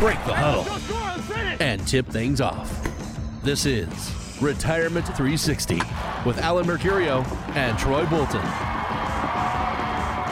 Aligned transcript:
break 0.00 0.16
the 0.24 0.34
huddle, 0.34 0.64
and 1.60 1.86
tip 1.86 2.06
things 2.06 2.40
off. 2.40 2.88
This 3.44 3.66
is 3.66 3.86
Retirement 4.40 5.04
360 5.04 5.74
with 6.24 6.38
Alan 6.38 6.64
Mercurio 6.64 7.30
and 7.54 7.78
Troy 7.78 8.06
Bolton. 8.06 8.40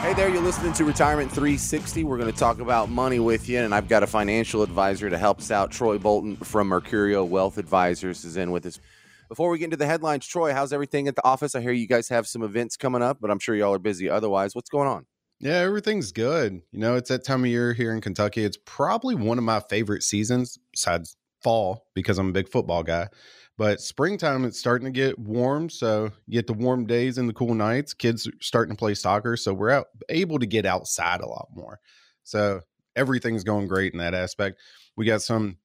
Hey 0.00 0.14
there, 0.14 0.30
you're 0.30 0.40
listening 0.40 0.73
to 0.73 0.86
Retirement 0.86 1.30
360. 1.30 2.02
We're 2.04 2.16
going 2.16 2.32
to 2.32 2.38
talk 2.38 2.60
about 2.60 2.88
money 2.88 3.18
with 3.18 3.46
you, 3.46 3.59
and 3.59 3.74
I've 3.74 3.88
got 3.90 4.02
a 4.02 4.06
financial 4.06 4.62
advisor 4.62 5.10
to 5.10 5.18
help 5.18 5.40
us 5.40 5.50
out. 5.50 5.70
Troy 5.70 5.98
Bolton 5.98 6.37
from 6.37 6.70
Mercurio 6.70 7.28
Wealth 7.28 7.59
Advisors 7.59 8.24
is 8.24 8.38
in 8.38 8.50
with 8.50 8.64
us. 8.64 8.80
Before 9.28 9.50
we 9.50 9.59
get 9.59 9.64
into 9.64 9.76
the 9.76 9.84
headlines, 9.84 10.26
Troy, 10.26 10.54
how's 10.54 10.73
everything 10.73 11.09
at 11.09 11.14
the 11.14 11.26
office? 11.26 11.54
I 11.54 11.60
hear 11.60 11.73
you 11.73 11.87
guys 11.87 12.09
have 12.09 12.26
some 12.26 12.42
events 12.42 12.78
coming 12.78 13.02
up, 13.02 13.18
but 13.20 13.30
I'm 13.30 13.38
sure 13.38 13.54
y'all 13.54 13.74
are 13.74 13.78
busy 13.78 14.09
otherwise. 14.09 14.54
What's 14.54 14.70
going 14.70 14.88
on? 14.88 15.04
Yeah, 15.41 15.59
everything's 15.59 16.10
good. 16.10 16.62
You 16.73 16.80
know, 16.80 16.97
it's 16.97 17.10
that 17.10 17.24
time 17.24 17.45
of 17.45 17.51
year 17.51 17.73
here 17.73 17.92
in 17.92 18.01
Kentucky. 18.01 18.45
It's 18.45 18.59
probably 18.65 19.15
one 19.15 19.38
of 19.38 19.45
my 19.45 19.60
favorite 19.60 20.02
seasons 20.02 20.59
besides 20.73 21.16
fall 21.42 21.87
because 21.95 22.19
I'm 22.19 22.30
a 22.30 22.33
big 22.33 22.48
football 22.48 22.83
guy. 22.83 23.09
But 23.56 23.80
springtime, 23.80 24.45
it's 24.45 24.59
starting 24.59 24.87
to 24.87 24.93
get 24.93 25.19
warm. 25.19 25.68
So 25.71 26.10
you 26.27 26.35
get 26.35 26.46
the 26.46 26.52
warm 26.54 26.87
days 26.87 27.18
and 27.18 27.29
the 27.29 27.32
cool 27.32 27.54
nights. 27.54 27.95
Kids 27.95 28.27
are 28.27 28.32
starting 28.40 28.74
to 28.74 28.79
play 28.79 28.95
soccer. 28.95 29.37
So 29.37 29.52
we're 29.54 29.71
out, 29.71 29.87
able 30.09 30.38
to 30.40 30.46
get 30.46 30.66
outside 30.66 31.21
a 31.21 31.29
lot 31.29 31.49
more. 31.55 31.79
So 32.24 32.60
everything's 32.96 33.45
going 33.45 33.68
great 33.68 33.93
in 33.93 33.99
that 33.99 34.15
aspect. 34.15 34.60
We 34.96 35.07
got 35.07 35.23
some 35.23 35.59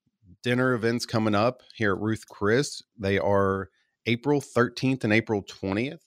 dinner 0.44 0.74
events 0.74 1.06
coming 1.06 1.36
up 1.36 1.62
here 1.76 1.94
at 1.94 2.02
Ruth 2.02 2.28
Chris. 2.28 2.82
They 2.98 3.18
are 3.18 3.70
April 4.06 4.42
13th 4.42 5.04
and 5.04 5.14
April 5.14 5.44
20th. 5.44 6.02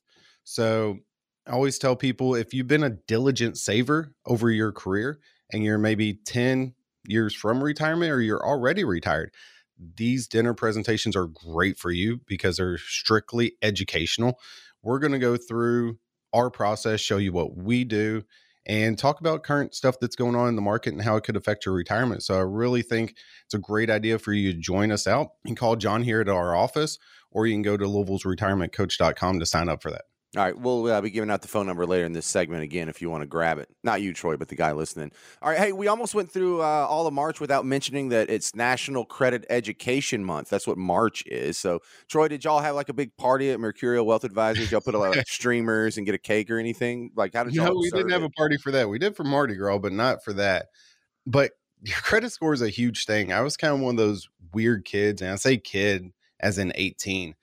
So 0.45 0.99
I 1.47 1.53
always 1.53 1.79
tell 1.79 1.95
people 1.95 2.35
if 2.35 2.53
you've 2.53 2.67
been 2.67 2.83
a 2.83 2.91
diligent 2.91 3.57
saver 3.57 4.13
over 4.27 4.51
your 4.51 4.73
career 4.73 5.21
and 5.53 5.63
you're 5.63 5.79
maybe 5.79 6.15
10 6.15 6.75
years 7.07 7.35
from 7.35 7.63
retirement 7.63 8.11
or 8.11 8.21
you're 8.21 8.45
already 8.45 8.83
retired, 8.83 9.33
these 9.79 10.27
dinner 10.27 10.55
presentations 10.55 11.15
are 11.15 11.27
great 11.27 11.79
for 11.79 11.93
you 11.93 12.21
because 12.27 12.57
they're 12.57 12.79
strictly 12.79 13.53
educational. 13.63 14.41
We're 14.83 14.99
going 14.99 15.13
to 15.13 15.19
go 15.19 15.37
through 15.37 15.99
our 16.33 16.51
process, 16.51 17.01
show 17.01 17.19
you 17.19 17.33
what 17.33 17.57
we 17.57 17.85
do, 17.85 18.25
and 18.67 18.99
talk 18.99 19.21
about 19.21 19.45
current 19.45 19.75
stuff 19.75 20.01
that's 20.01 20.17
going 20.17 20.35
on 20.35 20.49
in 20.49 20.57
the 20.57 20.63
market 20.63 20.95
and 20.95 21.03
how 21.03 21.15
it 21.17 21.23
could 21.23 21.37
affect 21.37 21.65
your 21.65 21.75
retirement. 21.75 22.25
So 22.25 22.37
I 22.37 22.41
really 22.41 22.83
think 22.83 23.15
it's 23.45 23.55
a 23.55 23.59
great 23.59 23.91
idea 23.91 24.19
for 24.19 24.33
you 24.33 24.53
to 24.53 24.59
join 24.59 24.91
us 24.91 25.07
out. 25.07 25.29
and 25.45 25.57
call 25.57 25.77
John 25.77 26.03
here 26.03 26.21
at 26.21 26.29
our 26.29 26.57
office, 26.57 26.99
or 27.31 27.47
you 27.47 27.55
can 27.55 27.63
go 27.63 27.77
to 27.77 27.87
Louisville's 27.87 28.25
retirementcoach.com 28.25 29.39
to 29.39 29.47
sign 29.47 29.69
up 29.69 29.83
for 29.83 29.93
that. 29.93 30.07
All 30.37 30.43
right, 30.43 30.59
we'll 30.59 30.87
uh, 30.93 31.01
be 31.01 31.09
giving 31.09 31.31
out 31.31 31.41
the 31.41 31.49
phone 31.49 31.67
number 31.67 31.87
later 31.87 32.05
in 32.05 32.13
this 32.13 32.27
segment 32.27 32.63
again 32.63 32.91
if 32.91 33.01
you 33.01 33.09
want 33.09 33.23
to 33.23 33.27
grab 33.27 33.59
it. 33.59 33.71
Not 33.83 34.03
you, 34.03 34.13
Troy, 34.13 34.37
but 34.37 34.49
the 34.49 34.55
guy 34.55 34.73
listening. 34.73 35.11
All 35.41 35.49
right, 35.49 35.59
hey, 35.59 35.73
we 35.73 35.89
almost 35.89 36.15
went 36.15 36.31
through 36.31 36.61
uh, 36.61 36.87
all 36.87 37.07
of 37.07 37.15
March 37.15 37.41
without 37.41 37.65
mentioning 37.65 38.11
that 38.11 38.29
it's 38.29 38.55
National 38.55 39.07
Credit 39.07 39.47
Education 39.49 40.23
Month. 40.23 40.51
That's 40.51 40.67
what 40.67 40.77
March 40.77 41.25
is. 41.27 41.57
So, 41.57 41.81
Troy, 42.07 42.29
did 42.29 42.45
y'all 42.45 42.61
have 42.61 42.75
like 42.75 42.91
a 42.91 42.93
big 42.93 43.17
party 43.17 43.51
at 43.51 43.59
Mercurio 43.59 44.05
Wealth 44.05 44.25
Advisors? 44.25 44.71
Y'all 44.71 44.83
put 44.83 44.95
a 44.95 44.99
lot 44.99 45.17
of 45.17 45.25
streamers 45.27 45.97
and 45.97 46.05
get 46.05 46.15
a 46.15 46.19
cake 46.19 46.51
or 46.51 46.59
anything? 46.59 47.13
Like, 47.17 47.33
how 47.33 47.45
did 47.45 47.55
y'all? 47.55 47.69
No, 47.69 47.81
we 47.81 47.91
didn't 47.91 48.11
have 48.11 48.23
a 48.23 48.31
party 48.31 48.59
for 48.59 48.71
that. 48.73 48.91
We 48.91 48.99
did 48.99 49.17
for 49.17 49.25
Mardi 49.25 49.55
Gras, 49.55 49.79
but 49.79 49.93
not 49.93 50.23
for 50.23 50.35
that. 50.35 50.67
But 51.25 51.53
your 51.81 51.97
credit 51.97 52.31
score 52.31 52.53
is 52.53 52.61
a 52.61 52.69
huge 52.69 53.07
thing. 53.07 53.33
I 53.33 53.41
was 53.41 53.57
kind 53.57 53.73
of 53.73 53.81
one 53.81 53.95
of 53.95 53.97
those 53.97 54.29
weird 54.53 54.85
kids, 54.85 55.23
and 55.23 55.31
I 55.31 55.37
say 55.37 55.57
kid 55.57 56.13
as 56.41 56.59
in 56.59 56.73
18 56.75 57.35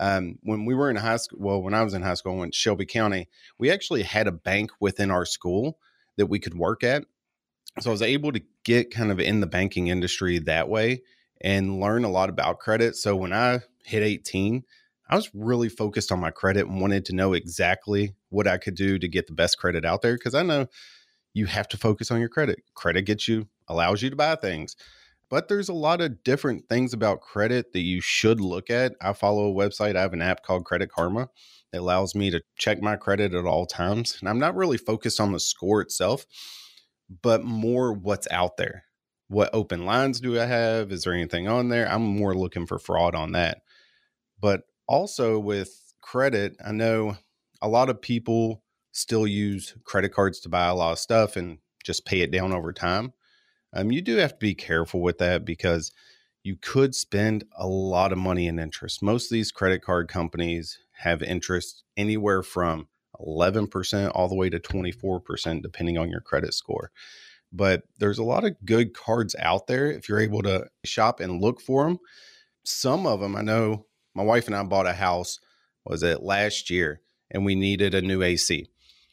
um, 0.00 0.38
when 0.42 0.64
we 0.64 0.74
were 0.74 0.90
in 0.90 0.96
high 0.96 1.16
school, 1.16 1.38
well, 1.40 1.62
when 1.62 1.74
I 1.74 1.82
was 1.82 1.94
in 1.94 2.02
high 2.02 2.14
school, 2.14 2.42
in 2.42 2.50
Shelby 2.50 2.86
County, 2.86 3.28
we 3.58 3.70
actually 3.70 4.02
had 4.02 4.26
a 4.26 4.32
bank 4.32 4.70
within 4.80 5.10
our 5.10 5.24
school 5.24 5.78
that 6.16 6.26
we 6.26 6.38
could 6.38 6.54
work 6.54 6.82
at. 6.82 7.04
So 7.80 7.90
I 7.90 7.92
was 7.92 8.02
able 8.02 8.32
to 8.32 8.42
get 8.64 8.90
kind 8.90 9.10
of 9.10 9.20
in 9.20 9.40
the 9.40 9.46
banking 9.46 9.88
industry 9.88 10.38
that 10.40 10.68
way 10.68 11.02
and 11.40 11.80
learn 11.80 12.04
a 12.04 12.10
lot 12.10 12.28
about 12.28 12.58
credit. 12.58 12.96
So 12.96 13.16
when 13.16 13.32
I 13.32 13.60
hit 13.84 14.02
18, 14.02 14.62
I 15.08 15.16
was 15.16 15.30
really 15.34 15.68
focused 15.68 16.12
on 16.12 16.20
my 16.20 16.30
credit 16.30 16.66
and 16.66 16.80
wanted 16.80 17.06
to 17.06 17.14
know 17.14 17.32
exactly 17.32 18.14
what 18.30 18.46
I 18.46 18.58
could 18.58 18.74
do 18.74 18.98
to 18.98 19.08
get 19.08 19.26
the 19.26 19.34
best 19.34 19.58
credit 19.58 19.84
out 19.84 20.02
there 20.02 20.14
because 20.14 20.34
I 20.34 20.42
know 20.42 20.66
you 21.34 21.46
have 21.46 21.68
to 21.68 21.76
focus 21.76 22.10
on 22.10 22.20
your 22.20 22.28
credit. 22.28 22.62
Credit 22.74 23.02
gets 23.02 23.26
you, 23.26 23.48
allows 23.68 24.02
you 24.02 24.10
to 24.10 24.16
buy 24.16 24.36
things 24.36 24.76
but 25.32 25.48
there's 25.48 25.70
a 25.70 25.72
lot 25.72 26.02
of 26.02 26.22
different 26.24 26.68
things 26.68 26.92
about 26.92 27.22
credit 27.22 27.72
that 27.72 27.80
you 27.80 28.02
should 28.02 28.38
look 28.38 28.68
at. 28.68 28.94
I 29.00 29.14
follow 29.14 29.48
a 29.48 29.54
website, 29.54 29.96
I 29.96 30.02
have 30.02 30.12
an 30.12 30.20
app 30.20 30.42
called 30.42 30.66
Credit 30.66 30.90
Karma 30.92 31.30
that 31.72 31.80
allows 31.80 32.14
me 32.14 32.30
to 32.32 32.42
check 32.58 32.82
my 32.82 32.96
credit 32.96 33.32
at 33.32 33.46
all 33.46 33.64
times. 33.64 34.18
And 34.20 34.28
I'm 34.28 34.38
not 34.38 34.54
really 34.54 34.76
focused 34.76 35.20
on 35.20 35.32
the 35.32 35.40
score 35.40 35.80
itself, 35.80 36.26
but 37.22 37.44
more 37.44 37.94
what's 37.94 38.28
out 38.30 38.58
there. 38.58 38.84
What 39.28 39.48
open 39.54 39.86
lines 39.86 40.20
do 40.20 40.38
I 40.38 40.44
have? 40.44 40.92
Is 40.92 41.04
there 41.04 41.14
anything 41.14 41.48
on 41.48 41.70
there? 41.70 41.90
I'm 41.90 42.02
more 42.02 42.34
looking 42.34 42.66
for 42.66 42.78
fraud 42.78 43.14
on 43.14 43.32
that. 43.32 43.62
But 44.38 44.64
also 44.86 45.38
with 45.38 45.94
credit, 46.02 46.56
I 46.62 46.72
know 46.72 47.16
a 47.62 47.68
lot 47.68 47.88
of 47.88 48.02
people 48.02 48.62
still 48.92 49.26
use 49.26 49.74
credit 49.84 50.10
cards 50.10 50.40
to 50.40 50.50
buy 50.50 50.66
a 50.66 50.74
lot 50.74 50.92
of 50.92 50.98
stuff 50.98 51.36
and 51.36 51.56
just 51.82 52.04
pay 52.04 52.20
it 52.20 52.30
down 52.30 52.52
over 52.52 52.70
time. 52.70 53.14
Um, 53.72 53.90
you 53.90 54.02
do 54.02 54.16
have 54.16 54.32
to 54.32 54.38
be 54.38 54.54
careful 54.54 55.00
with 55.00 55.18
that 55.18 55.44
because 55.44 55.92
you 56.42 56.56
could 56.56 56.94
spend 56.94 57.44
a 57.56 57.66
lot 57.66 58.12
of 58.12 58.18
money 58.18 58.46
in 58.46 58.58
interest. 58.58 59.02
Most 59.02 59.26
of 59.26 59.34
these 59.34 59.52
credit 59.52 59.82
card 59.82 60.08
companies 60.08 60.78
have 60.98 61.22
interest 61.22 61.84
anywhere 61.96 62.42
from 62.42 62.88
11% 63.20 64.10
all 64.14 64.28
the 64.28 64.34
way 64.34 64.50
to 64.50 64.58
24%, 64.58 65.62
depending 65.62 65.98
on 65.98 66.10
your 66.10 66.20
credit 66.20 66.54
score. 66.54 66.90
But 67.52 67.82
there's 67.98 68.18
a 68.18 68.24
lot 68.24 68.44
of 68.44 68.56
good 68.64 68.94
cards 68.94 69.36
out 69.38 69.66
there 69.66 69.90
if 69.90 70.08
you're 70.08 70.20
able 70.20 70.42
to 70.42 70.66
shop 70.84 71.20
and 71.20 71.40
look 71.40 71.60
for 71.60 71.84
them. 71.84 71.98
Some 72.64 73.06
of 73.06 73.20
them, 73.20 73.36
I 73.36 73.42
know 73.42 73.86
my 74.14 74.22
wife 74.22 74.46
and 74.46 74.56
I 74.56 74.62
bought 74.62 74.86
a 74.86 74.94
house, 74.94 75.38
was 75.84 76.02
it 76.02 76.22
last 76.22 76.70
year, 76.70 77.00
and 77.30 77.44
we 77.44 77.54
needed 77.54 77.94
a 77.94 78.02
new 78.02 78.22
AC. 78.22 78.68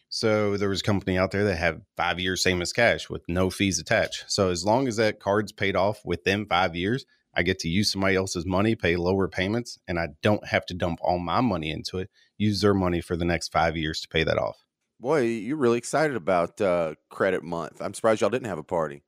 So 0.10 0.58
there 0.58 0.70
was 0.70 0.82
a 0.82 0.84
company 0.84 1.18
out 1.18 1.32
there 1.32 1.44
that 1.46 1.56
had 1.56 1.84
five 1.96 2.20
years 2.20 2.42
same 2.42 2.62
as 2.62 2.74
cash 2.74 3.10
with 3.10 3.22
no 3.28 3.50
fees 3.50 3.78
attached. 3.78 4.26
So 4.28 4.50
as 4.50 4.66
long 4.66 4.88
as 4.88 4.98
that 4.98 5.20
card's 5.20 5.52
paid 5.52 5.76
off 5.76 6.02
within 6.04 6.48
five 6.48 6.76
years, 6.76 7.06
I 7.34 7.44
get 7.44 7.60
to 7.60 7.70
use 7.70 7.92
somebody 7.92 8.16
else's 8.16 8.46
money, 8.46 8.76
pay 8.76 8.96
lower 8.96 9.28
payments, 9.28 9.78
and 9.88 10.00
I 10.00 10.10
don't 10.24 10.46
have 10.48 10.66
to 10.66 10.74
dump 10.74 11.00
all 11.02 11.20
my 11.20 11.42
money 11.42 11.70
into 11.70 12.00
it. 12.00 12.10
Use 12.38 12.62
their 12.62 12.74
money 12.74 13.02
for 13.02 13.16
the 13.16 13.24
next 13.24 13.52
five 13.52 13.78
years 13.78 14.02
to 14.02 14.08
pay 14.08 14.24
that 14.24 14.38
off. 14.38 14.66
Boy, 15.00 15.22
you're 15.22 15.56
really 15.56 15.78
excited 15.78 16.16
about 16.16 16.60
uh, 16.60 16.96
credit 17.10 17.44
month. 17.44 17.82
I'm 17.82 17.94
surprised 17.94 18.22
y'all 18.22 18.32
didn't 18.32 18.48
have 18.48 18.58
a 18.58 18.64
party. 18.64 19.04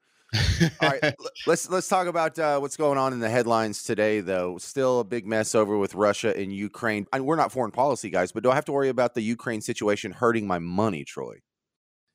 All 0.82 0.90
right, 0.90 1.14
let's 1.46 1.70
let's 1.70 1.88
talk 1.88 2.08
about 2.08 2.40
uh, 2.40 2.60
what's 2.60 2.78
going 2.78 2.98
on 2.98 3.12
in 3.14 3.20
the 3.20 3.30
headlines 3.30 3.84
today. 3.84 4.22
Though, 4.22 4.58
still 4.58 5.02
a 5.02 5.04
big 5.04 5.26
mess 5.26 5.56
over 5.56 5.78
with 5.78 5.94
Russia 5.94 6.36
and 6.38 6.54
Ukraine. 6.54 7.06
I 7.12 7.20
we're 7.20 7.36
not 7.36 7.52
foreign 7.52 7.72
policy 7.72 8.10
guys, 8.10 8.32
but 8.32 8.44
do 8.44 8.52
I 8.52 8.56
have 8.56 8.66
to 8.66 8.72
worry 8.72 8.90
about 8.90 9.14
the 9.14 9.22
Ukraine 9.22 9.62
situation 9.62 10.12
hurting 10.12 10.48
my 10.48 10.60
money, 10.60 11.04
Troy? 11.04 11.42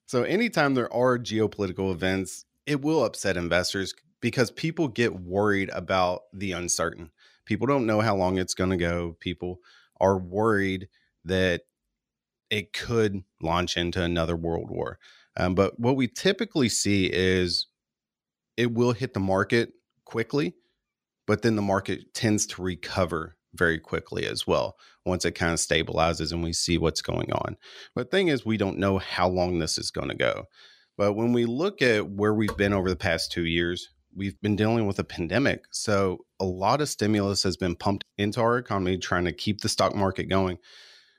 So, 0.07 0.23
anytime 0.23 0.75
there 0.75 0.93
are 0.93 1.19
geopolitical 1.19 1.93
events, 1.93 2.45
it 2.65 2.81
will 2.81 3.05
upset 3.05 3.37
investors 3.37 3.95
because 4.21 4.51
people 4.51 4.89
get 4.89 5.21
worried 5.21 5.71
about 5.71 6.23
the 6.33 6.53
uncertain. 6.53 7.11
People 7.45 7.67
don't 7.67 7.87
know 7.87 8.01
how 8.01 8.17
long 8.17 8.39
it's 8.39 8.55
going 8.55 8.71
to 8.71 8.77
go. 8.77 9.17
People 9.21 9.61
are 10.01 10.19
worried 10.19 10.89
that 11.25 11.63
it 12.51 12.73
could 12.73 13.25
launch 13.43 13.77
into 13.77 14.03
another 14.03 14.37
world 14.37 14.71
war. 14.71 14.99
Um, 15.37 15.55
but 15.55 15.79
what 15.79 15.97
we 15.97 16.09
typically 16.09 16.69
see 16.69 17.11
is 17.13 17.67
it 18.57 18.73
will 18.73 18.93
hit 18.93 19.15
the 19.15 19.21
market 19.21 19.73
quickly, 20.05 20.55
but 21.27 21.43
then 21.43 21.57
the 21.57 21.63
market 21.63 22.15
tends 22.15 22.47
to 22.47 22.63
recover 22.63 23.37
very 23.55 23.79
quickly 23.79 24.27
as 24.27 24.47
well 24.47 24.77
once 25.05 25.25
it 25.25 25.33
kind 25.33 25.53
of 25.53 25.59
stabilizes 25.59 26.33
and 26.33 26.43
we 26.43 26.53
see 26.53 26.79
what's 26.79 27.03
going 27.03 27.33
on. 27.33 27.57
But 27.95 28.11
the 28.11 28.17
thing 28.17 28.29
is, 28.29 28.45
we 28.45 28.57
don't 28.57 28.79
know 28.79 28.99
how 28.99 29.29
long 29.29 29.59
this 29.59 29.79
is 29.79 29.91
going 29.91 30.09
to 30.09 30.15
go. 30.15 30.45
But 30.97 31.15
when 31.15 31.33
we 31.33 31.45
look 31.45 31.83
at 31.83 32.09
where 32.09 32.35
we've 32.35 32.57
been 32.57 32.73
over 32.73 32.89
the 32.89 32.97
past 32.97 33.31
two 33.31 33.45
years, 33.45 33.89
we've 34.15 34.41
been 34.41 34.57
dealing 34.57 34.87
with 34.87 34.99
a 34.99 35.05
pandemic. 35.05 35.65
So 35.71 36.25
a 36.41 36.45
lot 36.45 36.81
of 36.81 36.89
stimulus 36.89 37.43
has 37.43 37.57
been 37.57 37.77
pumped 37.77 38.05
into 38.17 38.41
our 38.41 38.59
economy, 38.59 38.97
trying 38.97 39.27
to 39.27 39.33
keep 39.33 39.61
the 39.61 39.69
stock 39.69 39.95
market 39.95 40.25
going. 40.25 40.59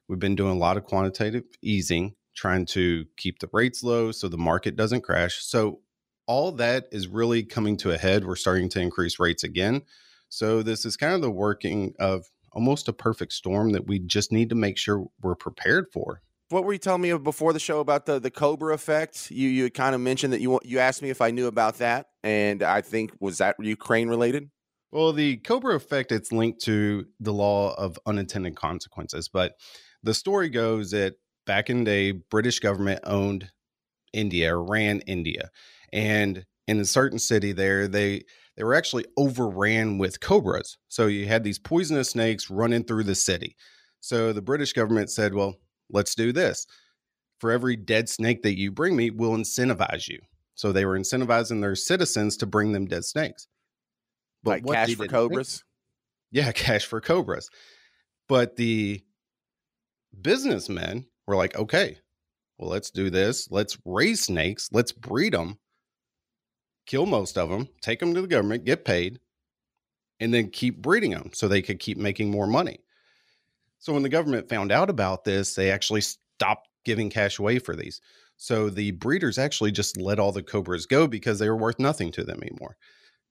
We've 0.07 0.19
been 0.19 0.35
doing 0.35 0.55
a 0.55 0.59
lot 0.59 0.77
of 0.77 0.85
quantitative 0.85 1.43
easing, 1.61 2.15
trying 2.35 2.65
to 2.67 3.05
keep 3.17 3.39
the 3.39 3.49
rates 3.53 3.83
low 3.83 4.11
so 4.11 4.27
the 4.27 4.37
market 4.37 4.75
doesn't 4.75 5.01
crash. 5.01 5.43
So 5.43 5.81
all 6.27 6.51
that 6.53 6.87
is 6.91 7.07
really 7.07 7.43
coming 7.43 7.77
to 7.77 7.91
a 7.91 7.97
head. 7.97 8.25
We're 8.25 8.35
starting 8.35 8.69
to 8.69 8.81
increase 8.81 9.19
rates 9.19 9.43
again. 9.43 9.81
So 10.29 10.61
this 10.61 10.85
is 10.85 10.97
kind 10.97 11.13
of 11.13 11.21
the 11.21 11.31
working 11.31 11.93
of 11.99 12.25
almost 12.51 12.87
a 12.87 12.93
perfect 12.93 13.33
storm 13.33 13.71
that 13.71 13.87
we 13.87 13.99
just 13.99 14.31
need 14.31 14.49
to 14.49 14.55
make 14.55 14.77
sure 14.77 15.05
we're 15.21 15.35
prepared 15.35 15.87
for. 15.91 16.21
What 16.49 16.63
were 16.63 16.73
you 16.73 16.79
telling 16.79 17.01
me 17.01 17.17
before 17.17 17.51
the 17.51 17.59
show 17.59 17.79
about 17.79 18.05
the 18.05 18.19
the 18.19 18.31
Cobra 18.31 18.73
effect? 18.73 19.31
You 19.31 19.49
you 19.49 19.69
kind 19.69 19.93
of 19.93 20.01
mentioned 20.01 20.33
that 20.33 20.41
you 20.41 20.59
you 20.63 20.79
asked 20.79 21.01
me 21.01 21.09
if 21.09 21.21
I 21.21 21.31
knew 21.31 21.47
about 21.47 21.79
that, 21.79 22.07
and 22.23 22.63
I 22.63 22.81
think 22.81 23.11
was 23.19 23.39
that 23.39 23.57
Ukraine 23.59 24.07
related. 24.07 24.49
Well, 24.91 25.11
the 25.11 25.37
Cobra 25.37 25.75
effect 25.75 26.13
it's 26.13 26.31
linked 26.31 26.61
to 26.61 27.05
the 27.19 27.33
law 27.33 27.73
of 27.73 27.99
unintended 28.05 28.55
consequences, 28.55 29.27
but 29.27 29.55
the 30.03 30.13
story 30.13 30.47
goes 30.47 30.91
that 30.91 31.15
back 31.45 31.69
in 31.69 31.79
the 31.79 31.85
day, 31.85 32.11
British 32.11 32.59
government 32.59 33.01
owned 33.03 33.51
India 34.13 34.55
or 34.55 34.63
ran 34.63 35.01
India, 35.01 35.49
and 35.91 36.45
in 36.67 36.79
a 36.79 36.85
certain 36.85 37.19
city 37.19 37.51
there, 37.53 37.87
they 37.87 38.23
they 38.55 38.63
were 38.63 38.73
actually 38.73 39.05
overran 39.17 39.97
with 39.97 40.19
cobras. 40.19 40.77
So 40.87 41.07
you 41.07 41.27
had 41.27 41.43
these 41.43 41.59
poisonous 41.59 42.11
snakes 42.11 42.49
running 42.49 42.83
through 42.83 43.03
the 43.03 43.15
city. 43.15 43.55
So 43.99 44.33
the 44.33 44.41
British 44.41 44.73
government 44.73 45.09
said, 45.09 45.33
"Well, 45.33 45.55
let's 45.89 46.15
do 46.15 46.31
this. 46.31 46.65
For 47.39 47.51
every 47.51 47.75
dead 47.75 48.09
snake 48.09 48.41
that 48.43 48.57
you 48.57 48.71
bring 48.71 48.95
me, 48.95 49.11
we'll 49.11 49.37
incentivize 49.37 50.07
you." 50.07 50.19
So 50.55 50.71
they 50.71 50.85
were 50.85 50.97
incentivizing 50.97 51.61
their 51.61 51.75
citizens 51.75 52.35
to 52.37 52.47
bring 52.47 52.71
them 52.71 52.87
dead 52.87 53.05
snakes. 53.05 53.47
But 54.43 54.63
like 54.63 54.87
cash 54.87 54.95
for 54.95 55.07
cobras? 55.07 55.63
Yeah, 56.31 56.51
cash 56.53 56.85
for 56.85 56.99
cobras. 56.99 57.49
But 58.27 58.55
the 58.55 59.03
businessmen 60.19 61.05
were 61.27 61.35
like, 61.35 61.55
okay, 61.55 61.97
well, 62.57 62.69
let's 62.69 62.91
do 62.91 63.09
this. 63.09 63.49
Let's 63.51 63.77
raise 63.85 64.21
snakes. 64.21 64.69
Let's 64.71 64.91
breed 64.91 65.33
them, 65.33 65.59
kill 66.87 67.05
most 67.05 67.37
of 67.37 67.49
them, 67.49 67.67
take 67.81 67.99
them 67.99 68.15
to 68.15 68.21
the 68.21 68.27
government, 68.27 68.65
get 68.65 68.85
paid, 68.85 69.19
and 70.19 70.33
then 70.33 70.49
keep 70.49 70.81
breeding 70.81 71.11
them 71.11 71.29
so 71.33 71.47
they 71.47 71.61
could 71.61 71.79
keep 71.79 71.97
making 71.97 72.31
more 72.31 72.47
money. 72.47 72.79
So 73.77 73.93
when 73.93 74.03
the 74.03 74.09
government 74.09 74.49
found 74.49 74.71
out 74.71 74.89
about 74.89 75.23
this, 75.23 75.53
they 75.53 75.69
actually 75.69 76.01
stopped 76.01 76.69
giving 76.83 77.09
cash 77.09 77.37
away 77.37 77.59
for 77.59 77.75
these. 77.75 78.01
So 78.37 78.69
the 78.69 78.91
breeders 78.91 79.37
actually 79.37 79.71
just 79.71 79.97
let 79.97 80.19
all 80.19 80.31
the 80.31 80.41
cobras 80.41 80.85
go 80.85 81.07
because 81.07 81.37
they 81.37 81.49
were 81.49 81.57
worth 81.57 81.79
nothing 81.79 82.11
to 82.13 82.23
them 82.23 82.41
anymore. 82.41 82.77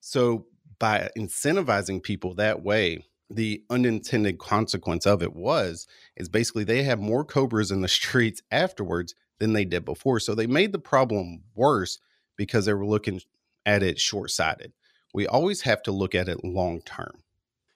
So 0.00 0.46
by 0.78 1.08
incentivizing 1.18 2.02
people 2.02 2.34
that 2.34 2.62
way, 2.62 3.04
the 3.30 3.64
unintended 3.70 4.38
consequence 4.38 5.06
of 5.06 5.22
it 5.22 5.34
was 5.34 5.88
is 6.16 6.28
basically 6.28 6.62
they 6.62 6.84
have 6.84 7.00
more 7.00 7.24
cobras 7.24 7.70
in 7.72 7.80
the 7.80 7.88
streets 7.88 8.42
afterwards 8.50 9.14
than 9.38 9.52
they 9.52 9.64
did 9.64 9.84
before. 9.84 10.20
So 10.20 10.34
they 10.34 10.46
made 10.46 10.72
the 10.72 10.78
problem 10.78 11.42
worse 11.54 11.98
because 12.36 12.66
they 12.66 12.74
were 12.74 12.86
looking 12.86 13.20
at 13.66 13.82
it 13.82 14.00
short-sighted. 14.00 14.72
We 15.12 15.26
always 15.26 15.62
have 15.62 15.82
to 15.82 15.92
look 15.92 16.14
at 16.14 16.28
it 16.28 16.44
long 16.44 16.80
term. 16.80 17.22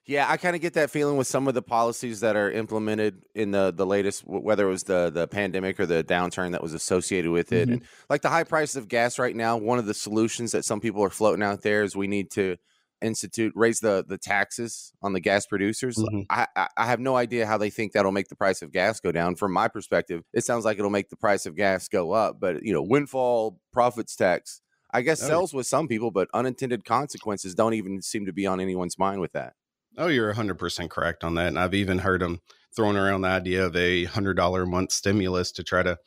Yeah, 0.07 0.25
I 0.27 0.37
kind 0.37 0.55
of 0.55 0.61
get 0.61 0.73
that 0.73 0.89
feeling 0.89 1.15
with 1.15 1.27
some 1.27 1.47
of 1.47 1.53
the 1.53 1.61
policies 1.61 2.21
that 2.21 2.35
are 2.35 2.51
implemented 2.51 3.23
in 3.35 3.51
the 3.51 3.71
the 3.71 3.85
latest, 3.85 4.23
whether 4.25 4.67
it 4.67 4.69
was 4.69 4.83
the 4.83 5.11
the 5.11 5.27
pandemic 5.27 5.79
or 5.79 5.85
the 5.85 6.03
downturn 6.03 6.51
that 6.51 6.63
was 6.63 6.73
associated 6.73 7.29
with 7.29 7.51
it, 7.51 7.67
mm-hmm. 7.67 7.73
and 7.73 7.83
like 8.09 8.21
the 8.21 8.29
high 8.29 8.43
prices 8.43 8.77
of 8.77 8.87
gas 8.87 9.19
right 9.19 9.35
now. 9.35 9.57
One 9.57 9.77
of 9.77 9.85
the 9.85 9.93
solutions 9.93 10.53
that 10.53 10.65
some 10.65 10.79
people 10.79 11.03
are 11.03 11.11
floating 11.11 11.43
out 11.43 11.61
there 11.61 11.83
is 11.83 11.95
we 11.95 12.07
need 12.07 12.31
to 12.31 12.57
institute 13.01 13.51
raise 13.55 13.79
the 13.79 14.03
the 14.07 14.17
taxes 14.17 14.91
on 15.01 15.13
the 15.13 15.19
gas 15.19 15.45
producers. 15.45 15.97
Mm-hmm. 15.97 16.21
I, 16.29 16.47
I 16.55 16.85
have 16.85 16.99
no 16.99 17.15
idea 17.15 17.45
how 17.45 17.57
they 17.57 17.69
think 17.69 17.93
that'll 17.93 18.11
make 18.11 18.27
the 18.27 18.35
price 18.35 18.61
of 18.61 18.71
gas 18.71 18.99
go 18.99 19.11
down. 19.11 19.35
From 19.35 19.53
my 19.53 19.67
perspective, 19.67 20.23
it 20.33 20.43
sounds 20.43 20.65
like 20.65 20.77
it'll 20.77 20.89
make 20.89 21.09
the 21.09 21.15
price 21.15 21.45
of 21.45 21.55
gas 21.55 21.87
go 21.87 22.11
up. 22.11 22.39
But 22.39 22.63
you 22.63 22.73
know, 22.73 22.83
windfall 22.83 23.59
profits 23.71 24.15
tax, 24.15 24.61
I 24.93 25.01
guess, 25.01 25.23
oh. 25.23 25.27
sells 25.27 25.53
with 25.53 25.67
some 25.67 25.87
people, 25.87 26.11
but 26.11 26.27
unintended 26.33 26.85
consequences 26.85 27.55
don't 27.55 27.73
even 27.73 28.01
seem 28.01 28.25
to 28.25 28.33
be 28.33 28.45
on 28.45 28.59
anyone's 28.59 28.97
mind 28.97 29.21
with 29.21 29.33
that. 29.33 29.53
Oh, 29.97 30.07
you're 30.07 30.33
100% 30.33 30.89
correct 30.89 31.23
on 31.23 31.35
that. 31.35 31.47
And 31.47 31.59
I've 31.59 31.73
even 31.73 31.99
heard 31.99 32.21
them 32.21 32.41
throwing 32.75 32.95
around 32.95 33.21
the 33.21 33.29
idea 33.29 33.65
of 33.65 33.75
a 33.75 34.05
$100 34.05 34.63
a 34.63 34.65
month 34.65 34.91
stimulus 34.91 35.51
to 35.53 35.63
try 35.63 35.83
to 35.83 35.97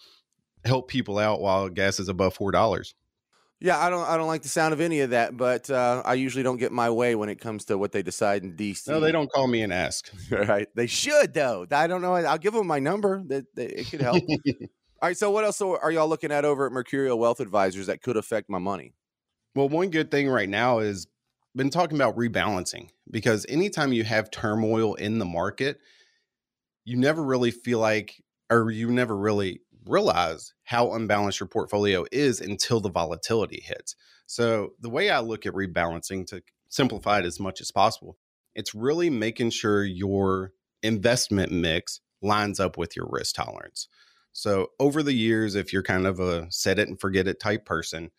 help 0.65 0.89
people 0.89 1.19
out 1.19 1.41
while 1.41 1.69
gas 1.69 2.01
is 2.01 2.09
above 2.09 2.37
$4. 2.37 2.95
Yeah, 3.61 3.79
I 3.79 3.89
don't 3.89 4.07
I 4.07 4.19
don't 4.19 4.27
like 4.27 4.43
the 4.43 4.49
sound 4.49 4.75
of 4.75 4.81
any 4.81 5.01
of 5.01 5.11
that, 5.11 5.37
but 5.39 5.71
uh, 5.71 6.03
I 6.05 6.15
usually 6.15 6.43
don't 6.43 6.59
get 6.59 6.71
my 6.71 6.91
way 6.91 7.15
when 7.15 7.31
it 7.31 7.41
comes 7.41 7.65
to 7.67 7.79
what 7.79 7.93
they 7.93 8.03
decide 8.03 8.43
in 8.43 8.57
DC. 8.57 8.89
No, 8.89 9.01
they 9.01 9.13
don't 9.13 9.31
call 9.33 9.47
me 9.47 9.63
and 9.63 9.73
ask. 9.73 10.11
right? 10.31 10.69
They 10.75 10.87
should 10.87 11.33
though. 11.33 11.67
I 11.71 11.87
don't 11.87 12.03
know. 12.03 12.15
I'll 12.15 12.37
give 12.37 12.53
them 12.53 12.67
my 12.67 12.79
number. 12.79 13.23
That, 13.27 13.47
that 13.55 13.81
it 13.81 13.87
could 13.87 14.03
help. 14.03 14.23
All 15.05 15.09
right. 15.09 15.19
So 15.19 15.31
what 15.31 15.45
else 15.45 15.61
are 15.61 15.93
y'all 15.93 16.09
looking 16.09 16.33
at 16.33 16.47
over 16.47 16.65
at 16.65 16.73
Mercurio 16.73 17.15
Wealth 17.15 17.39
Advisors 17.39 17.89
that 17.89 18.01
could 18.01 18.17
affect 18.17 18.49
my 18.49 18.57
money? 18.57 18.95
Well, 19.55 19.69
one 19.69 19.91
good 19.91 20.11
thing 20.11 20.31
right 20.31 20.49
now 20.49 20.79
is 20.79 21.07
been 21.55 21.69
talking 21.69 21.99
about 21.99 22.17
rebalancing 22.17 22.89
because 23.11 23.45
anytime 23.51 23.93
you 23.93 24.03
have 24.03 24.31
turmoil 24.31 24.95
in 24.95 25.19
the 25.19 25.27
market, 25.27 25.79
you 26.87 26.97
never 26.97 27.23
really 27.23 27.51
feel 27.51 27.81
like 27.81 28.25
or 28.49 28.71
you 28.71 28.91
never 28.91 29.15
really 29.15 29.61
realize 29.85 30.55
how 30.63 30.95
unbalanced 30.95 31.39
your 31.39 31.49
portfolio 31.49 32.07
is 32.11 32.41
until 32.41 32.81
the 32.81 32.89
volatility 32.91 33.61
hits. 33.63 33.97
So, 34.25 34.71
the 34.81 34.89
way 34.89 35.11
I 35.11 35.21
look 35.21 35.45
at 35.45 35.53
rebalancing 35.53 36.27
to 36.29 36.43
simplify 36.71 37.19
it 37.19 37.27
as 37.27 37.39
much 37.39 37.61
as 37.61 37.71
possible, 37.71 38.17
it's 38.55 38.75
really 38.75 39.11
making 39.11 39.51
sure 39.51 39.85
your 39.85 40.53
investment 40.83 41.53
mix 41.53 42.01
lines 42.23 42.59
up 42.59 42.79
with 42.79 42.97
your 42.97 43.07
risk 43.11 43.35
tolerance. 43.35 43.87
So, 44.35 44.73
over 44.81 45.03
the 45.03 45.13
years, 45.13 45.55
if 45.55 45.73
you're 45.73 45.85
kind 45.85 46.09
of 46.09 46.19
a 46.19 46.51
set 46.51 46.81
it 46.81 46.89
and 46.89 47.01
forget 47.01 47.29
it 47.29 47.39
type 47.39 47.65
person, 47.65 48.11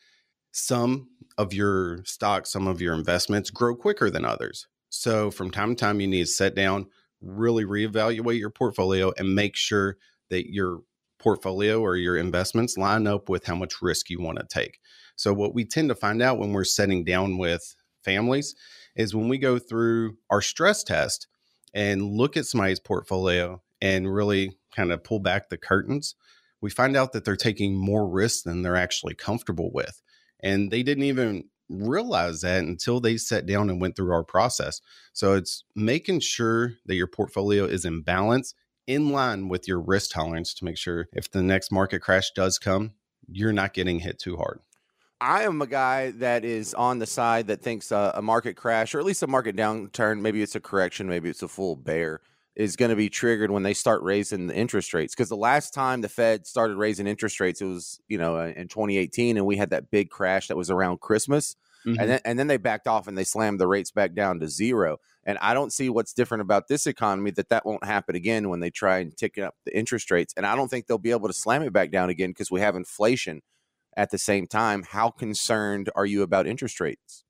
some 0.53 1.09
of 1.37 1.53
your 1.53 2.03
stocks, 2.05 2.51
some 2.51 2.67
of 2.67 2.79
your 2.79 2.93
investments 2.93 3.49
grow 3.49 3.75
quicker 3.75 4.09
than 4.09 4.23
others. 4.23 4.67
So, 4.89 5.29
from 5.29 5.51
time 5.51 5.75
to 5.75 5.79
time, 5.79 5.99
you 5.99 6.07
need 6.07 6.23
to 6.23 6.27
sit 6.27 6.55
down, 6.55 6.87
really 7.21 7.65
reevaluate 7.65 8.39
your 8.39 8.49
portfolio, 8.49 9.11
and 9.17 9.35
make 9.35 9.57
sure 9.57 9.97
that 10.29 10.49
you're 10.49 10.79
portfolio 11.19 11.81
or 11.81 11.97
your 11.97 12.15
investments 12.15 12.77
line 12.77 13.07
up 13.07 13.27
with 13.27 13.45
how 13.45 13.55
much 13.55 13.81
risk 13.81 14.09
you 14.09 14.21
want 14.21 14.39
to 14.39 14.45
take. 14.49 14.79
So, 15.17 15.33
what 15.33 15.53
we 15.53 15.65
tend 15.65 15.89
to 15.89 15.95
find 15.95 16.21
out 16.21 16.39
when 16.39 16.53
we're 16.53 16.63
sitting 16.63 17.03
down 17.03 17.37
with 17.37 17.75
families 18.05 18.55
is 18.95 19.13
when 19.13 19.27
we 19.27 19.37
go 19.37 19.59
through 19.59 20.15
our 20.29 20.41
stress 20.41 20.81
test 20.81 21.27
and 21.73 22.09
look 22.09 22.37
at 22.37 22.45
somebody's 22.45 22.79
portfolio 22.79 23.61
and 23.81 24.11
really 24.11 24.57
kind 24.75 24.91
of 24.91 25.03
pull 25.03 25.19
back 25.19 25.49
the 25.49 25.57
curtains, 25.57 26.15
we 26.61 26.69
find 26.69 26.95
out 26.95 27.13
that 27.13 27.25
they're 27.25 27.35
taking 27.35 27.75
more 27.75 28.07
risk 28.07 28.43
than 28.43 28.61
they're 28.61 28.75
actually 28.75 29.15
comfortable 29.15 29.71
with. 29.71 30.01
And 30.41 30.71
they 30.71 30.83
didn't 30.83 31.03
even 31.03 31.45
realize 31.69 32.41
that 32.41 32.63
until 32.63 32.99
they 32.99 33.17
sat 33.17 33.45
down 33.45 33.69
and 33.69 33.81
went 33.81 33.95
through 33.95 34.13
our 34.13 34.23
process. 34.23 34.81
So 35.13 35.33
it's 35.33 35.63
making 35.75 36.19
sure 36.19 36.73
that 36.85 36.95
your 36.95 37.07
portfolio 37.07 37.65
is 37.65 37.85
in 37.85 38.01
balance 38.01 38.53
in 38.87 39.09
line 39.09 39.49
with 39.49 39.67
your 39.67 39.79
risk 39.79 40.11
tolerance 40.11 40.53
to 40.55 40.65
make 40.65 40.77
sure 40.77 41.07
if 41.13 41.31
the 41.31 41.41
next 41.41 41.71
market 41.71 41.99
crash 41.99 42.31
does 42.35 42.59
come, 42.59 42.91
you're 43.27 43.53
not 43.53 43.73
getting 43.73 43.99
hit 43.99 44.19
too 44.19 44.37
hard. 44.37 44.59
I 45.19 45.43
am 45.43 45.61
a 45.61 45.67
guy 45.67 46.11
that 46.11 46.43
is 46.43 46.73
on 46.73 46.99
the 46.99 47.07
side 47.07 47.47
that 47.47 47.61
thinks 47.61 47.91
uh, 47.91 48.11
a 48.13 48.21
market 48.21 48.55
crash 48.55 48.93
or 48.93 48.99
at 48.99 49.05
least 49.05 49.23
a 49.23 49.27
market 49.27 49.55
downturn, 49.55 50.21
maybe 50.21 50.41
it's 50.41 50.55
a 50.55 50.59
correction, 50.59 51.07
maybe 51.07 51.29
it's 51.29 51.41
a 51.41 51.47
full 51.47 51.75
bear, 51.75 52.21
is 52.55 52.75
going 52.75 52.89
to 52.89 52.95
be 52.95 53.09
triggered 53.09 53.51
when 53.51 53.63
they 53.63 53.73
start 53.73 54.01
raising 54.01 54.47
the 54.47 54.55
interest 54.55 54.93
rates. 54.93 55.13
Because 55.13 55.29
the 55.29 55.35
last 55.35 55.73
time 55.73 56.01
the 56.01 56.09
Fed 56.09 56.47
started 56.47 56.77
raising 56.77 57.07
interest 57.07 57.39
rates, 57.39 57.61
it 57.61 57.65
was 57.65 57.99
you 58.07 58.17
know 58.17 58.39
in 58.39 58.67
2018, 58.67 59.37
and 59.37 59.45
we 59.45 59.57
had 59.57 59.71
that 59.71 59.91
big 59.91 60.09
crash 60.09 60.47
that 60.47 60.57
was 60.57 60.69
around 60.69 61.01
Christmas. 61.01 61.55
Mm-hmm. 61.85 61.99
And 61.99 62.09
then 62.09 62.19
and 62.25 62.39
then 62.39 62.47
they 62.47 62.57
backed 62.57 62.87
off 62.87 63.07
and 63.07 63.17
they 63.17 63.23
slammed 63.23 63.59
the 63.59 63.67
rates 63.67 63.91
back 63.91 64.13
down 64.13 64.39
to 64.39 64.47
zero. 64.47 64.97
And 65.23 65.37
I 65.39 65.53
don't 65.53 65.73
see 65.73 65.89
what's 65.89 66.13
different 66.13 66.41
about 66.41 66.67
this 66.67 66.87
economy 66.87 67.31
that 67.31 67.49
that 67.49 67.65
won't 67.65 67.83
happen 67.83 68.15
again 68.15 68.49
when 68.49 68.59
they 68.59 68.69
try 68.69 68.99
and 68.99 69.15
tick 69.15 69.37
up 69.37 69.55
the 69.65 69.77
interest 69.77 70.09
rates. 70.09 70.33
And 70.35 70.45
I 70.45 70.55
don't 70.55 70.67
think 70.67 70.87
they'll 70.87 70.97
be 70.97 71.11
able 71.11 71.27
to 71.27 71.33
slam 71.33 71.61
it 71.61 71.73
back 71.73 71.91
down 71.91 72.09
again 72.09 72.31
because 72.31 72.51
we 72.51 72.61
have 72.61 72.75
inflation 72.75 73.41
at 73.95 74.11
the 74.11 74.17
same 74.17 74.47
time. 74.47 74.83
How 74.83 75.09
concerned 75.09 75.89
are 75.95 76.05
you 76.05 76.23
about 76.23 76.47
interest 76.47 76.79
rates? 76.79 77.23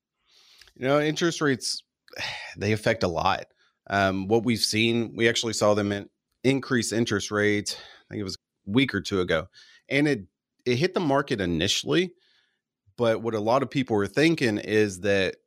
You 0.76 0.88
know, 0.88 1.02
interest 1.02 1.42
rates 1.42 1.84
they 2.58 2.72
affect 2.72 3.04
a 3.04 3.08
lot. 3.08 3.46
Um, 3.88 4.28
what 4.28 4.44
we've 4.44 4.60
seen, 4.60 5.14
we 5.16 5.30
actually 5.30 5.54
saw 5.54 5.74
them 5.74 5.92
in 5.92 6.10
increase 6.44 6.92
interest 6.92 7.32
rates. 7.32 7.76
I 7.76 8.14
think 8.14 8.22
it 8.22 8.26
was 8.26 8.36
a 8.36 8.72
week 8.72 8.94
or 8.94 9.02
two 9.02 9.22
ago, 9.22 9.48
and 9.90 10.08
it 10.08 10.26
it 10.66 10.78
hit 10.78 10.94
the 10.94 11.00
market 11.00 11.40
initially 11.40 12.12
but 12.98 13.22
what 13.22 13.34
a 13.34 13.40
lot 13.40 13.64
of 13.64 13.70
people 13.70 13.98
are 13.98 14.08
thinking 14.08 14.58
is 14.58 15.02
that 15.02 15.38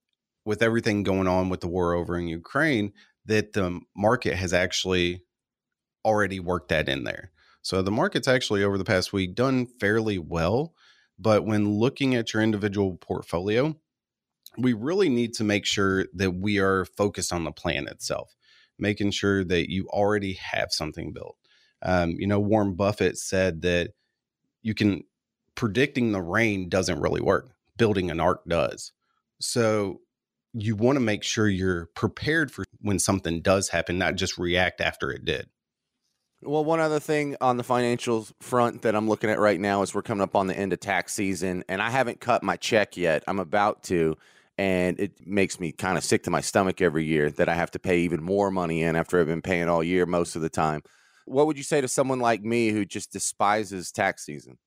with 0.45 0.62
everything 0.62 1.02
going 1.02 1.28
on 1.28 1.49
with 1.49 1.61
the 1.61 1.68
war 1.68 1.95
over 1.95 2.16
in 2.16 2.28
Ukraine, 2.28 2.92
that 3.26 3.52
the 3.52 3.80
market 3.97 4.35
has 4.35 4.52
actually 4.52 5.23
already 6.04 6.40
worked 6.40 6.68
that 6.71 6.88
in 6.88 7.04
there. 7.04 7.30
So 7.62 7.83
the 7.83 7.90
market's 7.90 8.28
actually 8.28 8.64
over 8.64 8.78
the 8.78 8.85
past 8.85 9.12
week 9.12 9.35
done 9.35 9.66
fairly 9.66 10.18
well. 10.18 10.75
But 11.18 11.45
when 11.45 11.78
looking 11.78 12.14
at 12.14 12.33
your 12.33 12.42
individual 12.42 12.97
portfolio, 12.97 13.76
we 14.59 14.73
really 14.73 15.09
need 15.09 15.35
to 15.35 15.45
make 15.45 15.65
sure 15.65 16.07
that 16.15 16.33
we 16.33 16.59
are 16.59 16.85
focused 16.85 17.33
on 17.33 17.45
the 17.45 17.53
plan 17.53 17.87
itself, 17.87 18.35
making 18.79 19.12
sure 19.12 19.45
that 19.45 19.71
you 19.71 19.88
already 19.88 20.35
have 20.35 20.69
something 20.71 21.12
built. 21.12 21.37
Um, 21.83 22.17
you 22.19 22.27
know, 22.27 22.41
Warren 22.41 22.75
Buffett 22.75 23.19
said 23.19 23.62
that 23.62 23.91
you 24.62 24.75
can 24.75 25.05
predicting 25.55 26.12
the 26.12 26.23
rain 26.23 26.69
doesn't 26.69 27.00
really 27.00 27.21
work. 27.21 27.50
Building 27.77 28.11
an 28.11 28.21
ark 28.21 28.43
does. 28.49 28.93
So 29.41 30.00
you 30.53 30.75
want 30.75 30.97
to 30.97 31.00
make 31.00 31.23
sure 31.23 31.49
you're 31.49 31.87
prepared 31.95 32.50
for 32.50 32.65
when 32.81 32.99
something 32.99 33.41
does 33.41 33.69
happen, 33.69 33.99
not 33.99 34.17
just 34.17 34.38
react 34.38 34.81
after 34.81 35.11
it 35.11 35.25
did. 35.25 35.49
Well, 36.43 36.65
one 36.65 36.79
other 36.79 37.00
thing 37.00 37.37
on 37.41 37.57
the 37.57 37.65
financials 37.65 38.33
front 38.41 38.83
that 38.83 38.95
I'm 38.95 39.09
looking 39.09 39.31
at 39.31 39.41
right 39.41 39.59
now 39.59 39.83
is 39.83 39.93
we're 39.93 40.03
coming 40.03 40.23
up 40.23 40.37
on 40.37 40.47
the 40.47 40.57
end 40.57 40.73
of 40.73 40.79
tax 40.79 41.12
season, 41.12 41.65
and 41.69 41.83
I 41.83 41.91
haven't 41.91 42.21
cut 42.21 42.45
my 42.45 42.57
check 42.57 42.97
yet. 42.97 43.25
I'm 43.27 43.41
about 43.41 43.83
to, 43.85 44.17
and 44.59 44.99
it 44.99 45.25
makes 45.25 45.61
me 45.61 45.71
kind 45.71 45.97
of 45.97 46.03
sick 46.03 46.25
to 46.25 46.31
my 46.31 46.41
stomach 46.41 46.83
every 46.83 47.05
year 47.05 47.31
that 47.31 47.49
I 47.49 47.55
have 47.55 47.71
to 47.71 47.79
pay 47.79 48.00
even 48.00 48.23
more 48.23 48.50
money 48.50 48.83
in 48.83 48.97
after 48.97 49.21
I've 49.21 49.29
been 49.29 49.41
paying 49.41 49.69
all 49.69 49.85
year 49.85 50.05
most 50.05 50.35
of 50.35 50.43
the 50.43 50.50
time. 50.50 50.83
What 51.27 51.47
would 51.47 51.57
you 51.57 51.62
say 51.62 51.81
to 51.81 51.88
someone 51.88 52.19
like 52.19 52.43
me 52.43 52.71
who 52.71 52.85
just 52.85 53.12
despises 53.12 53.93
tax 53.93 54.27
season? 54.27 54.59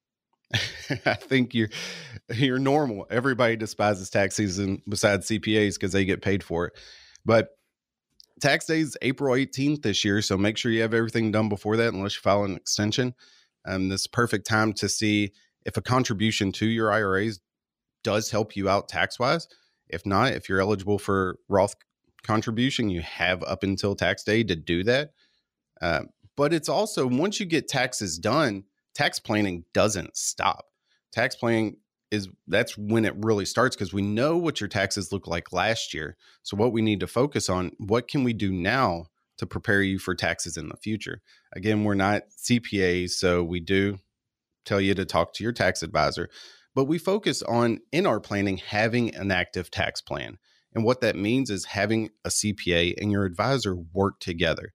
I 1.06 1.14
think 1.16 1.54
you're 1.54 1.70
you're 2.34 2.60
normal. 2.60 3.06
Everybody 3.10 3.56
despises 3.58 4.10
tax 4.10 4.36
season 4.36 4.82
besides 4.88 5.28
CPAs 5.28 5.76
because 5.76 5.92
they 5.92 6.06
get 6.06 6.22
paid 6.22 6.44
for 6.44 6.68
it. 6.68 6.74
But 7.26 7.50
tax 8.40 8.66
day 8.66 8.80
is 8.80 8.98
April 9.02 9.36
18th 9.36 9.82
this 9.82 10.06
year, 10.06 10.22
so 10.22 10.38
make 10.38 10.58
sure 10.58 10.72
you 10.72 10.82
have 10.82 10.94
everything 10.94 11.32
done 11.32 11.50
before 11.50 11.78
that, 11.78 11.94
unless 11.94 12.16
you 12.16 12.22
file 12.22 12.44
an 12.44 12.56
extension. 12.56 13.14
Um, 13.66 13.90
this 13.90 14.08
perfect 14.08 14.48
time 14.48 14.74
to 14.74 14.90
see 14.90 15.32
if 15.66 15.78
a 15.78 15.82
contribution 15.82 16.52
to 16.54 16.66
your 16.66 16.92
IRAs 16.92 17.40
does 18.04 18.32
help 18.32 18.56
you 18.56 18.68
out 18.68 18.90
tax 18.90 19.20
wise. 19.20 19.48
If 19.92 20.06
not, 20.06 20.34
if 20.34 20.50
you're 20.50 20.62
eligible 20.62 21.00
for 21.00 21.38
Roth 21.50 21.76
contribution, 22.24 22.90
you 22.90 23.02
have 23.02 23.44
up 23.44 23.64
until 23.64 23.96
tax 23.96 24.24
day 24.24 24.44
to 24.44 24.56
do 24.56 24.84
that. 24.84 25.12
Uh, 25.82 26.02
but 26.36 26.54
it's 26.54 26.70
also 26.70 27.08
once 27.08 27.40
you 27.40 27.46
get 27.46 27.68
taxes 27.68 28.18
done, 28.18 28.64
tax 28.94 29.20
planning 29.20 29.66
doesn't 29.74 30.16
stop. 30.16 30.66
Tax 31.12 31.36
planning 31.36 31.78
is 32.12 32.28
that's 32.48 32.78
when 32.78 33.06
it 33.06 33.16
really 33.18 33.46
starts 33.46 33.76
because 33.76 33.94
we 33.94 34.02
know 34.02 34.38
what 34.38 34.60
your 34.60 34.68
taxes 34.68 35.12
look 35.12 35.28
like 35.28 35.54
last 35.54 35.94
year. 35.94 36.18
So 36.44 36.58
what 36.58 36.74
we 36.74 36.82
need 36.82 37.00
to 37.00 37.08
focus 37.08 37.50
on, 37.50 37.72
what 37.78 38.08
can 38.08 38.24
we 38.24 38.34
do 38.34 38.52
now 38.52 39.06
to 39.38 39.46
prepare 39.46 39.82
you 39.82 39.98
for 39.98 40.14
taxes 40.14 40.58
in 40.58 40.70
the 40.70 40.78
future? 40.78 41.22
Again, 41.54 41.84
we're 41.84 41.94
not 41.96 42.24
CPAs, 42.38 43.12
so 43.12 43.44
we 43.44 43.60
do 43.62 43.98
tell 44.66 44.82
you 44.82 44.94
to 44.94 45.06
talk 45.06 45.34
to 45.34 45.44
your 45.44 45.54
tax 45.54 45.82
advisor, 45.82 46.30
but 46.76 46.86
we 46.86 46.98
focus 46.98 47.42
on 47.44 47.80
in 47.92 48.06
our 48.06 48.20
planning 48.20 48.58
having 48.58 49.14
an 49.16 49.32
active 49.32 49.70
tax 49.72 50.02
plan. 50.02 50.38
And 50.74 50.84
what 50.84 51.02
that 51.02 51.16
means 51.16 51.50
is 51.50 51.66
having 51.66 52.10
a 52.24 52.30
CPA 52.30 52.96
and 53.00 53.12
your 53.12 53.26
advisor 53.26 53.76
work 53.76 54.20
together, 54.20 54.74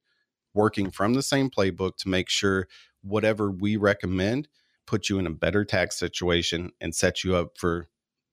working 0.53 0.91
from 0.91 1.15
the 1.15 1.23
same 1.23 1.51
playbook 1.51 1.97
to 1.99 2.09
make 2.09 2.29
sure 2.29 2.67
whatever 3.03 3.51
we 3.51 3.77
recommend 3.77 4.49
put 4.87 5.09
you 5.09 5.19
in 5.19 5.27
a 5.27 5.31
better 5.31 5.65
tax 5.65 5.99
situation 5.99 6.71
and 6.81 6.95
set 6.95 7.25
you 7.25 7.35
up 7.35 7.59
for 7.59 7.89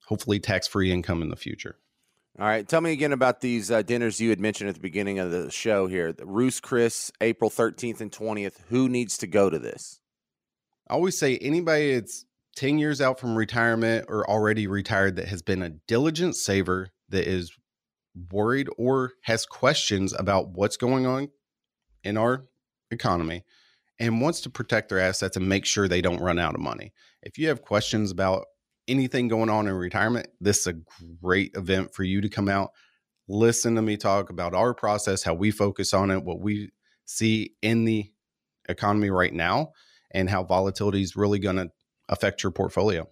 hopefully 0.05 0.39
tax 0.39 0.67
free 0.67 0.91
income 0.91 1.21
in 1.21 1.29
the 1.29 1.35
future. 1.35 1.77
All 2.39 2.47
right. 2.47 2.67
Tell 2.67 2.81
me 2.81 2.91
again 2.91 3.11
about 3.11 3.41
these 3.41 3.69
uh, 3.69 3.83
dinners 3.83 4.19
you 4.19 4.29
had 4.29 4.39
mentioned 4.39 4.69
at 4.69 4.75
the 4.75 4.81
beginning 4.81 5.19
of 5.19 5.29
the 5.29 5.51
show 5.51 5.85
here. 5.85 6.11
The 6.11 6.25
Ruth's 6.25 6.59
Chris, 6.59 7.11
April 7.21 7.49
13th 7.49 8.01
and 8.01 8.11
20th. 8.11 8.55
Who 8.69 8.89
needs 8.89 9.19
to 9.19 9.27
go 9.27 9.49
to 9.49 9.59
this? 9.59 9.99
I 10.89 10.95
always 10.95 11.17
say 11.17 11.37
anybody 11.37 11.93
that's 11.93 12.25
10 12.55 12.77
years 12.77 13.01
out 13.01 13.19
from 13.19 13.35
retirement 13.35 14.05
or 14.09 14.29
already 14.29 14.67
retired 14.67 15.15
that 15.15 15.27
has 15.27 15.41
been 15.41 15.61
a 15.61 15.71
diligent 15.87 16.35
saver 16.35 16.89
that 17.09 17.27
is 17.27 17.51
worried 18.31 18.67
or 18.77 19.13
has 19.23 19.45
questions 19.45 20.13
about 20.13 20.49
what's 20.49 20.77
going 20.77 21.05
on 21.05 21.29
in 22.03 22.17
our 22.17 22.45
economy 22.91 23.43
and 23.99 24.21
wants 24.21 24.41
to 24.41 24.49
protect 24.49 24.89
their 24.89 24.99
assets 24.99 25.37
and 25.37 25.47
make 25.47 25.65
sure 25.65 25.87
they 25.87 26.01
don't 26.01 26.21
run 26.21 26.39
out 26.39 26.55
of 26.55 26.61
money. 26.61 26.93
If 27.21 27.37
you 27.37 27.47
have 27.47 27.61
questions 27.61 28.11
about 28.11 28.45
anything 28.87 29.27
going 29.27 29.49
on 29.49 29.67
in 29.67 29.73
retirement, 29.73 30.27
this 30.39 30.59
is 30.59 30.67
a 30.67 30.75
great 31.21 31.51
event 31.55 31.93
for 31.93 32.03
you 32.03 32.21
to 32.21 32.29
come 32.29 32.49
out, 32.49 32.71
listen 33.27 33.75
to 33.75 33.81
me 33.81 33.97
talk 33.97 34.29
about 34.29 34.53
our 34.53 34.73
process, 34.73 35.23
how 35.23 35.33
we 35.33 35.51
focus 35.51 35.93
on 35.93 36.11
it, 36.11 36.23
what 36.23 36.39
we 36.39 36.69
see 37.05 37.53
in 37.61 37.85
the 37.85 38.11
economy 38.67 39.09
right 39.09 39.33
now, 39.33 39.71
and 40.11 40.29
how 40.29 40.43
volatility 40.43 41.01
is 41.01 41.15
really 41.15 41.39
going 41.39 41.55
to 41.55 41.71
affect 42.09 42.43
your 42.43 42.51
portfolio. 42.51 43.07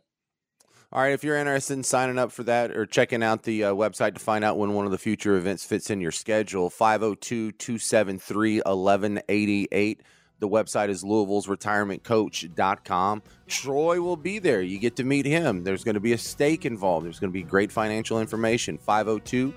All 0.94 1.02
right, 1.02 1.14
if 1.14 1.24
you're 1.24 1.38
interested 1.38 1.76
in 1.76 1.84
signing 1.86 2.20
up 2.20 2.34
for 2.34 2.44
that 2.44 2.72
or 2.72 2.86
checking 2.86 3.24
out 3.24 3.44
the 3.44 3.64
uh, 3.64 3.74
website 3.74 4.14
to 4.16 4.20
find 4.20 4.44
out 4.44 4.58
when 4.58 4.74
one 4.74 4.86
of 4.86 4.92
the 4.92 4.98
future 4.98 5.38
events 5.38 5.64
fits 5.64 5.90
in 5.90 6.02
your 6.02 6.12
schedule, 6.12 6.70
502 6.70 7.54
273 7.54 8.58
1188. 8.58 10.02
The 10.40 10.50
website 10.50 10.90
is 10.90 11.02
Louisville's 11.02 11.48
retirementcoach.com. 11.48 13.24
Troy 13.48 14.02
will 14.02 14.18
be 14.18 14.40
there. 14.40 14.62
You 14.62 14.80
get 14.80 14.98
to 14.98 15.06
meet 15.06 15.26
him. 15.26 15.64
There's 15.64 15.86
going 15.86 15.94
to 15.94 16.02
be 16.02 16.12
a 16.12 16.18
steak 16.18 16.66
involved. 16.66 17.06
There's 17.06 17.20
going 17.20 17.30
to 17.30 17.34
be 17.34 17.44
great 17.44 17.72
financial 17.72 18.20
information. 18.20 18.78
502 18.78 19.54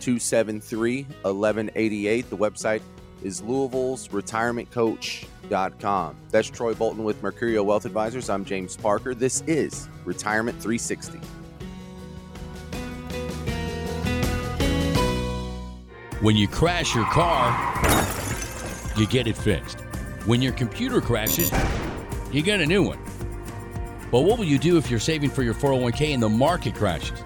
273 0.00 1.02
1188. 1.02 2.30
The 2.30 2.36
website 2.36 2.80
is 3.22 3.42
Louisville's 3.42 4.08
retirementcoach.com. 4.08 6.16
That's 6.30 6.50
Troy 6.50 6.74
Bolton 6.74 7.04
with 7.04 7.22
Mercurio 7.22 7.64
Wealth 7.64 7.84
Advisors. 7.84 8.28
I'm 8.30 8.44
James 8.44 8.76
Parker. 8.76 9.14
This 9.14 9.42
is 9.46 9.88
Retirement 10.04 10.60
360. 10.60 11.20
When 16.20 16.36
you 16.36 16.48
crash 16.48 16.96
your 16.96 17.04
car, 17.04 17.54
you 18.96 19.06
get 19.06 19.28
it 19.28 19.36
fixed. 19.36 19.78
When 20.26 20.42
your 20.42 20.52
computer 20.52 21.00
crashes, 21.00 21.52
you 22.32 22.42
get 22.42 22.60
a 22.60 22.66
new 22.66 22.82
one. 22.82 22.98
But 24.10 24.22
what 24.22 24.38
will 24.38 24.44
you 24.44 24.58
do 24.58 24.78
if 24.78 24.90
you're 24.90 25.00
saving 25.00 25.30
for 25.30 25.42
your 25.42 25.54
401k 25.54 26.14
and 26.14 26.22
the 26.22 26.28
market 26.28 26.74
crashes? 26.74 27.18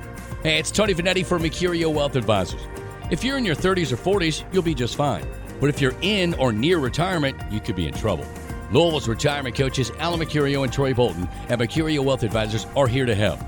Hey, 0.42 0.58
it's 0.58 0.70
Tony 0.70 0.94
Vanetti 0.94 1.24
for 1.24 1.38
Mercurio 1.38 1.92
Wealth 1.92 2.16
Advisors. 2.16 2.62
If 3.10 3.24
you're 3.24 3.38
in 3.38 3.44
your 3.44 3.54
30s 3.54 3.92
or 3.92 3.96
40s, 3.96 4.44
you'll 4.52 4.62
be 4.62 4.74
just 4.74 4.96
fine. 4.96 5.26
But 5.62 5.68
if 5.68 5.80
you're 5.80 5.94
in 6.02 6.34
or 6.40 6.52
near 6.52 6.80
retirement, 6.80 7.40
you 7.48 7.60
could 7.60 7.76
be 7.76 7.86
in 7.86 7.94
trouble. 7.94 8.26
Louisville's 8.72 9.06
retirement 9.06 9.54
coaches 9.54 9.92
Alan 10.00 10.18
Mercurio 10.18 10.64
and 10.64 10.72
Troy 10.72 10.92
Bolton 10.92 11.28
at 11.48 11.60
Mercurio 11.60 12.04
Wealth 12.04 12.24
Advisors 12.24 12.66
are 12.74 12.88
here 12.88 13.06
to 13.06 13.14
help. 13.14 13.38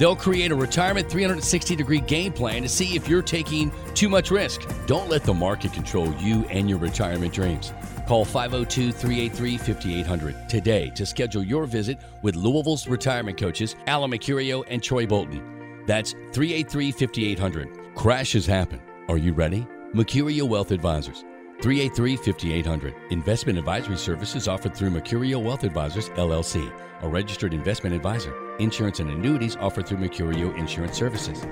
They'll 0.00 0.16
create 0.16 0.50
a 0.50 0.56
retirement 0.56 1.08
360 1.08 1.76
degree 1.76 2.00
game 2.00 2.32
plan 2.32 2.62
to 2.62 2.68
see 2.68 2.96
if 2.96 3.06
you're 3.06 3.22
taking 3.22 3.70
too 3.94 4.08
much 4.08 4.32
risk. 4.32 4.68
Don't 4.88 5.08
let 5.08 5.22
the 5.22 5.32
market 5.32 5.72
control 5.72 6.12
you 6.14 6.44
and 6.46 6.68
your 6.68 6.80
retirement 6.80 7.32
dreams. 7.32 7.72
Call 8.08 8.24
502 8.24 8.90
383 8.90 9.56
5800 9.56 10.48
today 10.48 10.90
to 10.96 11.06
schedule 11.06 11.44
your 11.44 11.66
visit 11.66 12.00
with 12.22 12.34
Louisville's 12.34 12.88
retirement 12.88 13.38
coaches, 13.38 13.76
Alan 13.86 14.10
Mercurio 14.10 14.64
and 14.66 14.82
Troy 14.82 15.06
Bolton. 15.06 15.84
That's 15.86 16.10
383 16.32 16.90
5800. 16.90 17.94
Crashes 17.94 18.46
happen. 18.46 18.82
Are 19.08 19.16
you 19.16 19.32
ready? 19.32 19.64
Mercurio 19.94 20.42
Wealth 20.42 20.72
Advisors. 20.72 21.24
383 21.60 22.16
5800. 22.16 22.94
Investment 23.10 23.58
advisory 23.58 23.96
services 23.96 24.48
offered 24.48 24.74
through 24.74 24.90
Mercurio 24.90 25.42
Wealth 25.42 25.64
Advisors, 25.64 26.10
LLC, 26.10 26.72
a 27.02 27.08
registered 27.08 27.54
investment 27.54 27.94
advisor. 27.94 28.34
Insurance 28.58 29.00
and 29.00 29.10
annuities 29.10 29.56
offered 29.56 29.86
through 29.86 29.98
Mercurio 29.98 30.56
Insurance 30.58 30.96
Services. 30.96 31.46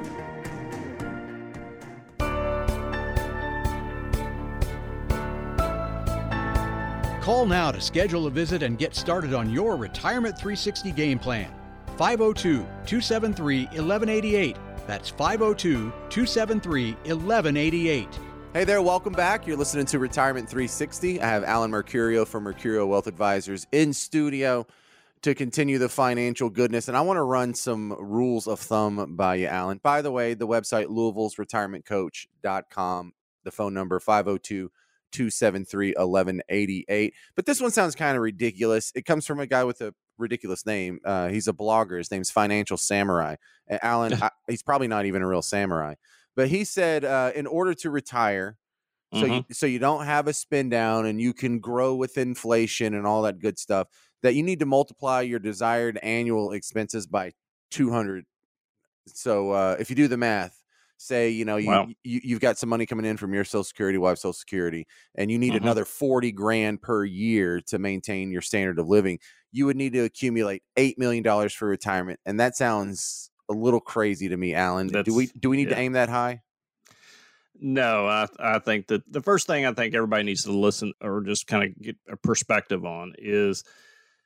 Call 7.25 7.47
now 7.47 7.73
to 7.73 7.81
schedule 7.81 8.27
a 8.27 8.31
visit 8.31 8.63
and 8.63 8.77
get 8.77 8.95
started 8.95 9.33
on 9.33 9.51
your 9.51 9.77
Retirement 9.77 10.37
360 10.37 10.93
game 10.93 11.19
plan. 11.19 11.51
502 11.97 12.59
273 12.59 13.65
1188. 13.65 14.57
That's 14.87 15.09
502 15.09 15.91
273 16.11 16.93
1188. 16.93 18.09
Hey 18.55 18.63
there, 18.63 18.81
welcome 18.81 19.15
back. 19.15 19.49
You're 19.49 19.57
listening 19.57 19.87
to 19.87 19.99
Retirement 19.99 20.49
360. 20.49 21.21
I 21.21 21.27
have 21.27 21.43
Alan 21.43 21.73
Mercurio 21.73 22.25
from 22.25 22.45
Mercurio 22.45 22.87
Wealth 22.87 23.09
Advisors 23.09 23.67
in 23.73 23.93
studio 23.93 24.65
to 25.23 25.35
continue 25.35 25.79
the 25.79 25.89
financial 25.89 26.49
goodness. 26.49 26.87
And 26.87 26.97
I 26.97 27.01
want 27.01 27.17
to 27.17 27.25
run 27.25 27.55
some 27.55 27.97
rules 27.99 28.47
of 28.47 28.61
thumb 28.61 29.17
by 29.17 29.35
you, 29.35 29.49
Alan. 29.49 29.81
By 29.83 30.03
the 30.03 30.13
way, 30.13 30.35
the 30.35 30.47
website 30.47 30.89
Louisville's 30.89 31.35
retirementcoach.com, 31.35 33.13
the 33.43 33.51
phone 33.51 33.75
number 33.75 33.99
502 33.99 34.71
273 35.11 35.95
1188. 35.97 37.15
But 37.35 37.47
this 37.47 37.61
one 37.61 37.73
sounds 37.73 37.97
kind 37.97 38.17
of 38.17 38.23
ridiculous. 38.23 38.93
It 38.95 39.05
comes 39.05 39.27
from 39.27 39.41
a 39.41 39.49
guy 39.49 39.65
with 39.65 39.81
a 39.81 39.97
ridiculous 40.17 40.65
name. 40.65 41.01
Uh, 41.05 41.27
he's 41.27 41.49
a 41.49 41.53
blogger. 41.53 41.99
His 41.99 42.13
name's 42.13 42.31
Financial 42.31 42.77
Samurai. 42.77 43.35
And 43.67 43.81
Alan, 43.83 44.15
I, 44.23 44.31
he's 44.49 44.63
probably 44.63 44.87
not 44.87 45.07
even 45.07 45.23
a 45.23 45.27
real 45.27 45.43
samurai. 45.43 45.95
But 46.37 46.49
he 46.49 46.65
said, 46.65 47.05
uh, 47.05 47.33
in 47.35 47.47
order 47.47 47.75
to 47.75 47.91
retire, 47.91 48.59
so 49.13 49.27
Mm-hmm. 49.27 49.41
you, 49.41 49.45
so 49.53 49.67
you 49.67 49.79
don't 49.79 50.05
have 50.07 50.29
a 50.29 50.33
spin 50.33 50.69
down 50.69 51.07
and 51.07 51.21
you 51.21 51.33
can 51.35 51.61
grow 51.61 51.95
with 51.95 52.19
inflation 52.19 52.95
and 52.95 53.07
all 53.07 53.23
that 53.23 53.39
good 53.39 53.59
stuff, 53.59 53.89
that 54.23 54.35
you 54.35 54.43
need 54.43 54.61
to 54.61 54.67
multiply 54.67 55.21
your 55.23 55.39
desired 55.39 55.99
annual 56.03 56.53
expenses 56.53 57.07
by 57.07 57.33
200. 57.71 58.25
So 59.07 59.51
uh, 59.51 59.77
if 59.79 59.91
you 59.91 59.97
do 59.97 60.09
the 60.09 60.17
math, 60.17 60.63
say 60.97 61.29
you 61.29 61.45
know 61.45 61.57
you, 61.57 61.77
Wow. 61.77 61.95
you 62.05 62.21
you've 62.25 62.41
got 62.41 62.57
some 62.57 62.69
money 62.69 62.87
coming 62.87 63.05
in 63.05 63.17
from 63.17 63.35
your 63.35 63.45
social 63.45 63.65
security 63.65 63.99
wife's 63.99 64.23
social 64.23 64.33
security 64.33 64.87
and 65.17 65.31
you 65.31 65.39
need 65.39 65.55
Mhm. 65.55 65.57
another 65.57 65.85
40 65.85 66.31
grand 66.33 66.81
per 66.81 67.05
year 67.05 67.61
to 67.63 67.79
maintain 67.79 68.31
your 68.31 68.41
standard 68.41 68.79
of 68.79 68.87
living 68.87 69.19
you 69.51 69.67
would 69.67 69.77
need 69.77 69.93
to 69.93 70.01
accumulate 70.05 70.63
8 70.77 70.97
million 70.97 71.23
dollars 71.25 71.53
for 71.53 71.67
retirement 71.67 72.21
and 72.25 72.39
that 72.39 72.55
sounds 72.57 73.29
a 73.51 73.53
little 73.53 73.81
crazy 73.81 74.29
to 74.29 74.37
me 74.37 74.55
alan 74.55 74.89
do 74.89 75.15
we 75.15 75.27
do 75.39 75.51
we 75.51 75.57
need 75.57 75.69
to 75.69 75.79
aim 75.79 75.93
that 75.93 76.09
high 76.09 76.41
No, 77.57 78.07
I, 78.07 78.27
I 78.39 78.59
think 78.59 78.89
that 78.89 79.03
the 79.11 79.23
first 79.23 79.47
thing 79.47 79.65
I 79.65 79.73
think 79.73 79.95
everybody 79.95 80.25
needs 80.25 80.45
to 80.45 80.53
listen 80.53 80.93
or 81.01 81.23
just 81.23 81.47
kind 81.47 81.63
of 81.65 81.81
get 81.81 81.97
a 82.09 82.17
perspective 82.17 82.85
on 82.85 83.15
is 83.17 83.63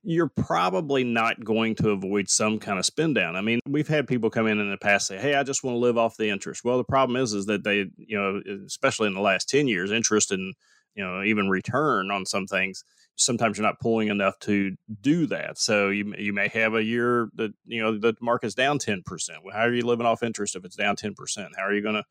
you're 0.03 0.31
probably 0.35 1.05
not 1.05 1.45
going 1.45 1.75
to 1.77 1.91
avoid 1.91 2.29
some 2.29 2.59
kind 2.59 2.79
of 2.79 2.87
spin 2.87 3.13
down. 3.13 3.37
I 3.37 3.43
mean, 3.43 3.61
we've 3.69 3.89
had 3.89 4.09
people 4.09 4.31
come 4.31 4.47
in 4.47 4.59
in 4.59 4.71
the 4.71 4.79
past 4.79 5.07
say, 5.07 5.19
"Hey, 5.19 5.35
I 5.35 5.43
just 5.43 5.63
want 5.63 5.75
to 5.75 5.79
live 5.79 5.99
off 5.99 6.17
the 6.17 6.31
interest." 6.31 6.65
Well, 6.65 6.79
the 6.79 6.85
problem 6.85 7.17
is, 7.17 7.35
is 7.35 7.47
that 7.47 7.65
they, 7.65 7.87
you 7.97 8.19
know, 8.19 8.41
especially 8.67 9.09
in 9.09 9.15
the 9.15 9.21
last 9.21 9.49
ten 9.49 9.69
years, 9.69 9.91
interest 9.91 10.33
and 10.33 10.55
you 10.95 11.05
know 11.05 11.23
even 11.23 11.51
return 11.51 12.11
on 12.11 12.25
some 12.25 12.47
things. 12.47 12.85
Sometimes 13.21 13.59
you're 13.59 13.67
not 13.67 13.81
pulling 13.81 14.09
enough 14.09 14.39
to 14.41 14.77
do 15.01 15.27
that. 15.27 15.59
So 15.59 15.89
you 15.91 16.15
you 16.17 16.33
may 16.33 16.49
have 16.49 16.75
a 16.75 16.83
year 16.83 17.31
that 17.35 17.53
you 17.67 17.83
know 17.83 17.99
the 17.99 18.15
market's 18.21 18.55
down 18.55 18.79
ten 18.79 19.03
percent. 19.05 19.41
How 19.53 19.61
are 19.61 19.75
you 19.75 19.83
living 19.83 20.07
off 20.07 20.23
interest 20.23 20.57
if 20.57 20.65
it's 20.65 20.77
down 20.77 20.97
ten 20.97 21.15
percent? 21.15 21.49
How 21.57 21.65
are 21.65 21.75
you 21.75 21.83
going 21.83 21.97
to, 21.97 22.05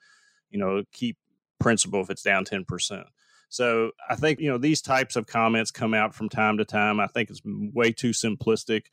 you 0.50 0.60
know, 0.60 0.84
keep 0.92 1.18
principal 1.60 2.02
if 2.02 2.10
it's 2.10 2.24
down 2.24 2.46
ten 2.46 2.66
percent? 2.66 3.08
So 3.50 3.92
I 4.10 4.16
think 4.16 4.40
you 4.40 4.50
know 4.50 4.58
these 4.58 4.82
types 4.82 5.16
of 5.16 5.28
comments 5.28 5.72
come 5.72 5.94
out 5.94 6.14
from 6.14 6.30
time 6.30 6.58
to 6.58 6.66
time. 6.66 7.00
I 7.00 7.08
think 7.08 7.30
it's 7.30 7.42
way 7.46 7.92
too 7.92 8.12
simplistic 8.12 8.84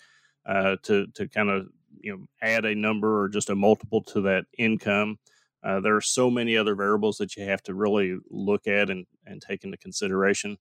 uh, 0.47 0.77
to 0.85 1.09
to 1.15 1.29
kind 1.29 1.51
of 1.51 1.67
you 2.01 2.13
know 2.13 2.27
add 2.41 2.65
a 2.65 2.75
number 2.75 3.21
or 3.23 3.29
just 3.29 3.51
a 3.51 3.55
multiple 3.55 4.03
to 4.05 4.21
that 4.23 4.45
income. 4.57 5.19
Uh, 5.65 5.81
there 5.81 5.97
are 5.97 6.01
so 6.01 6.31
many 6.31 6.57
other 6.57 6.75
variables 6.75 7.17
that 7.17 7.37
you 7.37 7.45
have 7.45 7.63
to 7.63 7.75
really 7.75 8.19
look 8.31 8.67
at 8.67 8.91
and, 8.91 9.07
and 9.25 9.41
take 9.41 9.65
into 9.65 9.79
consideration. 9.79 10.59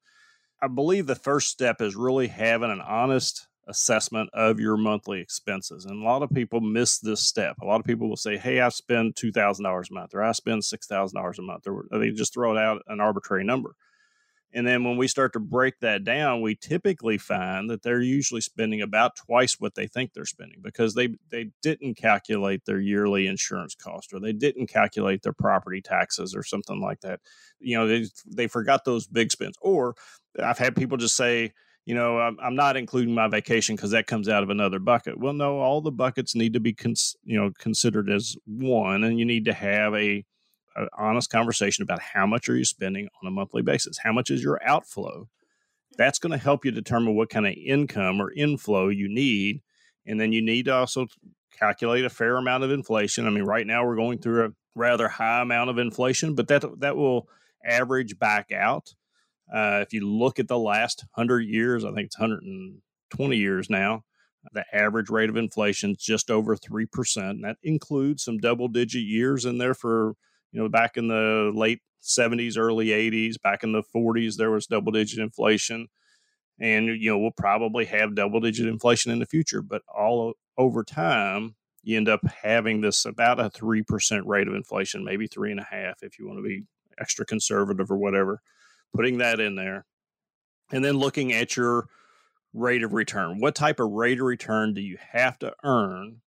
I 0.64 0.68
believe 0.68 1.08
the 1.08 1.16
first 1.16 1.50
step 1.50 1.82
is 1.82 1.94
really 1.94 2.28
having 2.28 2.72
an 2.72 2.80
honest 2.80 3.48
assessment 3.68 4.30
of 4.34 4.62
your 4.62 4.78
monthly 4.78 5.20
expenses. 5.20 5.84
And 5.84 6.02
a 6.02 6.06
lot 6.06 6.24
of 6.24 6.30
people 6.30 6.62
miss 6.62 7.00
this 7.00 7.22
step. 7.22 7.58
A 7.62 7.66
lot 7.66 7.82
of 7.82 7.86
people 7.86 8.08
will 8.08 8.16
say, 8.16 8.38
Hey, 8.38 8.62
I 8.62 8.70
spend 8.70 9.16
$2,000 9.16 9.60
a 9.60 9.94
month, 9.94 10.16
or 10.16 10.24
I 10.24 10.32
spend 10.32 10.62
$6,000 10.62 11.38
a 11.38 11.42
month, 11.42 11.68
or 11.68 11.86
they 11.92 12.12
just 12.12 12.34
throw 12.34 12.58
out 12.58 12.82
an 12.88 13.02
arbitrary 13.02 13.44
number. 13.44 13.76
And 14.54 14.66
then 14.66 14.84
when 14.84 14.98
we 14.98 15.08
start 15.08 15.34
to 15.34 15.40
break 15.40 15.80
that 15.80 16.04
down, 16.04 16.42
we 16.42 16.56
typically 16.56 17.18
find 17.18 17.70
that 17.70 17.82
they're 17.82 18.02
usually 18.02 18.42
spending 18.42 18.82
about 18.82 19.16
twice 19.16 19.56
what 19.60 19.74
they 19.74 19.88
think 19.88 20.14
they're 20.14 20.26
spending 20.26 20.60
because 20.62 20.94
they 20.94 21.16
they 21.32 21.50
didn't 21.64 21.98
calculate 21.98 22.64
their 22.66 22.80
yearly 22.80 23.26
insurance 23.26 23.74
cost 23.74 24.14
or 24.14 24.20
they 24.20 24.32
didn't 24.32 24.68
calculate 24.68 25.24
their 25.24 25.34
property 25.34 25.82
taxes 25.82 26.36
or 26.36 26.44
something 26.44 26.80
like 26.80 27.02
that. 27.02 27.20
You 27.60 27.78
know, 27.80 27.88
they 27.88 28.06
they 28.28 28.48
forgot 28.48 28.86
those 28.86 29.08
big 29.08 29.32
spends. 29.32 29.58
Or 29.60 29.96
I've 30.42 30.58
had 30.58 30.76
people 30.76 30.98
just 30.98 31.16
say, 31.16 31.54
you 31.86 31.96
know, 31.96 32.18
I'm, 32.20 32.38
I'm 32.42 32.56
not 32.56 32.78
including 32.78 33.14
my 33.14 33.28
vacation 33.28 33.76
because 33.76 33.92
that 33.92 34.08
comes 34.08 34.30
out 34.30 34.44
of 34.44 34.50
another 34.50 34.80
bucket. 34.80 35.20
Well, 35.20 35.34
no, 35.34 35.60
all 35.60 35.82
the 35.82 35.92
buckets 35.92 36.36
need 36.36 36.54
to 36.54 36.60
be 36.60 36.74
cons- 36.74 37.16
you 37.24 37.40
know 37.40 37.52
considered 37.60 38.10
as 38.10 38.36
one, 38.46 39.04
and 39.04 39.20
you 39.20 39.26
need 39.26 39.46
to 39.46 39.54
have 39.54 39.94
a 39.94 40.26
an 40.76 40.88
honest 40.98 41.30
conversation 41.30 41.84
about 41.84 42.02
how 42.02 42.26
much 42.26 42.50
are 42.50 42.56
you 42.56 42.66
spending 42.66 43.08
on 43.22 43.28
a 43.28 43.32
monthly 43.32 43.62
basis? 43.62 44.00
How 44.04 44.12
much 44.12 44.32
is 44.32 44.44
your 44.44 44.60
outflow? 44.66 45.28
That's 45.98 46.18
going 46.18 46.32
to 46.32 46.44
help 46.44 46.66
you 46.66 46.72
determine 46.72 47.16
what 47.16 47.30
kind 47.30 47.46
of 47.46 47.54
income 47.54 48.20
or 48.20 48.32
inflow 48.32 48.88
you 48.88 49.08
need 49.08 49.62
and 50.06 50.20
then 50.20 50.34
you 50.34 50.42
need 50.42 50.66
to 50.66 50.74
also 50.74 51.08
calculate 51.58 52.06
a 52.06 52.10
fair 52.10 52.38
amount 52.38 52.64
of 52.64 52.72
inflation. 52.72 53.28
I 53.28 53.30
mean 53.30 53.44
right 53.44 53.68
now 53.68 53.86
we're 53.86 53.96
going 53.96 54.20
through 54.20 54.46
a 54.46 54.50
rather 54.76 55.08
high 55.08 55.42
amount 55.42 55.70
of 55.70 55.78
inflation 55.78 56.36
but 56.36 56.48
that 56.48 56.64
that 56.80 56.98
will 56.98 57.28
average 57.64 58.18
back 58.18 58.52
out 58.52 58.94
uh, 59.54 59.80
if 59.82 59.94
you 59.94 60.08
look 60.08 60.40
at 60.40 60.48
the 60.48 60.58
last 60.58 61.06
100 61.16 61.42
years 61.42 61.84
i 61.84 61.92
think 61.92 62.06
it's 62.06 62.20
120 62.20 63.38
years 63.38 63.70
now 63.70 64.04
the 64.52 64.66
average 64.74 65.10
rate 65.10 65.30
of 65.30 65.38
inflation 65.38 65.92
is 65.92 65.98
just 65.98 66.30
over 66.30 66.58
3% 66.58 67.18
and 67.18 67.46
that 67.46 67.56
includes 67.64 68.26
some 68.26 68.38
double 68.38 68.68
digit 68.68 69.02
years 69.02 69.46
in 69.46 69.58
there 69.58 69.74
for 69.74 70.16
you 70.54 70.62
know, 70.62 70.70
back 70.70 70.96
in 70.96 71.08
the 71.10 71.52
late 71.54 71.82
70s, 72.02 72.58
early 72.58 72.88
80s, 72.88 73.42
back 73.42 73.64
in 73.64 73.74
the 73.74 73.84
40s, 73.94 74.38
there 74.38 74.52
was 74.52 74.68
double 74.68 74.92
digit 74.92 75.20
inflation. 75.20 75.88
And, 76.60 76.88
you 76.88 77.10
know, 77.10 77.18
we'll 77.18 77.32
probably 77.32 77.86
have 77.86 78.16
double 78.16 78.40
digit 78.40 78.68
inflation 78.68 79.12
in 79.12 79.20
the 79.20 79.26
future. 79.26 79.62
But 79.62 79.82
all 79.94 80.34
over 80.58 80.84
time, 80.84 81.56
you 81.82 81.98
end 81.98 82.08
up 82.08 82.22
having 82.44 82.82
this 82.82 83.04
about 83.06 83.40
a 83.40 83.50
3% 83.50 84.22
rate 84.26 84.48
of 84.48 84.54
inflation, 84.54 85.04
maybe 85.04 85.28
three 85.28 85.52
and 85.52 85.60
a 85.60 85.68
half 85.70 86.04
if 86.04 86.20
you 86.20 86.28
want 86.28 86.38
to 86.38 86.44
be 86.44 86.64
extra 87.00 87.26
conservative 87.26 87.90
or 87.92 87.98
whatever. 87.98 88.40
Putting 88.94 89.18
that 89.20 89.40
in 89.40 89.56
there. 89.56 89.86
And 90.72 90.84
then 90.84 90.98
looking 90.98 91.34
at 91.34 91.56
your 91.56 91.88
rate 92.54 92.84
of 92.84 92.94
return. 92.94 93.40
What 93.40 93.56
type 93.56 93.80
of 93.80 93.92
rate 93.92 94.20
of 94.20 94.26
return 94.26 94.74
do 94.74 94.82
you 94.82 94.98
have 95.12 95.38
to 95.40 95.54
earn 95.64 96.22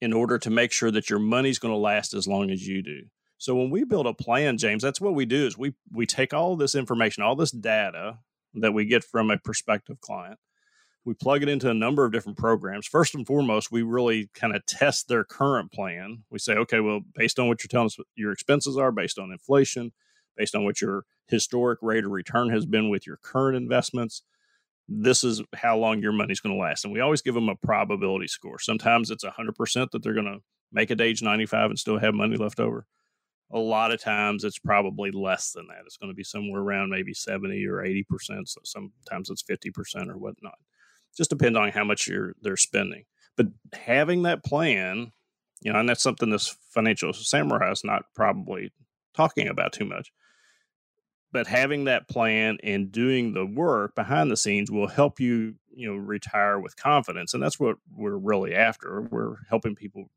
in 0.00 0.12
order 0.12 0.38
to 0.38 0.50
make 0.50 0.72
sure 0.72 0.90
that 0.90 1.10
your 1.10 1.18
money's 1.18 1.58
going 1.58 1.72
to 1.72 1.78
last 1.78 2.14
as 2.14 2.28
long 2.28 2.50
as 2.50 2.66
you 2.66 2.82
do? 2.82 3.02
So 3.38 3.54
when 3.54 3.70
we 3.70 3.84
build 3.84 4.06
a 4.06 4.12
plan, 4.12 4.58
James, 4.58 4.82
that's 4.82 5.00
what 5.00 5.14
we 5.14 5.24
do 5.24 5.46
is 5.46 5.56
we 5.56 5.74
we 5.90 6.04
take 6.04 6.34
all 6.34 6.56
this 6.56 6.74
information, 6.74 7.22
all 7.22 7.36
this 7.36 7.50
data 7.50 8.18
that 8.54 8.72
we 8.72 8.84
get 8.84 9.02
from 9.02 9.30
a 9.30 9.38
prospective 9.38 10.00
client, 10.00 10.38
we 11.04 11.14
plug 11.14 11.42
it 11.42 11.48
into 11.48 11.70
a 11.70 11.74
number 11.74 12.04
of 12.04 12.12
different 12.12 12.36
programs. 12.36 12.86
First 12.86 13.14
and 13.14 13.26
foremost, 13.26 13.72
we 13.72 13.82
really 13.82 14.28
kind 14.34 14.54
of 14.54 14.66
test 14.66 15.08
their 15.08 15.24
current 15.24 15.72
plan. 15.72 16.24
We 16.30 16.38
say, 16.38 16.54
okay, 16.54 16.80
well, 16.80 17.00
based 17.14 17.38
on 17.38 17.48
what 17.48 17.62
you're 17.62 17.68
telling 17.68 17.86
us 17.86 17.96
your 18.14 18.32
expenses 18.32 18.76
are, 18.76 18.92
based 18.92 19.18
on 19.18 19.32
inflation, 19.32 19.92
based 20.36 20.54
on 20.54 20.64
what 20.64 20.80
your 20.80 21.04
historic 21.28 21.78
rate 21.82 22.04
of 22.04 22.10
return 22.10 22.50
has 22.50 22.66
been 22.66 22.90
with 22.90 23.06
your 23.06 23.18
current 23.22 23.56
investments, 23.56 24.22
this 24.88 25.22
is 25.22 25.42
how 25.54 25.76
long 25.78 26.00
your 26.00 26.12
money's 26.12 26.40
going 26.40 26.54
to 26.54 26.60
last. 26.60 26.84
And 26.84 26.92
we 26.92 27.00
always 27.00 27.22
give 27.22 27.34
them 27.34 27.48
a 27.48 27.56
probability 27.56 28.26
score. 28.26 28.58
Sometimes 28.58 29.10
it's 29.10 29.24
100% 29.24 29.90
that 29.90 30.02
they're 30.02 30.14
going 30.14 30.26
to 30.26 30.38
make 30.72 30.90
it 30.90 30.96
to 30.96 31.04
age 31.04 31.22
95 31.22 31.70
and 31.70 31.78
still 31.78 31.98
have 31.98 32.14
money 32.14 32.36
left 32.36 32.60
over 32.60 32.86
a 33.52 33.58
lot 33.58 33.92
of 33.92 34.00
times 34.00 34.44
it's 34.44 34.58
probably 34.58 35.10
less 35.10 35.52
than 35.52 35.66
that. 35.68 35.82
It's 35.84 35.96
going 35.96 36.10
to 36.10 36.16
be 36.16 36.22
somewhere 36.24 36.60
around 36.60 36.90
maybe 36.90 37.12
70 37.12 37.66
or 37.66 37.82
80%. 37.82 38.04
So 38.46 38.60
sometimes 38.64 39.30
it's 39.30 39.42
50% 39.42 40.08
or 40.08 40.18
whatnot. 40.18 40.58
Just 41.16 41.30
depends 41.30 41.58
on 41.58 41.70
how 41.70 41.84
much 41.84 42.06
you're 42.06 42.34
they're 42.40 42.56
spending. 42.56 43.04
But 43.36 43.48
having 43.72 44.22
that 44.22 44.44
plan, 44.44 45.10
you 45.62 45.72
know, 45.72 45.80
and 45.80 45.88
that's 45.88 46.02
something 46.02 46.30
this 46.30 46.56
financial 46.70 47.12
samurai 47.12 47.72
is 47.72 47.82
not 47.82 48.04
probably 48.14 48.72
talking 49.16 49.48
about 49.48 49.72
too 49.72 49.84
much. 49.84 50.12
But 51.32 51.46
having 51.46 51.84
that 51.84 52.08
plan 52.08 52.58
and 52.62 52.90
doing 52.90 53.34
the 53.34 53.46
work 53.46 53.94
behind 53.94 54.30
the 54.30 54.36
scenes 54.36 54.70
will 54.70 54.88
help 54.88 55.20
you, 55.20 55.54
you 55.72 55.88
know, 55.88 55.96
retire 55.96 56.58
with 56.58 56.76
confidence. 56.76 57.34
And 57.34 57.42
that's 57.42 57.60
what 57.60 57.76
we're 57.94 58.16
really 58.16 58.54
after. 58.54 59.02
We're 59.02 59.36
helping 59.48 59.76
people 59.76 60.10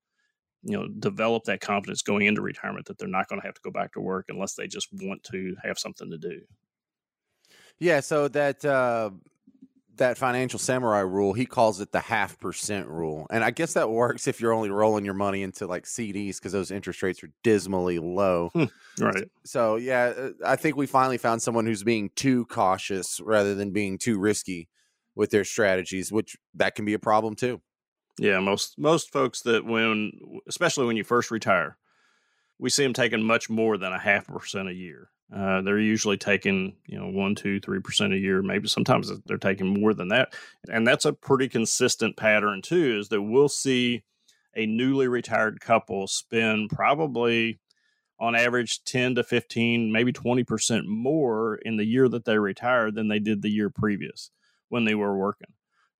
you 0.64 0.78
know 0.78 0.88
develop 0.88 1.44
that 1.44 1.62
confidence 1.62 2.02
going 2.02 2.26
into 2.26 2.42
retirement 2.42 2.86
that 2.86 2.98
they're 2.98 3.08
not 3.08 3.28
going 3.28 3.40
to 3.40 3.46
have 3.46 3.56
to 3.56 3.62
go 3.64 3.72
back 3.72 3.94
to 3.94 4.00
work 4.00 4.26
unless 4.30 4.56
they 4.56 4.68
just 4.68 4.88
want 4.94 5.24
to 5.24 5.56
have 5.64 5.78
something 5.78 6.10
to 6.10 6.18
do 6.18 6.42
yeah 7.80 8.00
so 8.00 8.28
that 8.28 8.64
uh 8.66 9.10
that 9.98 10.18
financial 10.18 10.60
samurai 10.60 11.00
rule 11.00 11.34
he 11.34 11.46
calls 11.46 11.80
it 11.80 11.92
the 11.92 12.00
half 12.00 12.40
percent 12.40 12.88
rule. 12.88 13.28
And 13.30 13.44
i 13.44 13.52
guess 13.52 13.74
that 13.74 13.90
works 13.90 14.28
if 14.28 14.42
you're 14.42 14.54
only 14.54 14.70
rolling 14.70 15.06
your 15.06 15.14
money 15.14 15.44
into 15.44 15.68
like 15.68 15.84
cds 15.84 16.38
because 16.38 16.52
those 16.52 16.72
interest 16.72 17.04
rates 17.04 17.24
are 17.24 17.32
dismally 17.44 18.00
low. 18.00 18.50
Hmm, 18.54 18.66
right. 19.00 19.18
So, 19.18 19.24
so 19.44 19.76
yeah 19.76 20.14
uh, 20.18 20.30
i 20.46 20.56
think 20.56 20.76
we 20.76 20.88
finally 20.88 21.18
found 21.18 21.42
someone 21.42 21.66
who's 21.66 21.84
being 21.84 22.10
too 22.16 22.46
cautious 22.46 23.20
rather 23.24 23.56
than 23.56 23.72
being 23.72 23.98
too 23.98 24.18
risky 24.20 24.70
with 25.16 25.30
their 25.30 25.46
strategies 25.46 26.12
which 26.12 26.38
that 26.56 26.76
can 26.76 26.86
be 26.86 26.94
a 26.94 27.00
problem 27.00 27.36
too. 27.36 27.62
Yeah, 28.20 28.40
most 28.40 28.78
most 28.78 29.12
folks 29.12 29.42
that 29.42 29.66
when 29.66 30.12
especially 30.48 30.86
when 30.86 30.98
you 30.98 31.04
first 31.04 31.32
retire, 31.32 31.78
we 32.60 32.70
see 32.70 32.84
them 32.84 32.94
taking 32.94 33.24
much 33.24 33.50
more 33.50 33.78
than 33.78 33.92
a 33.92 34.00
half 34.00 34.28
percent 34.28 34.70
a 34.70 34.74
year. 34.74 35.10
Uh, 35.36 35.62
they're 35.62 35.80
usually 35.80 36.18
taking 36.18 36.76
you 36.86 37.00
know 37.00 37.10
one, 37.10 37.36
two, 37.36 37.60
three 37.60 37.80
percent 37.80 38.14
a 38.14 38.18
year. 38.18 38.42
Maybe 38.42 38.68
sometimes 38.68 39.12
they're 39.26 39.38
taking 39.38 39.68
more 39.68 39.94
than 39.94 40.10
that, 40.10 40.34
and 40.70 40.86
that's 40.86 41.06
a 41.06 41.14
pretty 41.14 41.50
consistent 41.50 42.18
pattern 42.18 42.62
too. 42.62 43.00
Is 43.00 43.10
that 43.10 43.22
we'll 43.22 43.50
see 43.50 44.04
a 44.56 44.66
newly 44.66 45.08
retired 45.08 45.60
couple 45.60 46.08
spend 46.08 46.70
probably 46.70 47.60
on 48.20 48.36
average 48.36 48.84
10 48.86 49.16
to 49.16 49.24
15 49.24 49.92
maybe 49.92 50.14
20% 50.14 50.86
more 50.86 51.56
in 51.56 51.78
the 51.78 51.86
year 51.86 52.08
that 52.08 52.26
they 52.26 52.38
retired 52.38 52.96
than 52.96 53.08
they 53.08 53.20
did 53.20 53.42
the 53.42 53.50
year 53.50 53.70
previous 53.70 54.30
when 54.70 54.86
they 54.86 54.96
were 54.96 55.18
working 55.18 55.52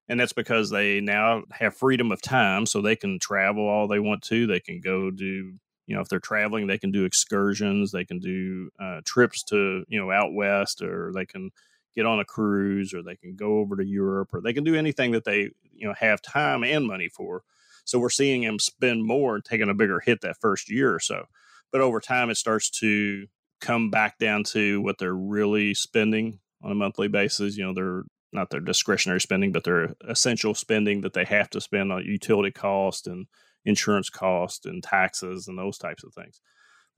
and 0.08 0.20
that's 0.20 0.34
because 0.34 0.70
they 0.70 1.02
now 1.02 1.44
have 1.52 1.76
freedom 1.76 2.12
of 2.12 2.22
time 2.22 2.66
so 2.66 2.82
they 2.82 2.96
can 2.96 3.20
travel 3.20 3.68
all 3.68 3.88
they 3.88 4.00
want 4.00 4.22
to 4.22 4.48
they 4.48 4.60
can 4.60 4.80
go 4.80 5.12
do 5.12 5.54
you 5.88 5.96
know 5.96 6.02
if 6.02 6.08
they're 6.08 6.20
traveling 6.20 6.68
they 6.68 6.78
can 6.78 6.92
do 6.92 7.06
excursions 7.06 7.92
they 7.92 8.06
can 8.06 8.20
do 8.20 8.70
uh, 8.80 9.02
trips 9.06 9.44
to 9.44 9.84
you 9.88 10.00
know 10.00 10.12
out 10.12 10.34
west 10.34 10.82
or 10.82 11.12
they 11.14 11.26
can 11.26 11.52
get 11.96 12.06
on 12.06 12.20
a 12.20 12.26
cruise 12.26 12.94
or 12.94 13.04
they 13.04 13.16
can 13.16 13.36
go 13.36 13.60
over 13.60 13.76
to 13.76 13.86
europe 13.86 14.30
or 14.34 14.42
they 14.42 14.54
can 14.54 14.64
do 14.64 14.76
anything 14.76 15.12
that 15.12 15.26
they 15.26 15.50
you 15.76 15.88
know 15.88 15.94
have 15.94 16.22
time 16.22 16.64
and 16.64 16.86
money 16.86 17.10
for. 17.10 17.44
So 17.86 18.00
we're 18.00 18.10
seeing 18.10 18.44
them 18.44 18.60
spend 18.60 19.06
more 19.06 19.36
and 19.36 19.44
taking 19.44 19.70
a 19.70 19.74
bigger 19.74 20.00
hit 20.00 20.22
that 20.22 20.40
first 20.40 20.70
year 20.70 20.94
or 20.94 21.00
so. 21.00 21.26
But 21.72 21.82
over 21.82 22.00
time 22.00 22.30
it 22.30 22.38
starts 22.38 22.70
to 22.80 23.28
come 23.60 23.90
back 23.90 24.18
down 24.18 24.44
to 24.46 24.82
what 24.82 24.98
they're 24.98 25.14
really 25.14 25.74
spending 25.74 26.40
on 26.62 26.72
a 26.72 26.76
monthly 26.76 27.08
basis. 27.08 27.58
You 27.58 27.66
know 27.66 27.74
they're 27.74 28.04
not 28.32 28.50
their 28.50 28.60
discretionary 28.60 29.22
spending, 29.22 29.52
but 29.52 29.64
their 29.64 29.94
essential 30.08 30.56
spending 30.56 31.02
that 31.02 31.14
they 31.14 31.26
have 31.26 31.50
to 31.52 31.62
spend 31.62 31.92
on 31.92 32.04
utility 32.06 32.52
cost 32.52 33.08
and 33.08 33.28
insurance 33.66 34.10
cost 34.10 34.66
and 34.66 34.84
taxes 34.84 35.48
and 35.48 35.58
those 35.58 35.78
types 35.78 36.04
of 36.04 36.14
things. 36.14 36.42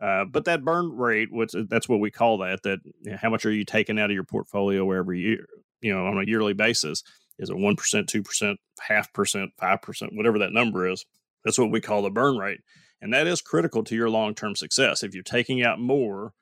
Uh, 0.02 0.26
but 0.26 0.46
that 0.46 0.66
burn 0.66 0.92
rate, 0.92 1.30
what's 1.32 1.56
that's 1.70 1.88
what 1.88 2.00
we 2.00 2.12
call 2.12 2.40
that. 2.40 2.64
That 2.64 2.80
you 3.02 3.12
know, 3.12 3.18
how 3.22 3.30
much 3.30 3.46
are 3.46 3.52
you 3.52 3.64
taking 3.64 4.00
out 4.00 4.10
of 4.10 4.14
your 4.14 4.26
portfolio 4.26 4.92
every 4.92 5.22
year? 5.22 5.48
You 5.82 5.94
know, 5.94 6.06
on 6.06 6.20
a 6.20 6.26
yearly 6.26 6.54
basis, 6.54 7.04
is 7.40 7.50
it 7.50 7.58
one 7.58 7.76
percent, 7.76 8.10
two 8.10 8.22
percent, 8.22 8.60
half 8.82 9.14
percent, 9.14 9.52
five 9.58 9.82
percent, 9.82 10.12
whatever 10.14 10.40
that 10.40 10.52
number 10.52 10.90
is? 10.90 11.06
That's 11.44 11.58
what 11.58 11.72
we 11.72 11.80
call 11.80 12.02
the 12.02 12.10
burn 12.10 12.38
rate, 12.38 12.60
and 13.02 13.14
that 13.14 13.28
is 13.28 13.42
critical 13.42 13.84
to 13.86 13.96
your 13.96 14.10
long 14.10 14.36
term 14.36 14.56
success. 14.56 15.02
If 15.02 15.14
you're 15.14 15.24
taking 15.24 15.64
out 15.64 15.80
more 15.80 16.34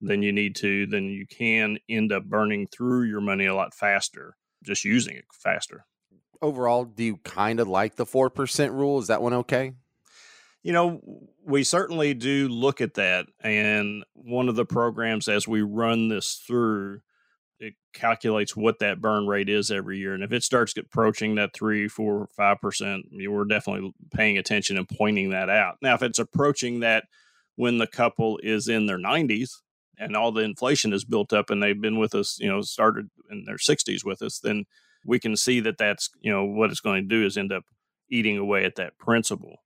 than 0.00 0.22
you 0.22 0.32
need 0.32 0.54
to, 0.56 0.86
then 0.86 1.04
you 1.04 1.26
can 1.26 1.78
end 1.88 2.12
up 2.12 2.24
burning 2.24 2.68
through 2.68 3.04
your 3.04 3.20
money 3.20 3.46
a 3.46 3.54
lot 3.54 3.74
faster, 3.74 4.36
just 4.64 4.84
using 4.84 5.16
it 5.16 5.24
faster. 5.32 5.84
Overall, 6.42 6.84
do 6.84 7.04
you 7.04 7.16
kind 7.18 7.60
of 7.60 7.68
like 7.68 7.96
the 7.96 8.06
4% 8.06 8.72
rule? 8.72 8.98
Is 8.98 9.08
that 9.08 9.22
one 9.22 9.34
okay? 9.34 9.74
You 10.62 10.72
know, 10.72 11.00
we 11.44 11.64
certainly 11.64 12.14
do 12.14 12.48
look 12.48 12.80
at 12.80 12.94
that. 12.94 13.26
And 13.40 14.04
one 14.14 14.48
of 14.48 14.56
the 14.56 14.64
programs, 14.64 15.28
as 15.28 15.46
we 15.46 15.62
run 15.62 16.08
this 16.08 16.42
through, 16.46 17.00
it 17.58 17.74
calculates 17.92 18.56
what 18.56 18.78
that 18.78 19.00
burn 19.00 19.26
rate 19.26 19.50
is 19.50 19.70
every 19.70 19.98
year. 19.98 20.14
And 20.14 20.22
if 20.24 20.32
it 20.32 20.42
starts 20.42 20.74
approaching 20.76 21.34
that 21.34 21.52
three, 21.52 21.88
four, 21.88 22.26
five 22.34 22.60
percent, 22.60 23.06
we're 23.12 23.44
definitely 23.44 23.92
paying 24.14 24.38
attention 24.38 24.78
and 24.78 24.88
pointing 24.88 25.30
that 25.30 25.50
out. 25.50 25.76
Now, 25.82 25.94
if 25.94 26.02
it's 26.02 26.18
approaching 26.18 26.80
that 26.80 27.04
when 27.56 27.76
the 27.76 27.86
couple 27.86 28.40
is 28.42 28.68
in 28.68 28.86
their 28.86 28.98
90s 28.98 29.50
and 29.98 30.16
all 30.16 30.32
the 30.32 30.42
inflation 30.42 30.94
is 30.94 31.04
built 31.04 31.34
up 31.34 31.50
and 31.50 31.62
they've 31.62 31.80
been 31.80 31.98
with 31.98 32.14
us, 32.14 32.38
you 32.40 32.48
know, 32.48 32.62
started 32.62 33.10
in 33.30 33.44
their 33.44 33.58
60s 33.58 34.04
with 34.04 34.22
us, 34.22 34.38
then 34.38 34.64
we 35.04 35.18
can 35.18 35.36
see 35.36 35.60
that 35.60 35.78
that's, 35.78 36.10
you 36.20 36.32
know, 36.32 36.44
what 36.44 36.70
it's 36.70 36.80
going 36.80 37.02
to 37.02 37.08
do 37.08 37.24
is 37.24 37.36
end 37.36 37.52
up 37.52 37.64
eating 38.10 38.38
away 38.38 38.64
at 38.64 38.76
that 38.76 38.98
principal. 38.98 39.56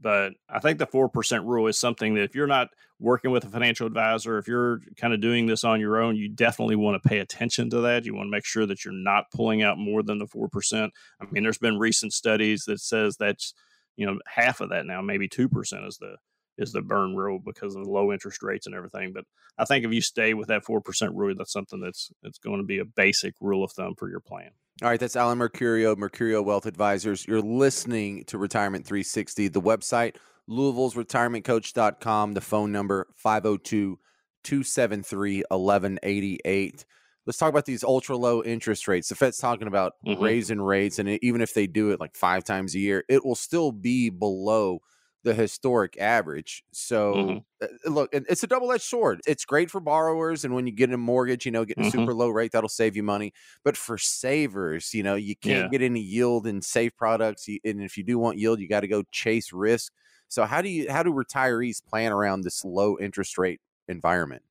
But 0.00 0.32
I 0.48 0.60
think 0.60 0.78
the 0.78 0.86
4% 0.86 1.44
rule 1.44 1.66
is 1.66 1.78
something 1.78 2.14
that 2.14 2.22
if 2.22 2.34
you're 2.34 2.46
not 2.46 2.68
working 2.98 3.30
with 3.30 3.44
a 3.44 3.50
financial 3.50 3.86
advisor, 3.86 4.38
if 4.38 4.48
you're 4.48 4.80
kind 4.96 5.12
of 5.12 5.20
doing 5.20 5.46
this 5.46 5.62
on 5.62 5.80
your 5.80 5.98
own, 5.98 6.16
you 6.16 6.28
definitely 6.28 6.76
want 6.76 7.00
to 7.00 7.08
pay 7.08 7.18
attention 7.18 7.68
to 7.70 7.80
that. 7.82 8.06
You 8.06 8.14
want 8.14 8.26
to 8.28 8.30
make 8.30 8.46
sure 8.46 8.64
that 8.64 8.84
you're 8.84 8.94
not 8.94 9.30
pulling 9.34 9.62
out 9.62 9.76
more 9.76 10.02
than 10.02 10.18
the 10.18 10.26
4%. 10.26 10.90
I 11.20 11.24
mean, 11.30 11.42
there's 11.42 11.58
been 11.58 11.78
recent 11.78 12.14
studies 12.14 12.64
that 12.64 12.80
says 12.80 13.16
that's, 13.18 13.52
you 13.96 14.06
know, 14.06 14.18
half 14.26 14.62
of 14.62 14.70
that 14.70 14.86
now, 14.86 15.02
maybe 15.02 15.28
2% 15.28 15.86
is 15.86 15.98
the 15.98 16.16
is 16.60 16.72
the 16.72 16.82
burn 16.82 17.16
rule 17.16 17.40
because 17.42 17.74
of 17.74 17.84
the 17.84 17.90
low 17.90 18.12
interest 18.12 18.42
rates 18.42 18.66
and 18.66 18.74
everything. 18.74 19.12
But 19.12 19.24
I 19.58 19.64
think 19.64 19.84
if 19.84 19.92
you 19.92 20.02
stay 20.02 20.34
with 20.34 20.48
that 20.48 20.64
4% 20.64 20.82
rule, 21.14 21.34
that's 21.36 21.52
something 21.52 21.80
that's 21.80 22.12
it's 22.22 22.38
going 22.38 22.58
to 22.58 22.64
be 22.64 22.78
a 22.78 22.84
basic 22.84 23.34
rule 23.40 23.64
of 23.64 23.72
thumb 23.72 23.94
for 23.98 24.08
your 24.08 24.20
plan. 24.20 24.50
All 24.82 24.88
right, 24.88 24.98
that's 24.98 25.14
Alan 25.14 25.38
Mercurio, 25.38 25.94
Mercurio 25.94 26.42
Wealth 26.42 26.64
Advisors. 26.64 27.28
You're 27.28 27.42
listening 27.42 28.24
to 28.24 28.38
Retirement 28.38 28.86
360. 28.86 29.48
The 29.48 29.60
website, 29.60 30.16
Louisville's 30.46 30.94
retirementcoach.com. 30.94 32.32
The 32.32 32.40
phone 32.40 32.72
number, 32.72 33.06
502 33.16 33.98
273 34.42 35.44
1188. 35.50 36.86
Let's 37.26 37.36
talk 37.36 37.50
about 37.50 37.66
these 37.66 37.84
ultra 37.84 38.16
low 38.16 38.42
interest 38.42 38.88
rates. 38.88 39.10
The 39.10 39.16
Fed's 39.16 39.36
talking 39.36 39.68
about 39.68 39.96
mm-hmm. 40.06 40.22
raising 40.22 40.62
rates, 40.62 40.98
and 40.98 41.10
even 41.22 41.42
if 41.42 41.52
they 41.52 41.66
do 41.66 41.90
it 41.90 42.00
like 42.00 42.16
five 42.16 42.42
times 42.44 42.74
a 42.74 42.78
year, 42.78 43.04
it 43.06 43.22
will 43.22 43.34
still 43.34 43.72
be 43.72 44.08
below 44.08 44.80
the 45.22 45.34
historic 45.34 45.98
average. 45.98 46.64
So, 46.72 47.14
mm-hmm. 47.14 47.38
Uh, 47.62 47.90
look, 47.90 48.08
it's 48.12 48.42
a 48.42 48.46
double 48.46 48.72
edged 48.72 48.84
sword. 48.84 49.20
It's 49.26 49.44
great 49.44 49.70
for 49.70 49.80
borrowers. 49.80 50.44
And 50.46 50.54
when 50.54 50.66
you 50.66 50.72
get 50.72 50.90
a 50.92 50.96
mortgage, 50.96 51.44
you 51.44 51.52
know, 51.52 51.66
getting 51.66 51.84
mm-hmm. 51.84 51.98
a 51.98 52.00
super 52.00 52.14
low 52.14 52.30
rate, 52.30 52.52
that'll 52.52 52.70
save 52.70 52.96
you 52.96 53.02
money. 53.02 53.34
But 53.64 53.76
for 53.76 53.98
savers, 53.98 54.94
you 54.94 55.02
know, 55.02 55.14
you 55.14 55.36
can't 55.36 55.64
yeah. 55.64 55.68
get 55.68 55.82
any 55.82 56.00
yield 56.00 56.46
in 56.46 56.62
safe 56.62 56.96
products. 56.96 57.48
And 57.48 57.82
if 57.82 57.98
you 57.98 58.04
do 58.04 58.18
want 58.18 58.38
yield, 58.38 58.60
you 58.60 58.68
got 58.68 58.80
to 58.80 58.88
go 58.88 59.02
chase 59.12 59.52
risk. 59.52 59.92
So, 60.28 60.44
how 60.44 60.62
do 60.62 60.70
you, 60.70 60.90
how 60.90 61.02
do 61.02 61.12
retirees 61.12 61.84
plan 61.84 62.12
around 62.12 62.42
this 62.42 62.64
low 62.64 62.96
interest 62.98 63.36
rate 63.36 63.60
environment? 63.88 64.42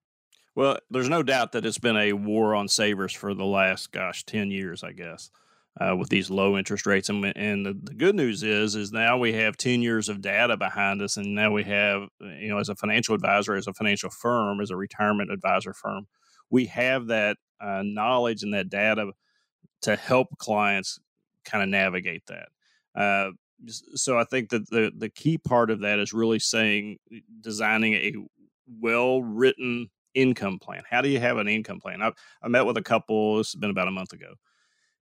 Well, 0.54 0.78
there's 0.92 1.10
no 1.10 1.24
doubt 1.24 1.54
that 1.54 1.66
it's 1.66 1.78
been 1.78 1.98
a 1.98 2.14
war 2.14 2.54
on 2.54 2.68
savers 2.68 3.14
for 3.14 3.34
the 3.34 3.46
last, 3.46 3.92
gosh, 3.92 4.24
10 4.26 4.52
years, 4.52 4.84
I 4.84 4.92
guess 4.92 5.32
uh, 5.80 5.96
with 5.96 6.10
these 6.10 6.30
low 6.30 6.58
interest 6.58 6.86
rates. 6.86 7.10
And, 7.10 7.26
and 7.38 7.66
the, 7.66 7.74
the, 7.74 7.94
good 7.94 8.16
news 8.16 8.44
is, 8.44 8.76
is 8.76 8.92
now 8.92 9.18
we 9.18 9.34
have 9.34 9.56
10 9.56 9.82
years 9.82 10.10
of 10.10 10.22
data 10.22 10.58
behind 10.58 11.02
us. 11.02 11.18
And 11.18 11.34
now 11.34 11.52
we 11.52 11.64
have, 11.64 12.08
you 12.20 12.50
know, 12.50 12.58
as 12.58 12.70
a 12.70 12.76
financial 12.76 13.16
advisor, 13.16 13.56
as 13.56 13.68
a 13.68 13.74
financial 13.74 14.10
firm, 14.10 14.60
as 14.60 14.72
a 14.72 14.76
retirement 14.76 15.32
advisor 15.32 15.74
firm, 15.74 16.08
we 16.50 16.66
have 16.66 17.08
that 17.08 17.38
uh, 17.62 17.82
knowledge 17.86 18.44
and 18.44 18.54
that 18.54 18.70
data 18.70 19.12
to 19.84 19.96
help 19.96 20.38
clients 20.38 21.00
kind 21.46 21.64
of 21.64 21.70
navigate 21.70 22.24
that. 22.28 22.50
Uh, 22.96 23.32
so 23.96 24.18
I 24.18 24.26
think 24.26 24.50
that 24.50 24.70
the, 24.70 24.92
the 24.96 25.10
key 25.10 25.38
part 25.38 25.70
of 25.70 25.82
that 25.82 26.00
is 26.00 26.14
really 26.14 26.40
saying, 26.40 26.98
designing 27.40 27.94
a 27.94 28.14
well 28.82 29.22
written 29.22 29.90
income 30.14 30.60
plan. 30.60 30.84
How 30.90 31.02
do 31.02 31.10
you 31.10 31.20
have 31.20 31.38
an 31.38 31.48
income 31.48 31.80
plan? 31.80 32.02
I, 32.02 32.12
I 32.42 32.50
met 32.50 32.66
with 32.66 32.78
a 32.78 32.82
couple, 32.82 33.38
has 33.38 33.56
been 33.56 33.70
about 33.70 33.88
a 33.88 33.92
month 33.92 34.12
ago 34.12 34.36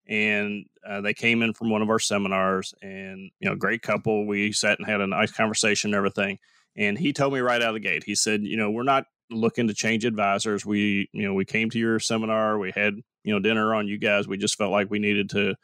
and 0.07 0.65
uh, 0.87 1.01
they 1.01 1.13
came 1.13 1.41
in 1.41 1.53
from 1.53 1.69
one 1.69 1.81
of 1.81 1.89
our 1.89 1.99
seminars 1.99 2.73
and 2.81 3.31
you 3.39 3.49
know 3.49 3.55
great 3.55 3.81
couple 3.81 4.25
we 4.25 4.51
sat 4.51 4.77
and 4.79 4.87
had 4.87 5.01
a 5.01 5.07
nice 5.07 5.31
conversation 5.31 5.89
and 5.89 5.95
everything 5.95 6.37
and 6.75 6.97
he 6.97 7.13
told 7.13 7.33
me 7.33 7.39
right 7.39 7.61
out 7.61 7.69
of 7.69 7.73
the 7.75 7.79
gate 7.79 8.03
he 8.03 8.15
said 8.15 8.43
you 8.43 8.57
know 8.57 8.69
we're 8.69 8.83
not 8.83 9.05
looking 9.31 9.67
to 9.67 9.73
change 9.73 10.03
advisors 10.03 10.65
we 10.65 11.09
you 11.13 11.23
know 11.23 11.33
we 11.33 11.45
came 11.45 11.69
to 11.69 11.79
your 11.79 11.99
seminar 11.99 12.59
we 12.59 12.71
had 12.71 12.95
you 13.23 13.33
know 13.33 13.39
dinner 13.39 13.73
on 13.73 13.87
you 13.87 13.97
guys 13.97 14.27
we 14.27 14.37
just 14.37 14.57
felt 14.57 14.71
like 14.71 14.91
we 14.91 14.99
needed 14.99 15.29
to 15.29 15.55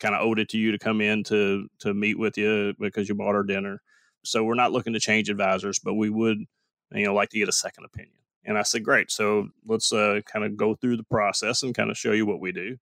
kind 0.00 0.14
of 0.14 0.20
owed 0.20 0.38
it 0.38 0.48
to 0.50 0.58
you 0.58 0.72
to 0.72 0.78
come 0.78 1.00
in 1.00 1.22
to 1.24 1.68
to 1.80 1.94
meet 1.94 2.18
with 2.18 2.36
you 2.36 2.74
because 2.78 3.08
you 3.08 3.14
bought 3.14 3.34
our 3.34 3.42
dinner. 3.42 3.80
So 4.24 4.42
we're 4.42 4.54
not 4.54 4.72
looking 4.72 4.94
to 4.94 5.00
change 5.00 5.28
advisors 5.28 5.78
but 5.78 5.94
we 5.94 6.10
would 6.10 6.38
you 6.92 7.04
know 7.04 7.14
like 7.14 7.30
to 7.30 7.38
get 7.38 7.48
a 7.48 7.52
second 7.52 7.84
opinion. 7.84 8.14
And 8.46 8.58
i 8.58 8.62
said 8.62 8.84
great 8.84 9.10
so 9.10 9.48
let's 9.66 9.92
uh, 9.92 10.20
kind 10.26 10.44
of 10.44 10.56
go 10.56 10.74
through 10.74 10.98
the 10.98 11.04
process 11.04 11.62
and 11.62 11.74
kind 11.74 11.90
of 11.90 11.96
show 11.96 12.12
you 12.12 12.26
what 12.26 12.40
we 12.40 12.52
do 12.52 12.76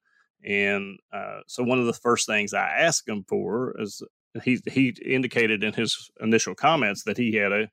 and 0.45 0.99
uh, 1.13 1.41
so 1.47 1.63
one 1.63 1.79
of 1.79 1.87
the 1.87 1.93
first 1.93 2.27
things 2.27 2.55
I 2.55 2.69
asked 2.69 3.09
him 3.09 3.25
for 3.29 3.75
is 3.81 4.03
he 4.43 4.61
he 4.67 4.95
indicated 5.05 5.63
in 5.63 5.73
his 5.73 6.11
initial 6.21 6.55
comments 6.55 7.05
that 7.05 7.17
he 7.17 7.37
had 7.37 7.53
a 7.53 7.71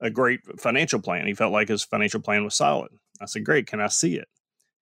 a 0.00 0.10
great 0.10 0.40
financial 0.60 1.00
plan. 1.00 1.26
He 1.26 1.34
felt 1.34 1.52
like 1.52 1.68
his 1.68 1.84
financial 1.84 2.20
plan 2.20 2.44
was 2.44 2.54
solid. 2.54 2.90
I 3.20 3.26
said, 3.26 3.44
"Great, 3.44 3.66
can 3.66 3.80
I 3.80 3.88
see 3.88 4.16
it?" 4.16 4.28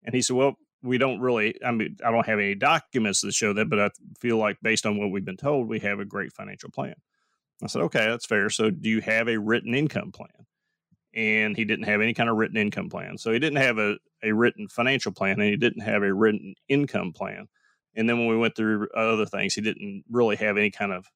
And 0.02 0.14
he 0.14 0.22
said, 0.22 0.36
"Well, 0.36 0.56
we 0.82 0.98
don't 0.98 1.20
really. 1.20 1.54
I 1.64 1.70
mean, 1.70 1.96
I 2.04 2.10
don't 2.10 2.26
have 2.26 2.38
any 2.38 2.54
documents 2.54 3.20
that 3.20 3.34
show 3.34 3.52
that, 3.52 3.68
but 3.68 3.78
I 3.78 3.90
feel 4.18 4.36
like 4.36 4.58
based 4.62 4.86
on 4.86 4.98
what 4.98 5.10
we've 5.10 5.24
been 5.24 5.36
told, 5.36 5.68
we 5.68 5.80
have 5.80 6.00
a 6.00 6.04
great 6.04 6.32
financial 6.32 6.70
plan." 6.70 6.94
I 7.62 7.68
said, 7.68 7.82
"Okay, 7.82 8.06
that's 8.06 8.26
fair. 8.26 8.50
So, 8.50 8.70
do 8.70 8.88
you 8.88 9.00
have 9.00 9.28
a 9.28 9.38
written 9.38 9.74
income 9.74 10.12
plan?" 10.12 10.46
And 11.14 11.56
he 11.56 11.64
didn't 11.64 11.84
have 11.84 12.00
any 12.00 12.14
kind 12.14 12.30
of 12.30 12.36
written 12.36 12.56
income 12.56 12.88
plan. 12.88 13.18
So 13.18 13.32
he 13.32 13.38
didn't 13.38 13.58
have 13.58 13.78
a 13.78 13.96
a 14.22 14.32
written 14.32 14.68
financial 14.68 15.12
plan 15.12 15.40
and 15.40 15.50
he 15.50 15.56
didn't 15.56 15.82
have 15.82 16.02
a 16.02 16.14
written 16.14 16.54
income 16.68 17.12
plan. 17.12 17.48
And 17.94 18.08
then 18.08 18.18
when 18.18 18.28
we 18.28 18.36
went 18.36 18.56
through 18.56 18.88
other 18.96 19.26
things, 19.26 19.54
he 19.54 19.60
didn't 19.60 20.04
really 20.10 20.36
have 20.36 20.56
any 20.56 20.70
kind 20.70 20.92
of, 20.92 21.06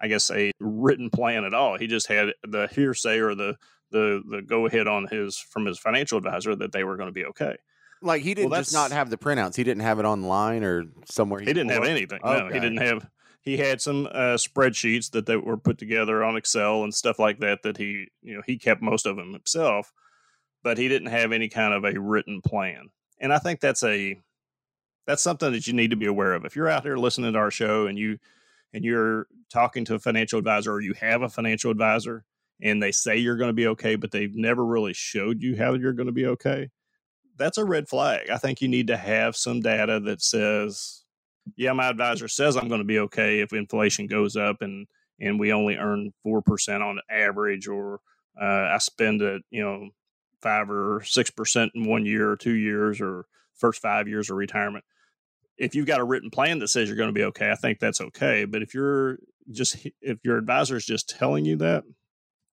I 0.00 0.08
guess, 0.08 0.30
a 0.30 0.52
written 0.60 1.10
plan 1.10 1.44
at 1.44 1.54
all. 1.54 1.78
He 1.78 1.86
just 1.86 2.06
had 2.06 2.28
the 2.46 2.68
hearsay 2.68 3.18
or 3.18 3.34
the 3.34 3.56
the 3.90 4.22
the 4.28 4.42
go 4.42 4.66
ahead 4.66 4.86
on 4.86 5.06
his 5.10 5.38
from 5.38 5.66
his 5.66 5.78
financial 5.78 6.18
advisor 6.18 6.54
that 6.56 6.72
they 6.72 6.84
were 6.84 6.96
going 6.96 7.08
to 7.08 7.12
be 7.12 7.24
okay. 7.24 7.56
Like 8.02 8.22
he 8.22 8.34
didn't 8.34 8.50
well, 8.50 8.60
just 8.60 8.72
not 8.72 8.92
have 8.92 9.10
the 9.10 9.16
printouts. 9.16 9.56
He 9.56 9.64
didn't 9.64 9.82
have 9.82 9.98
it 9.98 10.04
online 10.04 10.62
or 10.62 10.84
somewhere. 11.10 11.40
He, 11.40 11.46
he 11.46 11.52
didn't 11.52 11.70
have 11.70 11.84
anything. 11.84 12.20
Okay. 12.22 12.38
No, 12.38 12.52
he 12.52 12.60
didn't 12.60 12.78
have. 12.78 13.08
He 13.46 13.56
had 13.56 13.80
some 13.80 14.06
uh, 14.08 14.36
spreadsheets 14.36 15.10
that 15.12 15.24
they 15.24 15.36
were 15.36 15.56
put 15.56 15.78
together 15.78 16.22
on 16.22 16.36
Excel 16.36 16.84
and 16.84 16.92
stuff 16.92 17.18
like 17.18 17.40
that. 17.40 17.62
That 17.62 17.78
he, 17.78 18.08
you 18.20 18.34
know, 18.34 18.42
he 18.44 18.58
kept 18.58 18.82
most 18.82 19.06
of 19.06 19.16
them 19.16 19.32
himself 19.32 19.94
but 20.66 20.78
he 20.78 20.88
didn't 20.88 21.10
have 21.10 21.30
any 21.30 21.48
kind 21.48 21.72
of 21.72 21.84
a 21.84 22.00
written 22.00 22.42
plan. 22.42 22.88
And 23.20 23.32
I 23.32 23.38
think 23.38 23.60
that's 23.60 23.84
a 23.84 24.20
that's 25.06 25.22
something 25.22 25.52
that 25.52 25.68
you 25.68 25.72
need 25.72 25.90
to 25.90 25.96
be 25.96 26.06
aware 26.06 26.32
of. 26.32 26.44
If 26.44 26.56
you're 26.56 26.68
out 26.68 26.82
there 26.82 26.98
listening 26.98 27.34
to 27.34 27.38
our 27.38 27.52
show 27.52 27.86
and 27.86 27.96
you 27.96 28.18
and 28.72 28.84
you're 28.84 29.28
talking 29.48 29.84
to 29.84 29.94
a 29.94 30.00
financial 30.00 30.40
advisor 30.40 30.72
or 30.72 30.80
you 30.80 30.92
have 30.94 31.22
a 31.22 31.28
financial 31.28 31.70
advisor 31.70 32.24
and 32.60 32.82
they 32.82 32.90
say 32.90 33.16
you're 33.16 33.36
going 33.36 33.50
to 33.50 33.54
be 33.54 33.68
okay, 33.68 33.94
but 33.94 34.10
they've 34.10 34.34
never 34.34 34.66
really 34.66 34.92
showed 34.92 35.40
you 35.40 35.56
how 35.56 35.74
you're 35.74 35.92
going 35.92 36.08
to 36.08 36.12
be 36.12 36.26
okay, 36.26 36.68
that's 37.36 37.58
a 37.58 37.64
red 37.64 37.88
flag. 37.88 38.28
I 38.28 38.36
think 38.36 38.60
you 38.60 38.66
need 38.66 38.88
to 38.88 38.96
have 38.96 39.36
some 39.36 39.60
data 39.60 40.00
that 40.00 40.20
says, 40.20 41.04
yeah, 41.56 41.72
my 41.72 41.88
advisor 41.88 42.28
says 42.28 42.56
I'm 42.56 42.68
going 42.68 42.80
to 42.80 42.86
be 42.86 42.98
okay 43.00 43.40
if 43.40 43.52
inflation 43.52 44.06
goes 44.06 44.36
up 44.36 44.62
and 44.62 44.86
and 45.18 45.40
we 45.40 45.50
only 45.50 45.76
earn 45.76 46.12
4% 46.26 46.82
on 46.82 47.00
average 47.08 47.68
or 47.68 48.00
uh, 48.38 48.68
I 48.74 48.76
spend 48.78 49.22
it, 49.22 49.42
you 49.50 49.62
know, 49.62 49.88
five 50.42 50.70
or 50.70 51.02
six 51.04 51.30
percent 51.30 51.72
in 51.74 51.88
one 51.88 52.04
year 52.04 52.30
or 52.30 52.36
two 52.36 52.52
years 52.52 53.00
or 53.00 53.26
first 53.54 53.80
five 53.80 54.08
years 54.08 54.30
of 54.30 54.36
retirement. 54.36 54.84
If 55.56 55.74
you've 55.74 55.86
got 55.86 56.00
a 56.00 56.04
written 56.04 56.30
plan 56.30 56.58
that 56.58 56.68
says 56.68 56.88
you're 56.88 56.98
going 56.98 57.08
to 57.08 57.14
be 57.14 57.24
okay, 57.24 57.50
I 57.50 57.54
think 57.54 57.78
that's 57.78 58.00
okay. 58.00 58.44
But 58.44 58.62
if 58.62 58.74
you're 58.74 59.18
just 59.50 59.86
if 60.02 60.18
your 60.22 60.36
advisor 60.36 60.76
is 60.76 60.84
just 60.84 61.08
telling 61.08 61.46
you 61.46 61.56
that, 61.56 61.84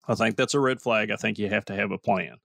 I 0.08 0.16
think 0.16 0.38
that's 0.38 0.54
a 0.54 0.60
red 0.60 0.82
flag. 0.82 1.12
I 1.12 1.18
think 1.18 1.38
you 1.38 1.50
have 1.50 1.66
to 1.66 1.76
have 1.76 1.92
a 1.92 1.98
plan. 1.98 2.38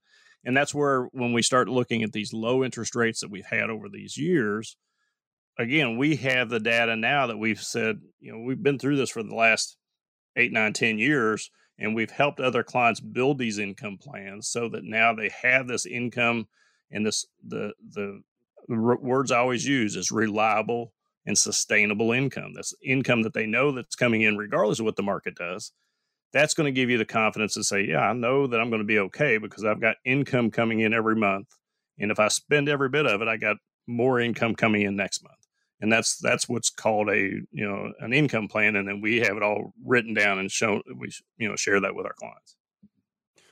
And 0.45 0.55
that's 0.55 0.73
where 0.73 1.03
when 1.11 1.33
we 1.33 1.41
start 1.41 1.67
looking 1.67 2.03
at 2.03 2.11
these 2.11 2.33
low 2.33 2.63
interest 2.63 2.95
rates 2.95 3.21
that 3.21 3.31
we've 3.31 3.45
had 3.45 3.69
over 3.69 3.89
these 3.89 4.17
years, 4.17 4.77
again, 5.59 5.97
we 5.97 6.17
have 6.17 6.49
the 6.49 6.61
data 6.61 6.95
now 6.97 7.27
that 7.27 7.37
we've 7.37 7.61
said, 7.61 8.01
you 8.21 8.33
know, 8.33 8.39
we've 8.39 8.63
been 8.63 8.79
through 8.79 8.97
this 8.97 9.11
for 9.11 9.23
the 9.23 9.35
last 9.35 9.77
eight, 10.37 10.53
nine, 10.53 10.73
ten 10.73 10.99
years 10.99 11.51
And 11.79 11.95
we've 11.95 12.11
helped 12.11 12.41
other 12.41 12.63
clients 12.63 13.01
build 13.01 13.39
these 13.39 13.59
income 13.59 13.99
plans 14.01 14.49
so 14.49 14.69
that 14.69 14.85
now 14.85 15.13
they 15.13 15.31
have 15.43 15.67
this 15.67 15.85
income 15.87 16.47
and 16.91 17.05
this 17.05 17.25
the 17.45 17.73
the, 17.93 18.21
the 18.69 18.77
words 18.77 19.31
I 19.31 19.39
always 19.39 19.67
use 19.67 19.97
is 19.97 20.11
reliable 20.11 20.93
and 21.27 21.37
sustainable 21.37 22.13
income. 22.13 22.53
That's 22.55 22.75
income 22.83 23.23
that 23.23 23.33
they 23.35 23.47
know 23.47 23.73
that's 23.73 23.95
coming 23.97 24.23
in 24.23 24.37
regardless 24.37 24.79
of 24.79 24.85
what 24.85 24.97
the 24.97 25.03
market 25.03 25.35
does. 25.35 25.73
That's 26.33 26.55
going 26.55 26.65
to 26.73 26.79
give 26.79 26.91
you 26.91 26.97
the 26.99 27.05
confidence 27.05 27.55
to 27.55 27.63
say, 27.65 27.83
yeah, 27.85 28.01
I 28.09 28.13
know 28.13 28.47
that 28.47 28.61
I'm 28.61 28.69
going 28.69 28.81
to 28.81 28.87
be 28.87 28.99
okay 28.99 29.39
because 29.39 29.65
I've 29.65 29.81
got 29.81 29.97
income 30.05 30.51
coming 30.51 30.81
in 30.81 30.93
every 30.93 31.17
month. 31.17 31.47
And 31.99 32.11
if 32.11 32.19
I 32.19 32.29
spend 32.29 32.69
every 32.69 32.89
bit 32.89 33.07
of 33.07 33.21
it, 33.21 33.29
I 33.29 33.37
got 33.37 33.57
more 33.87 34.19
income 34.19 34.55
coming 34.55 34.83
in 34.83 34.95
next 34.95 35.23
month 35.23 35.38
and 35.81 35.91
that's 35.91 36.17
that's 36.17 36.47
what's 36.47 36.69
called 36.69 37.09
a 37.09 37.31
you 37.51 37.67
know 37.67 37.91
an 37.99 38.13
income 38.13 38.47
plan 38.47 38.75
and 38.75 38.87
then 38.87 39.01
we 39.01 39.19
have 39.19 39.35
it 39.37 39.43
all 39.43 39.73
written 39.85 40.13
down 40.13 40.39
and 40.39 40.51
shown 40.51 40.81
we 40.97 41.11
you 41.37 41.49
know 41.49 41.55
share 41.55 41.79
that 41.79 41.95
with 41.95 42.05
our 42.05 42.13
clients. 42.13 42.55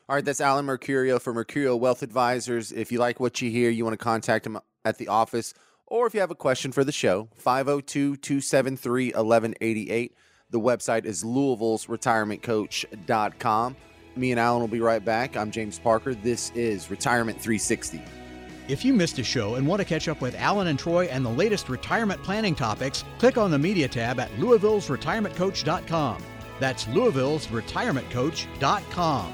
All 0.10 0.16
right 0.16 0.24
that's 0.24 0.40
alan 0.42 0.66
mercurio 0.66 1.22
for 1.22 1.34
mercurio 1.34 1.80
wealth 1.80 2.04
advisors. 2.04 2.72
If 2.72 2.92
you 2.92 3.00
like 3.00 3.20
what 3.20 3.42
you 3.42 3.50
hear 3.50 3.70
you 3.70 3.84
want 3.84 3.94
to 3.94 4.04
contact 4.04 4.46
him 4.46 4.60
at 4.86 4.98
the 4.98 5.08
office 5.08 5.54
or 5.86 6.08
if 6.08 6.13
you 6.13 6.20
have 6.20 6.32
a 6.32 6.36
question 6.36 6.72
for 6.72 6.84
the 6.84 6.92
show 6.92 7.30
502-273-1188 7.44 10.12
the 10.50 10.60
website 10.60 11.06
is 11.06 11.26
louisville's 11.26 11.88
retirementcoach.com 11.88 13.76
me 14.16 14.32
and 14.32 14.40
alan 14.40 14.62
will 14.62 14.68
be 14.68 14.82
right 14.82 15.04
back. 15.04 15.36
I'm 15.38 15.52
james 15.52 15.80
parker. 15.80 16.16
This 16.16 16.52
is 16.56 16.90
retirement 16.90 17.40
360 17.40 18.02
if 18.67 18.84
you 18.84 18.93
missed 18.93 19.19
a 19.19 19.23
show 19.23 19.56
and 19.56 19.67
want 19.67 19.80
to 19.80 19.86
catch 19.86 20.08
up 20.08 20.21
with 20.21 20.36
Alan 20.36 20.67
and 20.67 20.77
Troy 20.77 21.06
and 21.06 21.25
the 21.25 21.30
latest 21.30 21.69
retirement 21.69 22.21
planning 22.23 22.56
topics, 22.56 23.03
click 23.17 23.38
on 23.38 23.51
the 23.51 23.60
media 23.60 23.88
tab 23.88 24.19
at 24.19 24.38
Louisville's 24.39 24.88
retirementcoach.com. 24.88 26.23
That's 26.60 26.88
Louisville's 26.88 27.47
retirementcoach.com. 27.47 29.34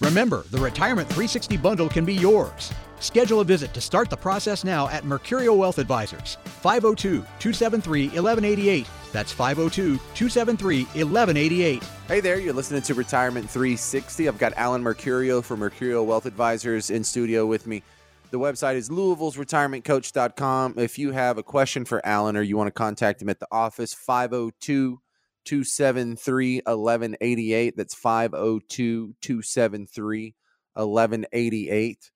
Remember, 0.00 0.44
the 0.50 0.58
Retirement 0.58 1.08
360 1.08 1.56
bundle 1.58 1.88
can 1.88 2.04
be 2.04 2.14
yours. 2.14 2.72
Schedule 3.00 3.40
a 3.40 3.44
visit 3.44 3.72
to 3.74 3.80
start 3.80 4.10
the 4.10 4.16
process 4.16 4.64
now 4.64 4.88
at 4.88 5.04
Mercurio 5.04 5.56
Wealth 5.56 5.78
Advisors, 5.78 6.36
502 6.44 7.18
273 7.38 8.08
1188. 8.08 8.86
That's 9.12 9.32
502 9.32 9.96
273 10.14 10.84
1188. 10.84 11.82
Hey 12.08 12.20
there, 12.20 12.38
you're 12.38 12.52
listening 12.52 12.82
to 12.82 12.94
Retirement 12.94 13.48
360. 13.48 14.28
I've 14.28 14.38
got 14.38 14.52
Alan 14.56 14.82
Mercurio 14.82 15.42
from 15.42 15.60
Mercurio 15.60 16.04
Wealth 16.04 16.26
Advisors 16.26 16.90
in 16.90 17.04
studio 17.04 17.46
with 17.46 17.66
me. 17.66 17.82
The 18.30 18.38
website 18.38 18.74
is 18.74 18.90
Louisville's 18.90 19.36
retirementcoach.com. 19.36 20.74
If 20.78 20.98
you 20.98 21.12
have 21.12 21.38
a 21.38 21.42
question 21.42 21.86
for 21.86 22.04
Alan 22.04 22.36
or 22.36 22.42
you 22.42 22.58
want 22.58 22.68
to 22.68 22.72
contact 22.72 23.22
him 23.22 23.30
at 23.30 23.40
the 23.40 23.48
office, 23.50 23.94
502 23.94 25.00
273 25.46 26.56
1188. 26.66 27.74
That's 27.74 27.94
502 27.94 29.14
273 29.20 30.34
1188. 30.74 32.10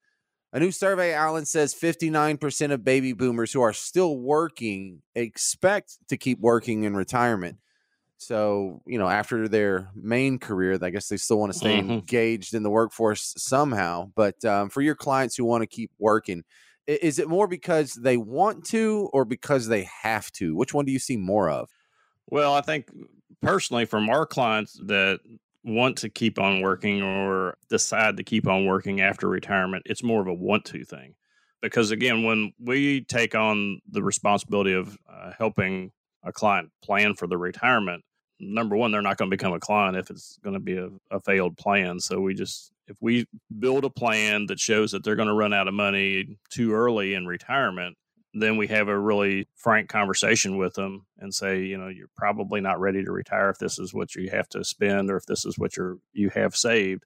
A 0.55 0.61
new 0.61 0.71
survey, 0.71 1.15
Alan 1.15 1.47
says 1.47 1.75
59% 1.75 2.73
of 2.73 2.85
baby 2.85 3.15
boomers 3.15 3.53
who 3.53 3.63
are 3.63 3.73
still 3.73 4.19
working 4.19 5.01
expect 5.15 5.97
to 6.09 6.19
keep 6.19 6.41
working 6.41 6.85
in 6.85 6.95
retirement. 6.95 7.57
So, 8.19 8.83
you 8.87 8.99
know, 8.99 9.09
after 9.09 9.49
their 9.49 9.91
main 9.97 10.39
career, 10.39 10.79
I 10.81 10.91
guess 10.91 11.09
they 11.09 11.17
still 11.17 11.39
want 11.39 11.53
to 11.53 11.59
stay 11.59 11.79
mm-hmm. 11.79 11.91
engaged 11.91 12.55
in 12.55 12.63
the 12.63 12.71
workforce 12.71 13.35
somehow. 13.39 14.13
But 14.15 14.45
um, 14.45 14.69
for 14.69 14.83
your 14.83 14.95
clients 14.95 15.37
who 15.37 15.45
want 15.45 15.63
to 15.63 15.67
keep 15.67 15.91
working, 15.99 16.45
is 16.87 17.19
it 17.19 17.29
more 17.29 17.49
because 17.49 17.95
they 17.95 18.19
want 18.19 18.65
to 18.67 19.09
or 19.13 19.25
because 19.25 19.69
they 19.69 19.89
have 20.03 20.31
to? 20.33 20.55
Which 20.55 20.75
one 20.75 20.85
do 20.85 20.93
you 20.93 20.99
see 20.99 21.17
more 21.17 21.49
of? 21.49 21.71
Well, 22.27 22.55
I 22.55 22.61
think 22.61 22.91
personally, 23.41 23.87
from 23.87 24.11
our 24.11 24.27
clients 24.27 24.79
that 24.87 25.21
want 25.65 25.99
to 25.99 26.09
keep 26.09 26.39
on 26.39 26.61
working 26.61 27.03
or 27.03 27.57
decide 27.69 28.17
to 28.17 28.25
keep 28.25 28.47
on 28.47 28.67
working 28.67 29.01
after 29.01 29.29
retirement. 29.29 29.85
It's 29.87 30.03
more 30.03 30.21
of 30.21 30.27
a 30.27 30.35
want 30.35 30.65
to 30.67 30.85
thing. 30.85 31.15
Because 31.61 31.93
again, 31.93 32.25
when 32.25 32.53
we 32.59 33.03
take 33.03 33.35
on 33.35 33.81
the 33.89 34.03
responsibility 34.03 34.73
of 34.73 34.97
uh, 35.09 35.31
helping 35.39 35.93
a 36.25 36.33
client 36.33 36.71
plan 36.83 37.15
for 37.15 37.29
the 37.29 37.39
retirement, 37.39 38.03
number 38.41 38.77
one, 38.77 38.91
they're 38.91 39.03
not 39.03 39.17
going 39.17 39.31
to 39.31 39.37
become 39.37 39.53
a 39.53 39.61
client 39.61 39.97
if 39.97 40.11
it's 40.11 40.39
going 40.43 40.55
to 40.55 40.61
be 40.61 40.77
a, 40.77 40.89
a 41.11 41.21
failed 41.21 41.57
plan. 41.57 42.01
So 42.01 42.21
we 42.21 42.35
just, 42.35 42.73
if 42.89 42.97
we 43.01 43.27
build 43.61 43.85
a 43.85 43.91
plan 43.91 44.47
that 44.47 44.59
shows 44.59 44.91
that 44.91 45.05
they're 45.05 45.17
going 45.17 45.29
to 45.29 45.35
run 45.35 45.55
out 45.55 45.69
of 45.69 45.75
money 45.75 46.39
too 46.51 46.73
early 46.73 47.15
in 47.15 47.27
retirement, 47.27 47.97
then 48.35 48.57
we 48.57 48.67
have 48.69 48.89
a 48.89 48.99
really 48.99 49.49
frank 49.57 49.89
conversation 49.89 50.57
with 50.57 50.75
them 50.75 51.07
and 51.19 51.35
say, 51.35 51.61
you 51.65 51.77
know, 51.77 51.89
you're 51.89 52.11
probably 52.17 52.61
not 52.61 52.81
ready 52.81 53.05
to 53.05 53.13
retire 53.13 53.51
if 53.51 53.59
this 53.59 53.79
is 53.79 53.93
what 53.93 54.15
you 54.15 54.31
have 54.31 54.49
to 54.51 54.65
spend 54.65 55.11
or 55.11 55.17
if 55.17 55.27
this 55.27 55.45
is 55.45 55.59
what 55.59 55.77
you're 55.77 55.99
you 56.13 56.31
have 56.31 56.57
saved. 56.57 57.05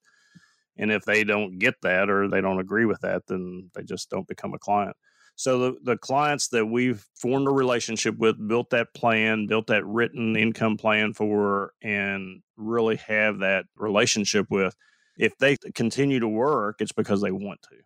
And 0.78 0.92
if 0.92 1.04
they 1.04 1.24
don't 1.24 1.58
get 1.58 1.74
that 1.82 2.10
or 2.10 2.28
they 2.28 2.40
don't 2.40 2.60
agree 2.60 2.84
with 2.84 3.00
that, 3.00 3.26
then 3.26 3.70
they 3.74 3.82
just 3.82 4.10
don't 4.10 4.28
become 4.28 4.54
a 4.54 4.58
client. 4.58 4.96
So 5.34 5.58
the, 5.58 5.76
the 5.82 5.96
clients 5.98 6.48
that 6.48 6.66
we've 6.66 7.04
formed 7.14 7.46
a 7.46 7.50
relationship 7.50 8.16
with, 8.16 8.36
built 8.48 8.70
that 8.70 8.94
plan, 8.94 9.46
built 9.46 9.66
that 9.66 9.84
written 9.84 10.34
income 10.34 10.78
plan 10.78 11.12
for, 11.12 11.72
and 11.82 12.42
really 12.56 12.96
have 12.96 13.40
that 13.40 13.66
relationship 13.76 14.46
with, 14.50 14.74
if 15.18 15.36
they 15.38 15.56
continue 15.74 16.20
to 16.20 16.28
work, 16.28 16.76
it's 16.80 16.92
because 16.92 17.20
they 17.20 17.32
want 17.32 17.60
to. 17.62 17.76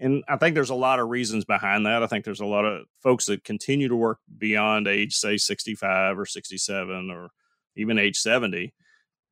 And 0.00 0.24
I 0.28 0.36
think 0.36 0.54
there's 0.54 0.70
a 0.70 0.74
lot 0.74 0.98
of 0.98 1.10
reasons 1.10 1.44
behind 1.44 1.84
that. 1.84 2.02
I 2.02 2.06
think 2.06 2.24
there's 2.24 2.40
a 2.40 2.46
lot 2.46 2.64
of 2.64 2.86
folks 3.02 3.26
that 3.26 3.44
continue 3.44 3.86
to 3.88 3.96
work 3.96 4.18
beyond 4.38 4.88
age, 4.88 5.14
say, 5.14 5.36
65 5.36 6.18
or 6.18 6.24
67 6.24 7.10
or 7.10 7.28
even 7.76 7.98
age 7.98 8.16
70. 8.16 8.72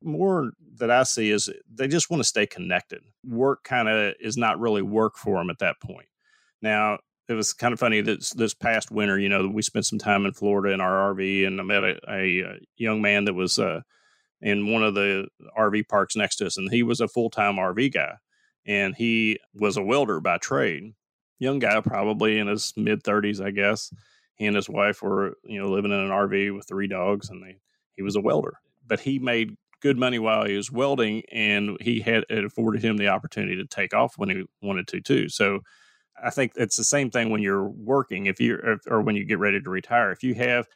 More 0.02 0.52
that 0.76 0.90
I 0.90 1.04
see 1.04 1.30
is 1.30 1.48
they 1.72 1.88
just 1.88 2.10
want 2.10 2.20
to 2.20 2.28
stay 2.28 2.46
connected. 2.46 3.00
Work 3.24 3.64
kind 3.64 3.88
of 3.88 4.14
is 4.20 4.36
not 4.36 4.60
really 4.60 4.82
work 4.82 5.16
for 5.16 5.38
them 5.38 5.48
at 5.48 5.58
that 5.60 5.80
point. 5.80 6.06
Now, 6.60 6.98
it 7.28 7.32
was 7.32 7.54
kind 7.54 7.72
of 7.72 7.80
funny 7.80 8.02
that 8.02 8.32
this 8.36 8.54
past 8.54 8.90
winter, 8.90 9.18
you 9.18 9.28
know, 9.28 9.48
we 9.48 9.62
spent 9.62 9.86
some 9.86 9.98
time 9.98 10.26
in 10.26 10.34
Florida 10.34 10.72
in 10.72 10.80
our 10.80 11.14
RV, 11.14 11.46
and 11.46 11.60
I 11.60 11.64
met 11.64 11.84
a, 11.84 11.98
a, 12.08 12.40
a 12.40 12.58
young 12.76 13.00
man 13.02 13.24
that 13.24 13.34
was 13.34 13.58
uh, 13.58 13.80
in 14.40 14.70
one 14.70 14.82
of 14.82 14.94
the 14.94 15.28
RV 15.58 15.88
parks 15.88 16.14
next 16.14 16.36
to 16.36 16.46
us, 16.46 16.58
and 16.58 16.70
he 16.70 16.82
was 16.82 17.00
a 17.00 17.08
full 17.08 17.30
time 17.30 17.56
RV 17.56 17.92
guy 17.94 18.14
and 18.68 18.94
he 18.94 19.40
was 19.54 19.78
a 19.78 19.82
welder 19.82 20.20
by 20.20 20.36
trade. 20.38 20.92
Young 21.40 21.58
guy, 21.58 21.80
probably 21.80 22.38
in 22.38 22.46
his 22.46 22.74
mid 22.76 23.02
30s, 23.02 23.44
I 23.44 23.50
guess. 23.50 23.92
He 24.36 24.46
and 24.46 24.54
his 24.54 24.68
wife 24.68 25.02
were, 25.02 25.34
you 25.44 25.60
know, 25.60 25.70
living 25.70 25.90
in 25.90 25.98
an 25.98 26.10
RV 26.10 26.54
with 26.54 26.68
three 26.68 26.86
dogs, 26.86 27.30
and 27.30 27.42
they, 27.42 27.56
he 27.96 28.02
was 28.02 28.14
a 28.14 28.20
welder. 28.20 28.58
But 28.86 29.00
he 29.00 29.18
made 29.18 29.56
good 29.80 29.96
money 29.96 30.18
while 30.18 30.44
he 30.44 30.56
was 30.56 30.70
welding, 30.70 31.22
and 31.32 31.78
he 31.80 32.00
had 32.00 32.24
it 32.28 32.44
afforded 32.44 32.84
him 32.84 32.98
the 32.98 33.08
opportunity 33.08 33.56
to 33.56 33.66
take 33.66 33.94
off 33.94 34.14
when 34.16 34.28
he 34.28 34.44
wanted 34.60 34.86
to 34.88 35.00
too. 35.00 35.28
So 35.28 35.60
I 36.22 36.30
think 36.30 36.52
it's 36.56 36.76
the 36.76 36.84
same 36.84 37.10
thing 37.10 37.30
when 37.30 37.42
you're 37.42 37.68
working, 37.68 38.26
if 38.26 38.38
you 38.38 38.78
or 38.86 39.00
when 39.00 39.16
you 39.16 39.24
get 39.24 39.38
ready 39.38 39.60
to 39.60 39.70
retire. 39.70 40.12
If 40.12 40.22
you 40.22 40.34
have 40.34 40.68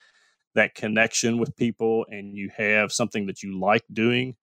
that 0.54 0.74
connection 0.74 1.38
with 1.38 1.56
people 1.56 2.06
and 2.10 2.34
you 2.34 2.50
have 2.56 2.92
something 2.92 3.26
that 3.26 3.42
you 3.42 3.58
like 3.58 3.84
doing, 3.92 4.36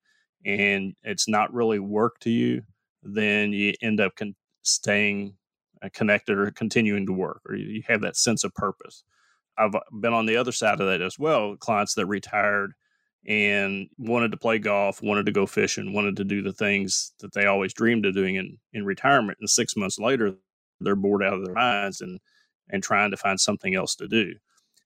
and 0.46 0.94
it's 1.04 1.28
not 1.28 1.54
really 1.54 1.80
work 1.80 2.20
to 2.20 2.30
you, 2.30 2.62
then 3.04 3.54
you 3.54 3.74
end 3.82 4.00
up 4.00 4.16
con- 4.16 4.36
staying 4.64 5.36
uh, 5.82 5.90
connected 5.94 6.38
or 6.38 6.52
continuing 6.52 7.06
to 7.06 7.14
work, 7.14 7.42
or 7.48 7.56
you 7.56 7.82
have 7.88 8.02
that 8.02 8.18
sense 8.18 8.44
of 8.44 8.54
purpose. 8.54 9.04
I've 9.58 9.76
uh, 9.76 9.82
been 10.00 10.14
on 10.14 10.26
the 10.26 10.38
other 10.38 10.52
side 10.52 10.80
of 10.80 10.88
that 10.88 11.02
as 11.02 11.18
well. 11.20 11.56
Clients 11.58 11.94
that 11.96 12.06
retired 12.06 12.74
and 13.28 13.88
wanted 13.98 14.32
to 14.32 14.38
play 14.38 14.60
golf, 14.60 15.02
wanted 15.02 15.26
to 15.26 15.32
go 15.32 15.46
fishing, 15.46 15.94
wanted 15.94 16.16
to 16.18 16.24
do 16.24 16.42
the 16.42 16.54
things 16.54 17.14
that 17.20 17.34
they 17.34 17.46
always 17.46 17.74
dreamed 17.74 18.06
of 18.06 18.16
doing 18.16 18.36
in, 18.36 18.58
in 18.74 18.86
retirement. 18.86 19.38
And 19.42 19.50
six 19.50 19.76
months 19.76 20.00
later, 20.00 20.36
they're 20.80 20.96
bored 20.96 21.24
out 21.24 21.34
of 21.34 21.46
their 21.46 21.54
minds 21.54 22.02
and 22.02 22.20
and 22.72 22.84
trying 22.84 23.12
to 23.12 23.18
find 23.18 23.40
something 23.40 23.76
else 23.76 23.96
to 23.96 24.08
do. 24.08 24.34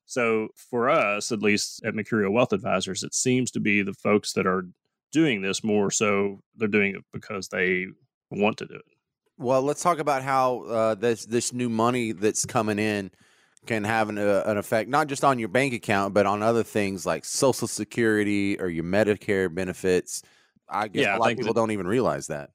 So 0.06 0.50
for 0.56 0.90
us, 0.90 1.32
at 1.32 1.42
least 1.42 1.84
at 1.84 1.94
Mercurio 1.94 2.32
Wealth 2.32 2.54
Advisors, 2.54 3.04
it 3.04 3.14
seems 3.14 3.52
to 3.52 3.60
be 3.60 3.82
the 3.82 3.94
folks 3.94 4.34
that 4.34 4.48
are 4.48 4.68
doing 5.12 5.42
this 5.42 5.64
more 5.64 5.92
so 5.92 6.40
they're 6.56 6.68
doing 6.68 6.96
it 6.96 7.04
because 7.12 7.48
they 7.50 7.88
want 8.40 8.58
to 8.58 8.66
do 8.66 8.76
it. 8.76 8.82
Well, 9.38 9.62
let's 9.62 9.82
talk 9.82 10.00
about 10.00 10.24
how 10.24 10.62
uh, 10.64 10.96
this 10.96 11.26
this 11.26 11.54
new 11.54 11.70
money 11.70 12.12
that's 12.12 12.46
coming 12.46 12.80
in 12.80 13.12
can 13.66 13.84
have 13.84 14.10
an, 14.10 14.18
uh, 14.18 14.44
an 14.46 14.58
effect 14.58 14.90
not 14.90 15.08
just 15.08 15.24
on 15.24 15.40
your 15.40 15.48
bank 15.48 15.74
account, 15.74 16.14
but 16.14 16.26
on 16.26 16.44
other 16.44 16.64
things 16.64 17.06
like 17.06 17.26
Social 17.26 17.68
Security 17.68 18.60
or 18.60 18.68
your 18.70 18.84
Medicare 18.84 19.54
benefits. 19.54 20.22
I 20.70 20.88
guess 20.88 21.04
yeah, 21.04 21.18
a 21.18 21.20
lot 21.20 21.32
of 21.32 21.38
people 21.38 21.54
that, 21.54 21.60
don't 21.60 21.72
even 21.72 21.88
realize 21.88 22.28
that. 22.28 22.52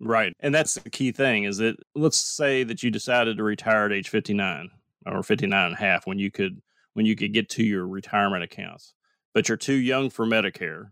Right, 0.00 0.32
and 0.40 0.54
that's 0.54 0.74
the 0.74 0.90
key 0.90 1.12
thing 1.12 1.44
is 1.44 1.58
that 1.58 1.76
let's 1.94 2.18
say 2.18 2.64
that 2.64 2.82
you 2.82 2.90
decided 2.90 3.36
to 3.36 3.42
retire 3.42 3.86
at 3.86 3.92
age 3.92 4.08
fifty 4.08 4.34
nine 4.34 4.70
or 5.06 5.22
59 5.22 5.66
and 5.66 5.74
a 5.74 5.78
half 5.78 6.06
when 6.06 6.18
you 6.18 6.30
could 6.30 6.60
when 6.94 7.06
you 7.06 7.14
could 7.14 7.32
get 7.32 7.48
to 7.50 7.62
your 7.62 7.86
retirement 7.86 8.42
accounts, 8.42 8.94
but 9.32 9.48
you're 9.48 9.56
too 9.56 9.74
young 9.74 10.10
for 10.10 10.26
Medicare 10.26 10.90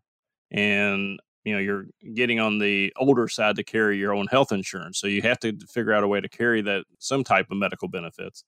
and 0.51 1.19
you 1.47 1.55
know 1.55 1.61
you're 1.61 1.87
getting 2.13 2.41
on 2.41 2.59
the 2.59 2.93
older 2.97 3.29
side 3.29 3.55
to 3.57 3.63
carry 3.63 3.97
your 3.97 4.13
own 4.13 4.27
health 4.27 4.51
insurance 4.51 4.99
so 4.99 5.07
you 5.07 5.23
have 5.23 5.39
to 5.39 5.57
figure 5.71 5.93
out 5.93 6.03
a 6.03 6.09
way 6.09 6.21
to 6.21 6.29
carry 6.29 6.61
that 6.61 6.85
some 6.99 7.23
type 7.23 7.47
of 7.51 7.57
medical 7.57 7.89
benefits. 7.89 8.45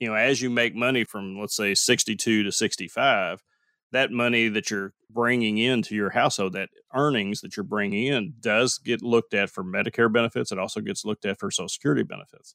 You 0.00 0.08
know 0.08 0.14
as 0.14 0.40
you 0.40 0.48
make 0.48 0.74
money 0.74 1.04
from 1.04 1.38
let's 1.38 1.54
say 1.54 1.74
62 1.74 2.42
to 2.42 2.50
65 2.50 3.44
that 3.92 4.10
money 4.10 4.48
that 4.48 4.70
you're 4.70 4.94
bringing 5.10 5.58
into 5.58 5.94
your 5.94 6.10
household 6.10 6.54
that 6.54 6.70
earnings 6.94 7.42
that 7.42 7.56
you're 7.56 7.64
bringing 7.64 8.06
in 8.06 8.32
does 8.40 8.78
get 8.78 9.02
looked 9.02 9.34
at 9.34 9.50
for 9.50 9.62
medicare 9.62 10.10
benefits 10.10 10.50
it 10.50 10.58
also 10.58 10.80
gets 10.80 11.04
looked 11.04 11.26
at 11.26 11.38
for 11.38 11.50
social 11.50 11.68
security 11.68 12.02
benefits. 12.02 12.54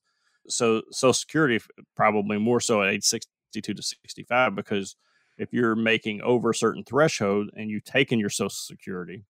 So 0.49 0.81
social 0.91 1.13
security 1.13 1.59
probably 1.95 2.39
more 2.39 2.59
so 2.59 2.81
at 2.81 2.89
age 2.89 3.03
62 3.03 3.73
to 3.75 3.83
65 3.83 4.55
because 4.55 4.95
if 5.37 5.53
you're 5.53 5.75
making 5.75 6.21
over 6.21 6.49
a 6.49 6.55
certain 6.55 6.83
threshold 6.83 7.51
and 7.55 7.69
you've 7.69 7.83
taken 7.83 8.17
your 8.17 8.29
social 8.31 8.49
security 8.49 9.25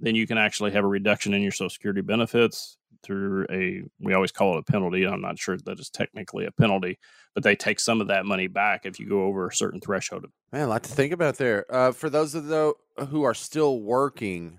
then 0.00 0.14
you 0.14 0.26
can 0.26 0.38
actually 0.38 0.72
have 0.72 0.84
a 0.84 0.88
reduction 0.88 1.34
in 1.34 1.42
your 1.42 1.52
social 1.52 1.70
security 1.70 2.00
benefits 2.00 2.78
through 3.02 3.46
a 3.50 3.82
we 3.98 4.12
always 4.12 4.32
call 4.32 4.56
it 4.56 4.64
a 4.66 4.72
penalty 4.72 5.06
i'm 5.06 5.22
not 5.22 5.38
sure 5.38 5.56
that 5.56 5.80
is 5.80 5.88
technically 5.88 6.44
a 6.44 6.52
penalty 6.52 6.98
but 7.34 7.44
they 7.44 7.54
take 7.54 7.80
some 7.80 8.00
of 8.00 8.08
that 8.08 8.26
money 8.26 8.46
back 8.46 8.84
if 8.84 8.98
you 8.98 9.08
go 9.08 9.24
over 9.24 9.48
a 9.48 9.54
certain 9.54 9.80
threshold. 9.80 10.26
Man 10.52 10.62
a 10.62 10.66
lot 10.66 10.82
to 10.82 10.90
think 10.90 11.12
about 11.12 11.36
there. 11.36 11.64
Uh, 11.72 11.92
for 11.92 12.10
those 12.10 12.34
of 12.34 12.46
those 12.46 12.74
who 13.08 13.22
are 13.22 13.34
still 13.34 13.80
working 13.80 14.58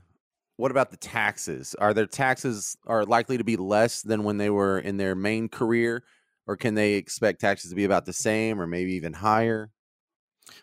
what 0.58 0.70
about 0.70 0.92
the 0.92 0.98
taxes? 0.98 1.76
Are 1.80 1.92
their 1.92 2.06
taxes 2.06 2.78
are 2.86 3.04
likely 3.04 3.36
to 3.40 3.44
be 3.44 3.56
less 3.56 4.04
than 4.04 4.24
when 4.24 4.38
they 4.38 4.52
were 4.52 4.78
in 4.78 4.98
their 4.98 5.16
main 5.16 5.50
career 5.50 6.04
or 6.46 6.56
can 6.56 6.76
they 6.76 6.94
expect 6.94 7.42
taxes 7.42 7.72
to 7.72 7.76
be 7.76 7.84
about 7.84 8.06
the 8.06 8.14
same 8.14 8.62
or 8.62 8.68
maybe 8.68 8.94
even 8.94 9.14
higher? 9.14 9.72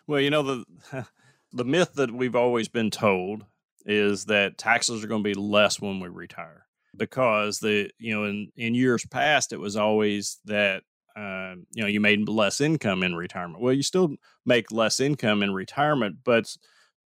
Well 0.07 0.21
you 0.21 0.29
know 0.29 0.43
the 0.43 0.65
the 1.51 1.65
myth 1.65 1.93
that 1.95 2.11
we've 2.11 2.35
always 2.35 2.67
been 2.67 2.91
told 2.91 3.45
is 3.85 4.25
that 4.25 4.57
taxes 4.57 5.03
are 5.03 5.07
going 5.07 5.23
to 5.23 5.29
be 5.29 5.33
less 5.33 5.79
when 5.79 5.99
we 5.99 6.09
retire 6.09 6.65
because 6.95 7.59
the 7.59 7.89
you 7.97 8.15
know 8.15 8.25
in 8.25 8.51
in 8.55 8.75
years 8.75 9.05
past 9.05 9.53
it 9.53 9.59
was 9.59 9.75
always 9.75 10.39
that 10.45 10.83
uh, 11.15 11.55
you 11.73 11.81
know 11.81 11.87
you 11.87 11.99
made 11.99 12.27
less 12.29 12.61
income 12.61 13.03
in 13.03 13.15
retirement. 13.15 13.61
Well 13.61 13.73
you 13.73 13.83
still 13.83 14.15
make 14.45 14.71
less 14.71 14.99
income 14.99 15.43
in 15.43 15.53
retirement 15.53 16.17
but 16.23 16.55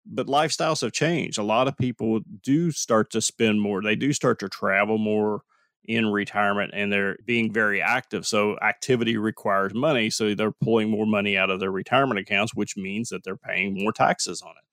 but 0.07 0.27
lifestyles 0.27 0.81
have 0.81 0.93
changed. 0.93 1.39
A 1.39 1.43
lot 1.43 1.69
of 1.69 1.77
people 1.77 2.21
do 2.43 2.71
start 2.71 3.11
to 3.11 3.21
spend 3.21 3.61
more. 3.61 3.83
They 3.83 3.97
do 3.97 4.15
start 4.15 4.39
to 4.41 4.49
travel 4.49 4.97
more 4.97 5.43
in 5.85 6.07
retirement 6.07 6.73
and 6.75 6.91
they're 6.93 7.17
being 7.27 7.53
very 7.53 7.83
active. 7.83 8.27
So 8.27 8.59
activity 8.61 9.17
requires 9.17 9.75
money 9.75 10.09
so 10.11 10.35
they're 10.35 10.53
pulling 10.53 10.91
more 10.91 11.07
money 11.07 11.37
out 11.37 11.51
of 11.51 11.61
their 11.61 11.71
retirement 11.71 12.21
accounts 12.21 12.55
which 12.55 12.77
means 12.77 13.11
that 13.11 13.25
they're 13.25 13.37
paying 13.37 13.75
more 13.75 13.93
taxes 13.93 14.43
on 14.43 14.51
it 14.51 14.70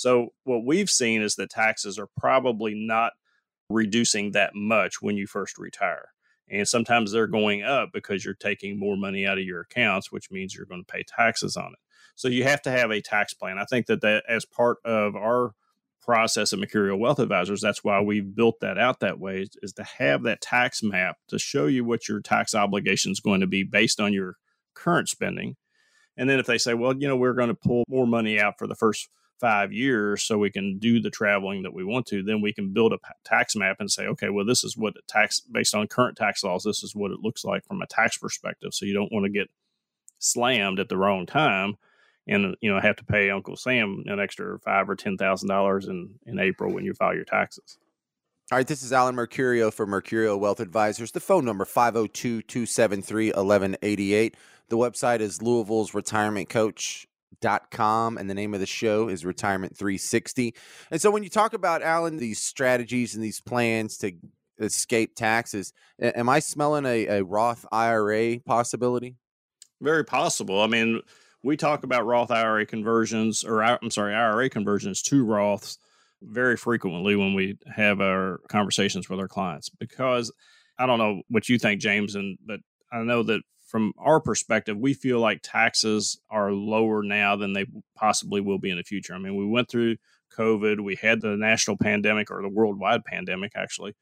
so 0.00 0.28
what 0.44 0.64
we've 0.64 0.88
seen 0.88 1.20
is 1.20 1.34
that 1.34 1.50
taxes 1.50 1.98
are 1.98 2.08
probably 2.16 2.72
not 2.74 3.12
reducing 3.68 4.32
that 4.32 4.54
much 4.54 5.02
when 5.02 5.18
you 5.18 5.26
first 5.26 5.58
retire. 5.58 6.06
And 6.48 6.66
sometimes 6.66 7.12
they're 7.12 7.26
going 7.26 7.64
up 7.64 7.90
because 7.92 8.24
you're 8.24 8.32
taking 8.32 8.78
more 8.78 8.96
money 8.96 9.26
out 9.26 9.36
of 9.36 9.44
your 9.44 9.60
accounts, 9.60 10.10
which 10.10 10.30
means 10.30 10.54
you're 10.54 10.64
going 10.64 10.82
to 10.82 10.90
pay 10.90 11.04
taxes 11.06 11.54
on 11.54 11.72
it. 11.74 11.78
So 12.16 12.28
you 12.28 12.44
have 12.44 12.62
to 12.62 12.70
have 12.70 12.90
a 12.90 13.02
tax 13.02 13.34
plan. 13.34 13.58
I 13.58 13.66
think 13.66 13.88
that, 13.88 14.00
that 14.00 14.24
as 14.26 14.46
part 14.46 14.78
of 14.86 15.16
our 15.16 15.52
process 16.00 16.54
of 16.54 16.60
Mercurio 16.60 16.98
Wealth 16.98 17.18
Advisors, 17.18 17.60
that's 17.60 17.84
why 17.84 18.00
we've 18.00 18.34
built 18.34 18.60
that 18.62 18.78
out 18.78 19.00
that 19.00 19.20
way, 19.20 19.42
is, 19.42 19.50
is 19.60 19.74
to 19.74 19.84
have 19.84 20.22
that 20.22 20.40
tax 20.40 20.82
map 20.82 21.18
to 21.28 21.38
show 21.38 21.66
you 21.66 21.84
what 21.84 22.08
your 22.08 22.20
tax 22.20 22.54
obligation 22.54 23.12
is 23.12 23.20
going 23.20 23.40
to 23.40 23.46
be 23.46 23.64
based 23.64 24.00
on 24.00 24.14
your 24.14 24.36
current 24.72 25.10
spending. 25.10 25.56
And 26.16 26.30
then 26.30 26.38
if 26.38 26.46
they 26.46 26.56
say, 26.56 26.72
well, 26.72 26.96
you 26.96 27.06
know, 27.06 27.18
we're 27.18 27.34
going 27.34 27.48
to 27.48 27.54
pull 27.54 27.84
more 27.86 28.06
money 28.06 28.40
out 28.40 28.54
for 28.58 28.66
the 28.66 28.74
first 28.74 29.10
five 29.40 29.72
years 29.72 30.22
so 30.22 30.38
we 30.38 30.50
can 30.50 30.78
do 30.78 31.00
the 31.00 31.10
traveling 31.10 31.62
that 31.62 31.74
we 31.74 31.84
want 31.84 32.06
to, 32.06 32.22
then 32.22 32.40
we 32.40 32.52
can 32.52 32.72
build 32.72 32.92
a 32.92 32.98
tax 33.24 33.56
map 33.56 33.76
and 33.80 33.90
say, 33.90 34.06
okay, 34.06 34.28
well, 34.28 34.44
this 34.44 34.62
is 34.62 34.76
what 34.76 34.94
tax 35.08 35.40
based 35.40 35.74
on 35.74 35.88
current 35.88 36.16
tax 36.16 36.44
laws, 36.44 36.62
this 36.62 36.82
is 36.82 36.94
what 36.94 37.10
it 37.10 37.20
looks 37.20 37.44
like 37.44 37.64
from 37.64 37.82
a 37.82 37.86
tax 37.86 38.18
perspective. 38.18 38.74
So 38.74 38.84
you 38.84 38.94
don't 38.94 39.12
want 39.12 39.24
to 39.24 39.30
get 39.30 39.48
slammed 40.18 40.78
at 40.78 40.88
the 40.88 40.98
wrong 40.98 41.26
time 41.26 41.76
and 42.28 42.54
you 42.60 42.72
know 42.72 42.80
have 42.80 42.96
to 42.96 43.04
pay 43.04 43.30
Uncle 43.30 43.56
Sam 43.56 44.04
an 44.06 44.20
extra 44.20 44.58
five 44.60 44.88
or 44.88 44.96
ten 44.96 45.16
thousand 45.16 45.48
dollars 45.48 45.88
in 45.88 46.14
in 46.26 46.38
April 46.38 46.72
when 46.72 46.84
you 46.84 46.94
file 46.94 47.14
your 47.14 47.24
taxes. 47.24 47.78
All 48.52 48.58
right, 48.58 48.66
this 48.66 48.82
is 48.82 48.92
Alan 48.92 49.14
Mercurio 49.14 49.72
for 49.72 49.86
Mercurio 49.86 50.36
Wealth 50.36 50.58
Advisors. 50.58 51.12
The 51.12 51.20
phone 51.20 51.44
number 51.44 51.64
502-273-1188. 51.64 54.34
The 54.68 54.76
website 54.76 55.20
is 55.20 55.40
Louisville's 55.40 55.94
Retirement 55.94 56.48
Coach 56.48 57.06
dot 57.40 57.70
com 57.70 58.18
and 58.18 58.28
the 58.28 58.34
name 58.34 58.54
of 58.54 58.60
the 58.60 58.66
show 58.66 59.08
is 59.08 59.24
retirement 59.24 59.76
360 59.76 60.54
and 60.90 61.00
so 61.00 61.10
when 61.10 61.22
you 61.22 61.28
talk 61.28 61.54
about 61.54 61.82
alan 61.82 62.16
these 62.16 62.40
strategies 62.40 63.14
and 63.14 63.24
these 63.24 63.40
plans 63.40 63.96
to 63.96 64.12
escape 64.58 65.14
taxes 65.14 65.72
am 66.02 66.28
i 66.28 66.38
smelling 66.38 66.84
a, 66.84 67.06
a 67.06 67.24
roth 67.24 67.64
ira 67.72 68.38
possibility? 68.40 69.16
Very 69.80 70.04
possible. 70.04 70.60
I 70.60 70.66
mean 70.66 71.00
we 71.42 71.56
talk 71.56 71.84
about 71.84 72.06
roth 72.06 72.30
ira 72.30 72.66
conversions 72.66 73.44
or 73.44 73.62
i'm 73.62 73.90
sorry 73.90 74.14
ira 74.14 74.48
conversions 74.48 75.02
to 75.02 75.24
roths 75.24 75.78
very 76.22 76.56
frequently 76.56 77.16
when 77.16 77.34
we 77.34 77.56
have 77.66 78.00
our 78.00 78.40
conversations 78.48 79.08
with 79.08 79.18
our 79.18 79.28
clients 79.28 79.68
because 79.68 80.32
i 80.78 80.86
don't 80.86 80.98
know 80.98 81.22
what 81.28 81.48
you 81.48 81.58
think 81.58 81.80
james 81.80 82.14
and 82.14 82.38
but 82.44 82.60
i 82.92 82.98
know 83.02 83.22
that 83.22 83.40
from 83.70 83.92
our 83.96 84.20
perspective, 84.20 84.76
we 84.76 84.94
feel 84.94 85.20
like 85.20 85.40
taxes 85.42 86.20
are 86.28 86.50
lower 86.50 87.04
now 87.04 87.36
than 87.36 87.52
they 87.52 87.66
possibly 87.94 88.40
will 88.40 88.58
be 88.58 88.70
in 88.70 88.76
the 88.76 88.82
future. 88.82 89.14
I 89.14 89.18
mean, 89.18 89.36
we 89.36 89.46
went 89.46 89.68
through 89.68 89.96
COVID, 90.36 90.80
we 90.80 90.96
had 90.96 91.20
the 91.20 91.36
national 91.36 91.76
pandemic 91.76 92.32
or 92.32 92.42
the 92.42 92.48
worldwide 92.48 93.04
pandemic, 93.04 93.52
actually, 93.54 93.94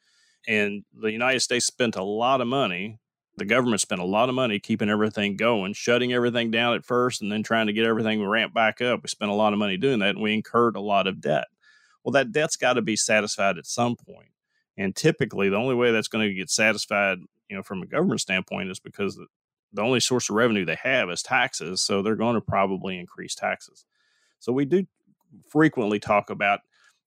and 0.46 0.84
the 0.98 1.12
United 1.12 1.40
States 1.40 1.66
spent 1.66 1.96
a 1.96 2.02
lot 2.02 2.40
of 2.40 2.46
money. 2.46 2.98
The 3.36 3.44
government 3.44 3.82
spent 3.82 4.00
a 4.00 4.06
lot 4.06 4.30
of 4.30 4.34
money 4.34 4.58
keeping 4.58 4.88
everything 4.88 5.36
going, 5.36 5.74
shutting 5.74 6.14
everything 6.14 6.50
down 6.50 6.74
at 6.74 6.86
first, 6.86 7.20
and 7.20 7.30
then 7.30 7.42
trying 7.42 7.66
to 7.66 7.72
get 7.74 7.84
everything 7.84 8.26
ramped 8.26 8.54
back 8.54 8.80
up. 8.80 9.00
We 9.02 9.08
spent 9.08 9.30
a 9.30 9.34
lot 9.34 9.52
of 9.52 9.58
money 9.58 9.76
doing 9.76 9.98
that, 9.98 10.16
and 10.16 10.22
we 10.22 10.32
incurred 10.32 10.76
a 10.76 10.80
lot 10.80 11.06
of 11.06 11.20
debt. 11.20 11.44
Well, 12.02 12.12
that 12.12 12.32
debt's 12.32 12.56
got 12.56 12.74
to 12.74 12.82
be 12.82 12.96
satisfied 12.96 13.58
at 13.58 13.66
some 13.66 13.96
point. 13.96 14.30
And 14.78 14.96
typically, 14.96 15.50
the 15.50 15.56
only 15.56 15.74
way 15.74 15.92
that's 15.92 16.08
going 16.08 16.26
to 16.26 16.34
get 16.34 16.50
satisfied, 16.50 17.18
you 17.50 17.56
know, 17.56 17.62
from 17.62 17.82
a 17.82 17.86
government 17.86 18.20
standpoint, 18.20 18.70
is 18.70 18.80
because 18.80 19.18
the 19.72 19.82
only 19.82 20.00
source 20.00 20.30
of 20.30 20.36
revenue 20.36 20.64
they 20.64 20.78
have 20.82 21.10
is 21.10 21.22
taxes. 21.22 21.82
So 21.82 22.02
they're 22.02 22.16
going 22.16 22.34
to 22.34 22.40
probably 22.40 22.98
increase 22.98 23.34
taxes. 23.34 23.84
So 24.38 24.52
we 24.52 24.64
do 24.64 24.86
frequently 25.48 25.98
talk 25.98 26.30
about, 26.30 26.60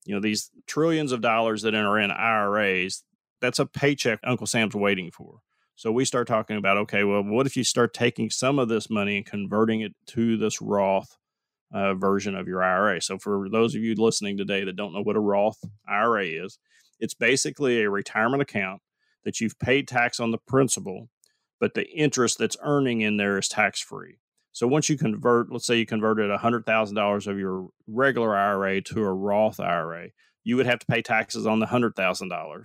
you 0.04 0.14
know, 0.14 0.20
these 0.20 0.50
trillions 0.66 1.12
of 1.12 1.20
dollars 1.20 1.62
that 1.62 1.74
are 1.74 1.98
in 1.98 2.10
IRAs. 2.10 3.04
That's 3.40 3.58
a 3.58 3.66
paycheck 3.66 4.20
Uncle 4.24 4.46
Sam's 4.46 4.74
waiting 4.74 5.10
for. 5.10 5.40
So 5.74 5.90
we 5.90 6.04
start 6.04 6.28
talking 6.28 6.56
about, 6.56 6.76
okay, 6.78 7.02
well, 7.02 7.22
what 7.22 7.46
if 7.46 7.56
you 7.56 7.64
start 7.64 7.94
taking 7.94 8.30
some 8.30 8.58
of 8.58 8.68
this 8.68 8.88
money 8.88 9.16
and 9.16 9.26
converting 9.26 9.80
it 9.80 9.94
to 10.08 10.36
this 10.36 10.62
Roth 10.62 11.16
uh, 11.74 11.94
version 11.94 12.36
of 12.36 12.46
your 12.46 12.62
IRA? 12.62 13.00
So 13.00 13.18
for 13.18 13.48
those 13.50 13.74
of 13.74 13.82
you 13.82 13.94
listening 13.96 14.36
today 14.36 14.64
that 14.64 14.76
don't 14.76 14.92
know 14.92 15.02
what 15.02 15.16
a 15.16 15.20
Roth 15.20 15.58
IRA 15.88 16.26
is, 16.26 16.58
it's 17.00 17.14
basically 17.14 17.82
a 17.82 17.90
retirement 17.90 18.42
account 18.42 18.80
that 19.24 19.40
you've 19.40 19.58
paid 19.58 19.88
tax 19.88 20.20
on 20.20 20.30
the 20.30 20.38
principal 20.38 21.08
but 21.62 21.74
the 21.74 21.88
interest 21.92 22.38
that's 22.38 22.56
earning 22.64 23.02
in 23.02 23.18
there 23.18 23.38
is 23.38 23.46
tax 23.46 23.80
free. 23.80 24.18
So 24.50 24.66
once 24.66 24.88
you 24.88 24.98
convert, 24.98 25.52
let's 25.52 25.64
say 25.64 25.78
you 25.78 25.86
converted 25.86 26.28
$100,000 26.28 27.26
of 27.28 27.38
your 27.38 27.68
regular 27.86 28.36
IRA 28.36 28.80
to 28.80 29.04
a 29.04 29.12
Roth 29.12 29.60
IRA, 29.60 30.08
you 30.42 30.56
would 30.56 30.66
have 30.66 30.80
to 30.80 30.86
pay 30.86 31.02
taxes 31.02 31.46
on 31.46 31.60
the 31.60 31.66
$100,000. 31.66 32.64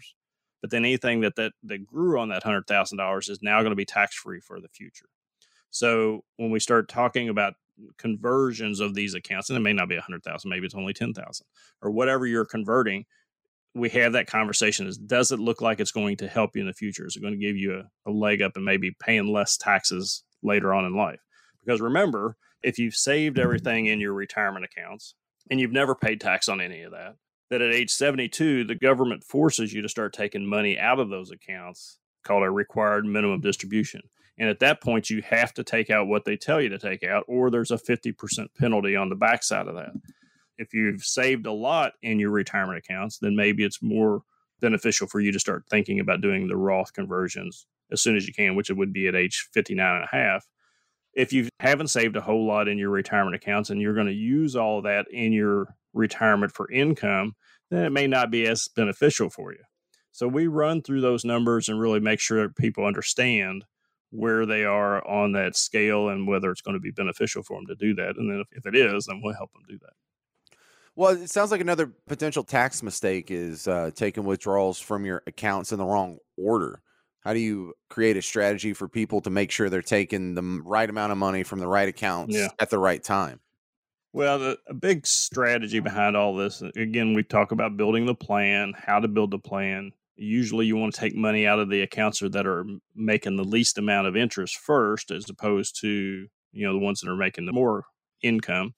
But 0.61 0.71
then 0.71 0.83
anything 0.83 1.21
that, 1.21 1.35
that, 1.35 1.51
that 1.61 1.85
grew 1.85 2.19
on 2.19 2.29
that 2.29 2.43
$100,000 2.43 3.29
is 3.29 3.39
now 3.43 3.59
going 3.59 3.69
to 3.69 3.75
be 3.75 3.85
tax 3.85 4.15
free 4.15 4.39
for 4.39 4.59
the 4.59 4.67
future. 4.67 5.09
So 5.69 6.23
when 6.37 6.49
we 6.49 6.59
start 6.59 6.89
talking 6.89 7.29
about 7.29 7.53
conversions 7.99 8.79
of 8.79 8.95
these 8.95 9.13
accounts, 9.13 9.51
and 9.51 9.57
it 9.57 9.61
may 9.61 9.73
not 9.73 9.89
be 9.89 9.95
100,000, 9.95 10.49
maybe 10.49 10.65
it's 10.65 10.73
only 10.73 10.93
10,000 10.93 11.45
or 11.83 11.91
whatever 11.91 12.25
you're 12.25 12.45
converting, 12.45 13.05
we 13.77 13.89
have 13.89 14.13
that 14.13 14.27
conversation 14.27 14.87
is 14.87 14.97
does 14.97 15.31
it 15.31 15.39
look 15.39 15.61
like 15.61 15.79
it's 15.79 15.91
going 15.91 16.17
to 16.17 16.27
help 16.27 16.55
you 16.55 16.61
in 16.61 16.67
the 16.67 16.73
future? 16.73 17.05
Is 17.05 17.15
it 17.15 17.21
going 17.21 17.33
to 17.33 17.39
give 17.39 17.55
you 17.55 17.79
a, 17.79 18.09
a 18.09 18.11
leg 18.11 18.41
up 18.41 18.53
and 18.55 18.65
maybe 18.65 18.95
paying 18.99 19.31
less 19.31 19.57
taxes 19.57 20.23
later 20.41 20.73
on 20.73 20.85
in 20.85 20.95
life? 20.95 21.19
Because 21.63 21.81
remember, 21.81 22.37
if 22.63 22.79
you've 22.79 22.95
saved 22.95 23.39
everything 23.39 23.85
in 23.85 23.99
your 23.99 24.13
retirement 24.13 24.65
accounts 24.65 25.15
and 25.49 25.59
you've 25.59 25.71
never 25.71 25.95
paid 25.95 26.19
tax 26.19 26.49
on 26.49 26.59
any 26.59 26.81
of 26.81 26.91
that, 26.91 27.15
that 27.49 27.61
at 27.61 27.73
age 27.73 27.91
72, 27.91 28.65
the 28.65 28.75
government 28.75 29.23
forces 29.23 29.73
you 29.73 29.81
to 29.81 29.89
start 29.89 30.13
taking 30.13 30.45
money 30.45 30.77
out 30.77 30.99
of 30.99 31.09
those 31.09 31.31
accounts 31.31 31.99
called 32.23 32.43
a 32.43 32.51
required 32.51 33.05
minimum 33.05 33.39
distribution. 33.41 34.01
And 34.37 34.49
at 34.49 34.59
that 34.59 34.81
point, 34.81 35.09
you 35.09 35.21
have 35.23 35.53
to 35.55 35.63
take 35.63 35.89
out 35.89 36.07
what 36.07 36.25
they 36.25 36.35
tell 36.35 36.61
you 36.61 36.69
to 36.69 36.77
take 36.77 37.03
out, 37.03 37.23
or 37.27 37.49
there's 37.49 37.71
a 37.71 37.77
50% 37.77 38.47
penalty 38.59 38.95
on 38.95 39.09
the 39.09 39.15
backside 39.15 39.67
of 39.67 39.75
that 39.75 39.91
if 40.57 40.73
you've 40.73 41.03
saved 41.03 41.45
a 41.45 41.51
lot 41.51 41.93
in 42.01 42.19
your 42.19 42.31
retirement 42.31 42.77
accounts, 42.77 43.19
then 43.19 43.35
maybe 43.35 43.63
it's 43.63 43.81
more 43.81 44.21
beneficial 44.59 45.07
for 45.07 45.19
you 45.19 45.31
to 45.31 45.39
start 45.39 45.65
thinking 45.69 45.99
about 45.99 46.21
doing 46.21 46.47
the 46.47 46.57
Roth 46.57 46.93
conversions 46.93 47.67
as 47.91 48.01
soon 48.01 48.15
as 48.15 48.27
you 48.27 48.33
can, 48.33 48.55
which 48.55 48.69
it 48.69 48.77
would 48.77 48.93
be 48.93 49.07
at 49.07 49.15
age 49.15 49.49
59 49.53 49.95
and 49.95 50.03
a 50.03 50.15
half. 50.15 50.45
If 51.13 51.33
you 51.33 51.49
haven't 51.59 51.87
saved 51.87 52.15
a 52.15 52.21
whole 52.21 52.45
lot 52.45 52.67
in 52.67 52.77
your 52.77 52.89
retirement 52.89 53.35
accounts 53.35 53.69
and 53.69 53.81
you're 53.81 53.93
going 53.95 54.07
to 54.07 54.13
use 54.13 54.55
all 54.55 54.81
that 54.83 55.07
in 55.11 55.31
your 55.31 55.75
retirement 55.93 56.51
for 56.51 56.71
income, 56.71 57.35
then 57.69 57.85
it 57.85 57.91
may 57.91 58.07
not 58.07 58.31
be 58.31 58.45
as 58.47 58.67
beneficial 58.67 59.29
for 59.29 59.51
you. 59.51 59.63
So 60.11 60.27
we 60.27 60.47
run 60.47 60.81
through 60.81 61.01
those 61.01 61.25
numbers 61.25 61.69
and 61.69 61.79
really 61.79 61.99
make 61.99 62.19
sure 62.19 62.49
people 62.49 62.85
understand 62.85 63.65
where 64.09 64.45
they 64.45 64.63
are 64.63 65.05
on 65.07 65.33
that 65.33 65.55
scale 65.55 66.09
and 66.09 66.27
whether 66.27 66.49
it's 66.49 66.61
going 66.61 66.75
to 66.75 66.81
be 66.81 66.91
beneficial 66.91 67.43
for 67.43 67.57
them 67.57 67.67
to 67.67 67.75
do 67.75 67.93
that. 67.95 68.17
And 68.17 68.31
then 68.31 68.39
if, 68.39 68.47
if 68.51 68.65
it 68.65 68.75
is, 68.75 69.05
then 69.05 69.21
we'll 69.23 69.35
help 69.35 69.51
them 69.53 69.63
do 69.67 69.77
that. 69.79 69.93
Well, 70.97 71.11
it 71.11 71.29
sounds 71.29 71.51
like 71.51 71.61
another 71.61 71.93
potential 72.07 72.43
tax 72.43 72.81
mistake 72.81 73.29
is 73.29 73.67
uh, 73.67 73.91
taking 73.93 74.23
withdrawals 74.23 74.79
from 74.79 75.05
your 75.05 75.21
accounts 75.27 75.71
in 75.71 75.77
the 75.77 75.85
wrong 75.85 76.17
order. 76.39 76.81
How 77.21 77.33
do 77.33 77.39
you 77.39 77.75
create 77.87 78.17
a 78.17 78.21
strategy 78.23 78.73
for 78.73 78.89
people 78.89 79.21
to 79.21 79.29
make 79.29 79.51
sure 79.51 79.69
they're 79.69 79.83
taking 79.83 80.33
the 80.33 80.41
right 80.65 80.89
amount 80.89 81.11
of 81.11 81.19
money 81.19 81.43
from 81.43 81.59
the 81.59 81.67
right 81.67 81.87
accounts 81.87 82.35
Yeah. 82.35 82.47
at 82.57 82.71
the 82.71 82.79
right 82.79 83.03
time? 83.03 83.39
Well, 84.11 84.39
the, 84.39 84.57
a 84.67 84.73
big 84.73 85.05
strategy 85.05 85.79
behind 85.79 86.17
all 86.17 86.35
this, 86.35 86.63
again, 86.75 87.13
we 87.13 87.21
talk 87.21 87.51
about 87.51 87.77
building 87.77 88.07
the 88.07 88.15
plan, 88.15 88.73
how 88.75 88.99
to 88.99 89.07
build 89.07 89.29
the 89.29 89.37
plan. 89.37 89.91
Usually, 90.15 90.65
you 90.65 90.77
want 90.77 90.95
to 90.95 90.99
take 90.99 91.15
money 91.15 91.45
out 91.45 91.59
of 91.59 91.69
the 91.69 91.81
accounts 91.83 92.21
that 92.21 92.47
are 92.47 92.65
making 92.95 93.35
the 93.37 93.43
least 93.43 93.77
amount 93.77 94.07
of 94.07 94.17
interest 94.17 94.57
first, 94.57 95.11
as 95.11 95.29
opposed 95.29 95.79
to 95.81 96.27
you 96.53 96.65
know 96.65 96.73
the 96.73 96.79
ones 96.79 97.01
that 97.01 97.09
are 97.11 97.15
making 97.15 97.45
the 97.45 97.53
more 97.53 97.83
income. 98.23 98.73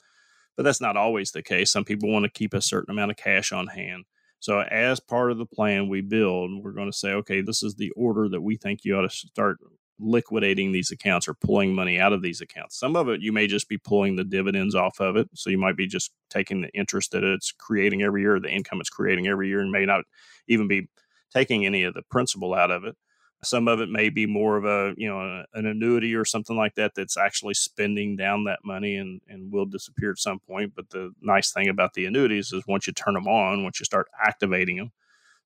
But 0.60 0.64
that's 0.66 0.82
not 0.82 0.98
always 0.98 1.32
the 1.32 1.42
case. 1.42 1.72
Some 1.72 1.86
people 1.86 2.12
want 2.12 2.26
to 2.26 2.30
keep 2.30 2.54
a 2.54 2.62
certain 2.62 2.92
amount 2.92 3.12
of 3.12 3.16
cash 3.16 3.54
on 3.54 3.68
hand. 3.68 4.04
So, 4.42 4.60
as 4.60 5.00
part 5.00 5.32
of 5.32 5.38
the 5.38 5.46
plan 5.46 5.88
we 5.88 6.02
build, 6.02 6.52
we're 6.62 6.74
going 6.74 6.92
to 6.92 6.98
say, 6.98 7.14
okay, 7.14 7.40
this 7.40 7.64
is 7.64 7.76
the 7.76 7.92
order 7.92 8.28
that 8.28 8.42
we 8.42 8.58
think 8.58 8.84
you 8.84 8.98
ought 8.98 9.04
to 9.04 9.10
start 9.10 9.60
liquidating 10.02 10.74
these 10.74 10.92
accounts 10.92 11.30
or 11.30 11.34
pulling 11.34 11.74
money 11.74 11.98
out 11.98 12.12
of 12.12 12.22
these 12.22 12.42
accounts. 12.42 12.78
Some 12.78 12.98
of 12.98 13.08
it 13.08 13.22
you 13.22 13.32
may 13.32 13.48
just 13.48 13.70
be 13.70 13.78
pulling 13.78 14.18
the 14.18 14.26
dividends 14.26 14.76
off 14.76 15.00
of 15.00 15.16
it. 15.16 15.30
So 15.34 15.50
you 15.50 15.58
might 15.58 15.78
be 15.78 15.88
just 15.88 16.12
taking 16.30 16.60
the 16.60 16.70
interest 16.74 17.14
that 17.14 17.24
it's 17.24 17.54
creating 17.54 18.02
every 18.02 18.24
year, 18.24 18.38
the 18.38 18.52
income 18.52 18.82
it's 18.82 18.90
creating 18.90 19.30
every 19.30 19.48
year, 19.48 19.62
and 19.62 19.72
may 19.72 19.86
not 19.86 20.02
even 20.50 20.68
be 20.68 20.90
taking 21.34 21.66
any 21.66 21.84
of 21.84 21.94
the 21.94 22.04
principal 22.12 22.54
out 22.54 22.70
of 22.70 22.84
it. 22.84 22.98
Some 23.44 23.68
of 23.70 23.80
it 23.80 23.90
may 23.90 24.10
be 24.10 24.26
more 24.26 24.58
of 24.58 24.66
a, 24.66 24.94
you 24.98 25.08
know, 25.08 25.44
an 25.54 25.66
annuity 25.66 26.14
or 26.14 26.26
something 26.26 26.58
like 26.58 26.76
that 26.76 26.94
that's 26.96 27.18
actually 27.18 27.54
spending 27.54 28.18
down 28.18 28.44
that 28.46 28.60
money 28.66 28.98
and, 28.98 29.22
and 29.30 29.52
will 29.52 29.66
disappear 29.66 30.12
at 30.12 30.20
some 30.20 30.40
point. 30.40 30.74
But 30.76 30.90
the 30.90 31.14
nice 31.22 31.54
thing 31.54 31.70
about 31.70 31.94
the 31.94 32.06
annuities 32.06 32.52
is 32.52 32.64
once 32.68 32.86
you 32.86 32.94
turn 32.94 33.14
them 33.14 33.28
on, 33.28 33.64
once 33.64 33.80
you 33.80 33.86
start 33.86 34.08
activating 34.22 34.76
them, 34.76 34.92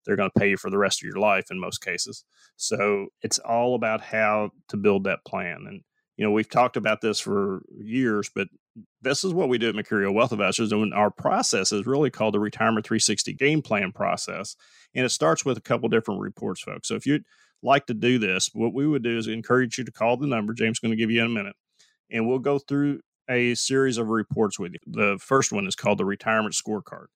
they're 0.05 0.15
going 0.15 0.29
to 0.29 0.39
pay 0.39 0.49
you 0.49 0.57
for 0.57 0.69
the 0.69 0.77
rest 0.77 1.01
of 1.01 1.07
your 1.07 1.19
life 1.19 1.51
in 1.51 1.59
most 1.59 1.79
cases. 1.79 2.25
So 2.55 3.07
it's 3.21 3.39
all 3.39 3.75
about 3.75 4.01
how 4.01 4.51
to 4.69 4.77
build 4.77 5.03
that 5.05 5.23
plan. 5.25 5.65
And, 5.67 5.81
you 6.17 6.25
know, 6.25 6.31
we've 6.31 6.49
talked 6.49 6.77
about 6.77 7.01
this 7.01 7.19
for 7.19 7.61
years, 7.77 8.29
but 8.33 8.47
this 9.01 9.23
is 9.23 9.33
what 9.33 9.49
we 9.49 9.57
do 9.57 9.69
at 9.69 9.75
Mercurio 9.75 10.13
Wealth 10.13 10.31
Advisors. 10.31 10.71
And 10.71 10.93
our 10.93 11.11
process 11.11 11.71
is 11.71 11.85
really 11.85 12.09
called 12.09 12.33
the 12.33 12.39
Retirement 12.39 12.85
360 12.85 13.33
Game 13.33 13.61
Plan 13.61 13.91
process. 13.91 14.55
And 14.95 15.05
it 15.05 15.09
starts 15.09 15.45
with 15.45 15.57
a 15.57 15.61
couple 15.61 15.89
different 15.89 16.21
reports, 16.21 16.61
folks. 16.61 16.87
So 16.87 16.95
if 16.95 17.05
you'd 17.05 17.23
like 17.63 17.87
to 17.87 17.93
do 17.93 18.19
this, 18.19 18.49
what 18.53 18.73
we 18.73 18.87
would 18.87 19.03
do 19.03 19.17
is 19.17 19.27
encourage 19.27 19.77
you 19.77 19.83
to 19.83 19.91
call 19.91 20.17
the 20.17 20.27
number 20.27 20.53
James 20.53 20.75
is 20.75 20.79
going 20.79 20.91
to 20.91 20.97
give 20.97 21.11
you 21.11 21.21
in 21.21 21.27
a 21.27 21.29
minute. 21.29 21.55
And 22.11 22.27
we'll 22.27 22.39
go 22.39 22.59
through 22.59 22.99
a 23.29 23.55
series 23.55 23.97
of 23.97 24.09
reports 24.09 24.59
with 24.59 24.73
you. 24.73 24.79
The 24.85 25.17
first 25.21 25.51
one 25.51 25.65
is 25.65 25.75
called 25.75 25.97
the 25.97 26.05
Retirement 26.05 26.53
Scorecard 26.53 27.07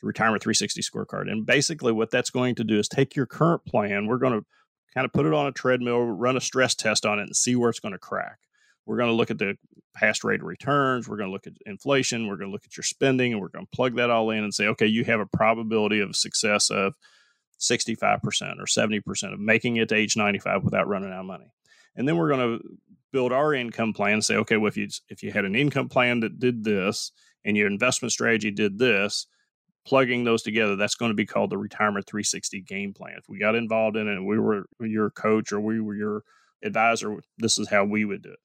the 0.00 0.06
Retirement 0.06 0.42
360 0.42 0.82
scorecard. 0.82 1.30
And 1.30 1.46
basically, 1.46 1.92
what 1.92 2.10
that's 2.10 2.30
going 2.30 2.54
to 2.56 2.64
do 2.64 2.78
is 2.78 2.88
take 2.88 3.14
your 3.14 3.26
current 3.26 3.64
plan. 3.64 4.06
We're 4.06 4.18
going 4.18 4.40
to 4.40 4.46
kind 4.94 5.04
of 5.04 5.12
put 5.12 5.26
it 5.26 5.34
on 5.34 5.46
a 5.46 5.52
treadmill, 5.52 6.04
run 6.04 6.36
a 6.36 6.40
stress 6.40 6.74
test 6.74 7.06
on 7.06 7.18
it, 7.18 7.22
and 7.22 7.36
see 7.36 7.54
where 7.54 7.70
it's 7.70 7.80
going 7.80 7.92
to 7.92 7.98
crack. 7.98 8.38
We're 8.86 8.96
going 8.96 9.10
to 9.10 9.14
look 9.14 9.30
at 9.30 9.38
the 9.38 9.56
past 9.94 10.24
rate 10.24 10.40
of 10.40 10.46
returns. 10.46 11.08
We're 11.08 11.18
going 11.18 11.28
to 11.28 11.32
look 11.32 11.46
at 11.46 11.52
inflation. 11.66 12.26
We're 12.26 12.36
going 12.36 12.48
to 12.48 12.52
look 12.52 12.64
at 12.64 12.76
your 12.76 12.84
spending, 12.84 13.32
and 13.32 13.40
we're 13.40 13.48
going 13.48 13.66
to 13.66 13.76
plug 13.76 13.96
that 13.96 14.10
all 14.10 14.30
in 14.30 14.42
and 14.42 14.54
say, 14.54 14.66
okay, 14.68 14.86
you 14.86 15.04
have 15.04 15.20
a 15.20 15.26
probability 15.26 16.00
of 16.00 16.16
success 16.16 16.70
of 16.70 16.94
65% 17.60 18.58
or 18.58 18.64
70% 18.64 19.32
of 19.32 19.40
making 19.40 19.76
it 19.76 19.90
to 19.90 19.94
age 19.94 20.16
95 20.16 20.64
without 20.64 20.88
running 20.88 21.12
out 21.12 21.20
of 21.20 21.26
money. 21.26 21.52
And 21.96 22.08
then 22.08 22.16
we're 22.16 22.30
going 22.30 22.58
to 22.58 22.68
build 23.12 23.32
our 23.32 23.52
income 23.54 23.92
plan 23.92 24.14
and 24.14 24.24
say, 24.24 24.36
okay, 24.36 24.56
well, 24.56 24.68
if 24.68 24.76
you 24.76 24.88
if 25.08 25.22
you 25.22 25.32
had 25.32 25.44
an 25.44 25.56
income 25.56 25.88
plan 25.88 26.20
that 26.20 26.38
did 26.38 26.64
this 26.64 27.12
and 27.44 27.56
your 27.56 27.66
investment 27.66 28.12
strategy 28.12 28.50
did 28.50 28.78
this, 28.78 29.26
plugging 29.86 30.24
those 30.24 30.42
together, 30.42 30.76
that's 30.76 30.94
going 30.94 31.10
to 31.10 31.16
be 31.16 31.26
called 31.26 31.50
the 31.50 31.58
Retirement 31.58 32.06
360 32.06 32.60
Game 32.62 32.92
Plan. 32.92 33.16
If 33.18 33.28
we 33.28 33.38
got 33.38 33.54
involved 33.54 33.96
in 33.96 34.08
it 34.08 34.12
and 34.12 34.26
we 34.26 34.38
were 34.38 34.66
your 34.80 35.10
coach 35.10 35.52
or 35.52 35.60
we 35.60 35.80
were 35.80 35.94
your 35.94 36.22
advisor, 36.62 37.20
this 37.38 37.58
is 37.58 37.68
how 37.68 37.84
we 37.84 38.04
would 38.04 38.22
do 38.22 38.30
it. 38.30 38.38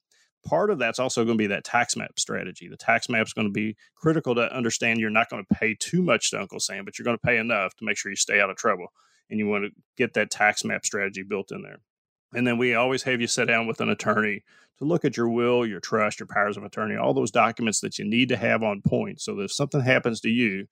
Part 0.46 0.70
of 0.70 0.78
that's 0.78 1.00
also 1.00 1.26
going 1.26 1.38
to 1.38 1.42
be 1.42 1.48
that 1.48 1.64
tax 1.64 1.96
map 1.96 2.20
strategy. 2.20 2.68
The 2.68 2.78
tax 2.78 3.10
map 3.10 3.26
is 3.26 3.34
going 3.34 3.48
to 3.48 3.54
be 3.54 3.76
critical 3.96 4.36
to 4.36 4.56
understand 4.56 5.00
you're 5.00 5.10
not 5.10 5.30
going 5.30 5.44
to 5.44 5.56
pay 5.56 5.76
too 5.80 6.04
much 6.04 6.32
to 6.32 6.40
Uncle 6.40 6.60
Sam, 6.60 6.86
but 6.86 6.98
you're 6.98 7.04
going 7.04 7.18
to 7.18 7.26
pay 7.26 7.38
enough 7.38 7.76
to 7.78 7.86
make 7.86 7.98
sure 7.98 8.12
you 8.12 8.16
stay 8.16 8.40
out 8.40 8.50
of 8.50 8.56
trouble. 8.56 8.88
And 9.30 9.40
you 9.40 9.48
want 9.48 9.66
to 9.66 9.72
get 9.98 10.14
that 10.14 10.30
tax 10.30 10.64
map 10.64 10.86
strategy 10.86 11.24
built 11.24 11.52
in 11.52 11.64
there. 11.64 11.80
And 12.34 12.46
then 12.46 12.58
we 12.58 12.76
always 12.76 13.04
have 13.04 13.22
you 13.22 13.28
sit 13.28 13.46
down 13.46 13.66
with 13.66 13.82
an 13.82 13.90
attorney 13.90 14.44
to 14.78 14.86
look 14.86 15.06
at 15.06 15.18
your 15.18 15.30
will, 15.30 15.66
your 15.66 15.80
trust, 15.80 16.20
your 16.20 16.28
powers 16.28 16.58
of 16.58 16.64
attorney, 16.64 16.96
all 16.96 17.14
those 17.14 17.32
documents 17.32 17.80
that 17.80 17.98
you 17.98 18.06
need 18.06 18.30
to 18.30 18.38
have 18.38 18.62
on 18.62 18.82
point 18.82 19.22
so 19.22 19.36
that 19.36 19.46
if 19.46 19.52
something 19.52 19.82
happens 19.82 20.20
to 20.22 20.30
you, 20.30 20.68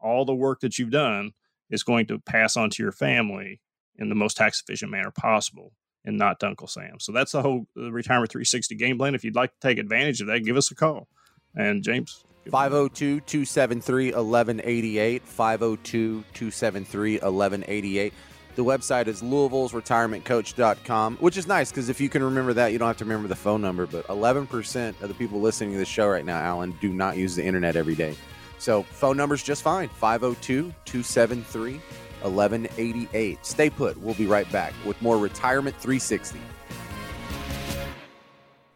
all 0.00 0.24
the 0.24 0.34
work 0.34 0.60
that 0.60 0.78
you've 0.78 0.90
done 0.90 1.32
is 1.70 1.82
going 1.82 2.06
to 2.06 2.18
pass 2.18 2.56
on 2.56 2.70
to 2.70 2.82
your 2.82 2.92
family 2.92 3.60
in 3.96 4.08
the 4.08 4.14
most 4.14 4.36
tax 4.36 4.60
efficient 4.60 4.90
manner 4.90 5.10
possible 5.10 5.72
and 6.04 6.18
not 6.18 6.40
to 6.40 6.46
Uncle 6.46 6.66
Sam. 6.66 7.00
So 7.00 7.12
that's 7.12 7.32
the 7.32 7.42
whole 7.42 7.66
retirement 7.76 8.30
360 8.30 8.74
game 8.74 8.98
plan. 8.98 9.14
If 9.14 9.24
you'd 9.24 9.34
like 9.34 9.50
to 9.52 9.68
take 9.68 9.78
advantage 9.78 10.20
of 10.20 10.26
that, 10.28 10.40
give 10.40 10.56
us 10.56 10.70
a 10.70 10.74
call. 10.74 11.08
And 11.54 11.82
James, 11.82 12.24
502 12.50 13.20
273 13.20 14.06
1188. 14.06 15.22
502 15.22 16.24
273 16.34 17.12
1188. 17.14 18.12
The 18.56 18.64
website 18.64 19.08
is 19.08 19.20
Louisville's 19.20 19.72
retirementcoach.com, 19.72 21.16
which 21.16 21.36
is 21.36 21.48
nice 21.48 21.72
because 21.72 21.88
if 21.88 22.00
you 22.00 22.08
can 22.08 22.22
remember 22.22 22.52
that, 22.52 22.70
you 22.70 22.78
don't 22.78 22.86
have 22.86 22.96
to 22.98 23.04
remember 23.04 23.26
the 23.26 23.34
phone 23.34 23.60
number. 23.60 23.84
But 23.84 24.06
11% 24.06 25.02
of 25.02 25.08
the 25.08 25.14
people 25.14 25.40
listening 25.40 25.72
to 25.72 25.78
the 25.78 25.84
show 25.84 26.08
right 26.08 26.24
now, 26.24 26.38
Alan, 26.38 26.72
do 26.80 26.92
not 26.92 27.16
use 27.16 27.34
the 27.34 27.44
internet 27.44 27.74
every 27.74 27.96
day. 27.96 28.14
So 28.58 28.84
phone 28.84 29.16
number's 29.16 29.42
just 29.42 29.62
fine 29.62 29.88
502 29.88 30.72
273 30.84 31.80
1188. 32.24 33.46
Stay 33.46 33.70
put. 33.70 33.96
We'll 33.98 34.14
be 34.14 34.26
right 34.26 34.50
back 34.50 34.72
with 34.84 35.00
more 35.00 35.18
Retirement 35.18 35.76
360. 35.76 36.38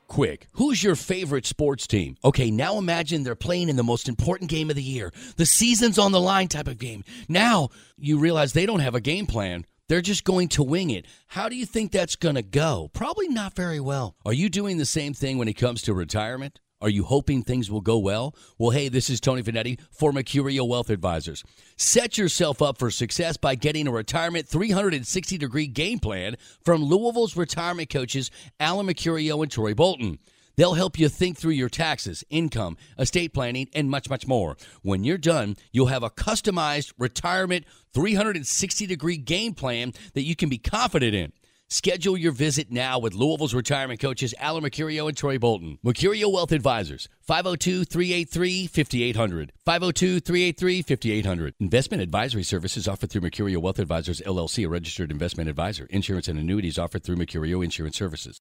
Quick, 0.09 0.47
who's 0.53 0.83
your 0.83 0.97
favorite 0.97 1.45
sports 1.45 1.87
team? 1.87 2.17
Okay, 2.25 2.51
now 2.51 2.79
imagine 2.79 3.23
they're 3.23 3.35
playing 3.35 3.69
in 3.69 3.77
the 3.77 3.83
most 3.83 4.09
important 4.09 4.49
game 4.51 4.71
of 4.71 4.77
the 4.77 4.83
year, 4.83 5.13
the 5.37 5.45
season's 5.45 5.99
on 5.99 6.13
the 6.13 6.21
line 6.21 6.49
type 6.49 6.67
of 6.67 6.79
game. 6.79 7.05
Now 7.29 7.69
you 7.99 8.19
realize 8.19 8.53
they 8.53 8.67
don't 8.67 8.81
have 8.81 8.95
a 8.95 9.01
game 9.01 9.27
plan. 9.27 9.67
They're 9.89 10.01
just 10.01 10.25
going 10.25 10.49
to 10.49 10.63
wing 10.63 10.91
it. 10.91 11.07
How 11.29 11.49
do 11.49 11.57
you 11.57 11.65
think 11.65 11.93
that's 11.93 12.17
going 12.17 12.35
to 12.35 12.43
go? 12.43 12.91
Probably 12.93 13.29
not 13.29 13.55
very 13.55 13.81
well. 13.81 14.17
Are 14.25 14.33
you 14.33 14.49
doing 14.49 14.79
the 14.79 14.85
same 14.87 15.15
thing 15.15 15.39
when 15.39 15.49
it 15.49 15.55
comes 15.55 15.83
to 15.83 15.95
retirement? 15.95 16.59
Are 16.81 16.89
you 16.89 17.03
hoping 17.03 17.43
things 17.43 17.73
will 17.73 17.81
go 17.81 17.99
well? 17.99 18.37
Well, 18.57 18.71
hey, 18.71 18.89
this 18.89 19.11
is 19.11 19.21
Tony 19.21 19.43
Finetti 19.43 19.81
for 19.91 20.13
Mercurio 20.13 20.67
Wealth 20.67 20.91
Advisors. 20.91 21.43
Set 21.77 22.17
yourself 22.17 22.63
up 22.63 22.79
for 22.79 22.89
success 22.89 23.37
by 23.37 23.57
getting 23.57 23.89
a 23.89 23.91
retirement 23.91 24.47
360 24.47 25.39
degree 25.39 25.67
game 25.67 25.99
plan 25.99 26.37
from 26.65 26.85
Louisville's 26.85 27.37
retirement 27.37 27.91
coaches, 27.91 28.31
Alan 28.61 28.87
Mercurio 28.87 29.43
and 29.43 29.51
Troy 29.51 29.75
Bolton. 29.75 30.21
They'll 30.55 30.75
help 30.75 31.01
you 31.01 31.09
think 31.09 31.37
through 31.37 31.53
your 31.53 31.69
taxes, 31.69 32.23
income, 32.31 32.77
estate 32.97 33.35
planning, 33.35 33.69
and 33.75 33.91
much, 33.91 34.09
much 34.09 34.29
more. 34.29 34.57
When 34.83 35.03
you're 35.03 35.19
done, 35.19 35.57
you'll 35.73 35.87
have 35.87 36.05
a 36.05 36.11
customized 36.11 36.93
retirement 36.97 37.65
360 37.93 38.87
degree 38.87 39.17
game 39.17 39.55
plan 39.55 39.95
that 40.15 40.23
you 40.23 40.37
can 40.37 40.49
be 40.49 40.59
confident 40.59 41.15
in. 41.17 41.33
Schedule 41.71 42.17
your 42.17 42.33
visit 42.33 42.73
now 42.73 42.99
with 42.99 43.13
Louisville's 43.13 43.53
retirement 43.53 44.01
coaches 44.01 44.35
Alan 44.39 44.65
Mercurio 44.65 45.07
and 45.07 45.15
Troy 45.15 45.39
Bolton. 45.39 45.79
Mercurio 45.85 46.33
Wealth 46.33 46.51
Advisors, 46.51 47.11
502 47.21 47.85
383 47.85 48.67
5800. 48.69 49.53
502 49.67 50.21
383 50.21 50.81
5800. 50.83 51.55
Investment 51.61 52.03
advisory 52.03 52.43
services 52.43 52.89
offered 52.89 53.11
through 53.11 53.21
Mercurio 53.21 53.59
Wealth 53.59 53.79
Advisors, 53.79 54.23
LLC, 54.23 54.65
a 54.65 54.69
registered 54.71 55.11
investment 55.11 55.51
advisor. 55.51 55.87
Insurance 55.91 56.27
and 56.27 56.39
annuities 56.39 56.79
offered 56.79 57.05
through 57.05 57.17
Mercurio 57.17 57.63
Insurance 57.63 57.99
Services. 57.99 58.41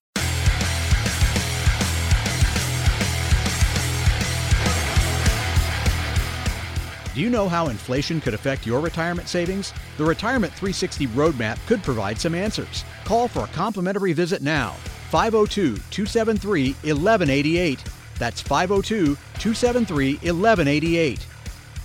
Do 7.18 7.24
you 7.24 7.30
know 7.30 7.48
how 7.48 7.66
inflation 7.66 8.20
could 8.20 8.34
affect 8.34 8.64
your 8.64 8.78
retirement 8.78 9.26
savings? 9.26 9.74
The 9.96 10.04
Retirement 10.04 10.52
360 10.52 11.08
Roadmap 11.08 11.58
could 11.66 11.82
provide 11.82 12.16
some 12.16 12.32
answers. 12.32 12.84
Call 13.04 13.26
for 13.26 13.40
a 13.40 13.48
complimentary 13.48 14.12
visit 14.12 14.40
now. 14.40 14.74
502 15.10 15.78
273 15.90 16.74
1188. 16.74 17.82
That's 18.20 18.40
502 18.40 19.16
273 19.16 20.12
1188. 20.12 21.26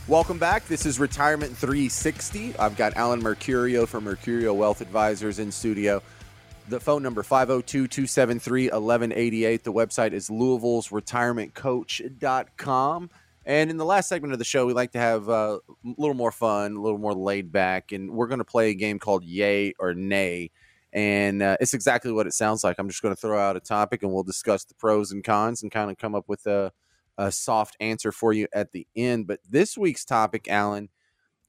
Welcome 0.07 0.37
back. 0.37 0.67
This 0.67 0.85
is 0.85 0.99
Retirement 0.99 1.57
360. 1.57 2.55
I've 2.59 2.77
got 2.77 2.95
Alan 2.95 3.23
Mercurio 3.23 3.87
from 3.87 4.05
Mercurio 4.05 4.55
Wealth 4.55 4.81
Advisors 4.81 5.39
in 5.39 5.51
studio. 5.51 6.03
The 6.69 6.79
phone 6.79 7.01
number 7.01 7.23
502 7.23 7.87
273 7.87 8.65
1188. 8.65 9.63
The 9.63 9.73
website 9.73 10.11
is 10.11 10.29
Louisville's 10.29 10.89
retirementcoach.com. 10.89 13.09
And 13.45 13.69
in 13.69 13.77
the 13.77 13.85
last 13.85 14.07
segment 14.09 14.33
of 14.33 14.39
the 14.39 14.45
show, 14.45 14.65
we 14.65 14.73
like 14.73 14.91
to 14.93 14.99
have 14.99 15.29
uh, 15.29 15.59
a 15.85 15.89
little 15.97 16.13
more 16.15 16.31
fun, 16.31 16.75
a 16.75 16.81
little 16.81 16.97
more 16.97 17.13
laid 17.13 17.51
back, 17.51 17.91
and 17.91 18.11
we're 18.11 18.27
going 18.27 18.39
to 18.39 18.45
play 18.45 18.69
a 18.69 18.73
game 18.73 18.99
called 18.99 19.23
Yay 19.23 19.73
or 19.79 19.93
Nay. 19.93 20.51
And 20.93 21.41
uh, 21.41 21.57
it's 21.59 21.73
exactly 21.73 22.11
what 22.11 22.27
it 22.27 22.33
sounds 22.33 22.63
like. 22.63 22.77
I'm 22.79 22.87
just 22.87 23.01
going 23.01 23.15
to 23.15 23.19
throw 23.19 23.39
out 23.39 23.57
a 23.57 23.59
topic 23.59 24.03
and 24.03 24.13
we'll 24.13 24.23
discuss 24.23 24.63
the 24.63 24.75
pros 24.75 25.11
and 25.11 25.23
cons 25.23 25.63
and 25.63 25.71
kind 25.71 25.89
of 25.89 25.97
come 25.97 26.13
up 26.15 26.29
with 26.29 26.45
a, 26.45 26.71
a 27.17 27.31
soft 27.31 27.75
answer 27.79 28.11
for 28.11 28.31
you 28.31 28.47
at 28.53 28.71
the 28.71 28.87
end. 28.95 29.25
But 29.27 29.39
this 29.49 29.77
week's 29.77 30.05
topic, 30.05 30.47
Alan, 30.47 30.89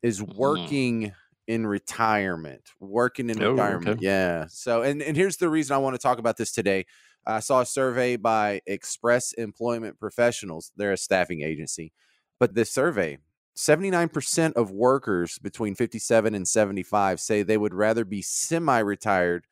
is 0.03 0.20
Mm-hmm. 0.20 0.36
working 0.36 1.12
in 1.47 1.66
retirement. 1.66 2.70
Working 2.80 3.28
in 3.28 3.42
Oh, 3.42 3.51
retirement. 3.53 3.99
okay. 3.99 4.05
Yeah. 4.07 4.47
So, 4.49 4.80
and, 4.82 5.03
and 5.03 5.14
here's 5.16 5.36
the 5.36 5.51
reason 5.51 5.74
I 5.74 5.78
want 5.78 5.95
to 5.95 5.99
talk 6.03 6.18
about 6.18 6.38
this 6.38 6.51
today. 6.53 6.86
I 7.27 7.41
saw 7.41 7.61
a 7.61 7.66
survey 7.66 8.16
by 8.16 8.61
Express 8.66 9.33
Employment 9.33 9.99
Professionals. 9.99 10.72
They're 10.77 10.93
a 10.93 10.97
staffing 10.97 11.43
agency. 11.43 11.93
But 12.39 12.55
this 12.55 12.70
survey, 12.70 13.18
79% 13.57 14.53
of 14.55 14.70
workers 14.70 15.39
between 15.39 15.75
57 15.75 16.35
and 16.35 16.47
75 16.47 17.20
say 17.20 17.43
they 17.43 17.57
would 17.57 17.75
rather 17.75 18.05
be 18.05 18.20
semi 18.20 18.79
retired 18.79 19.47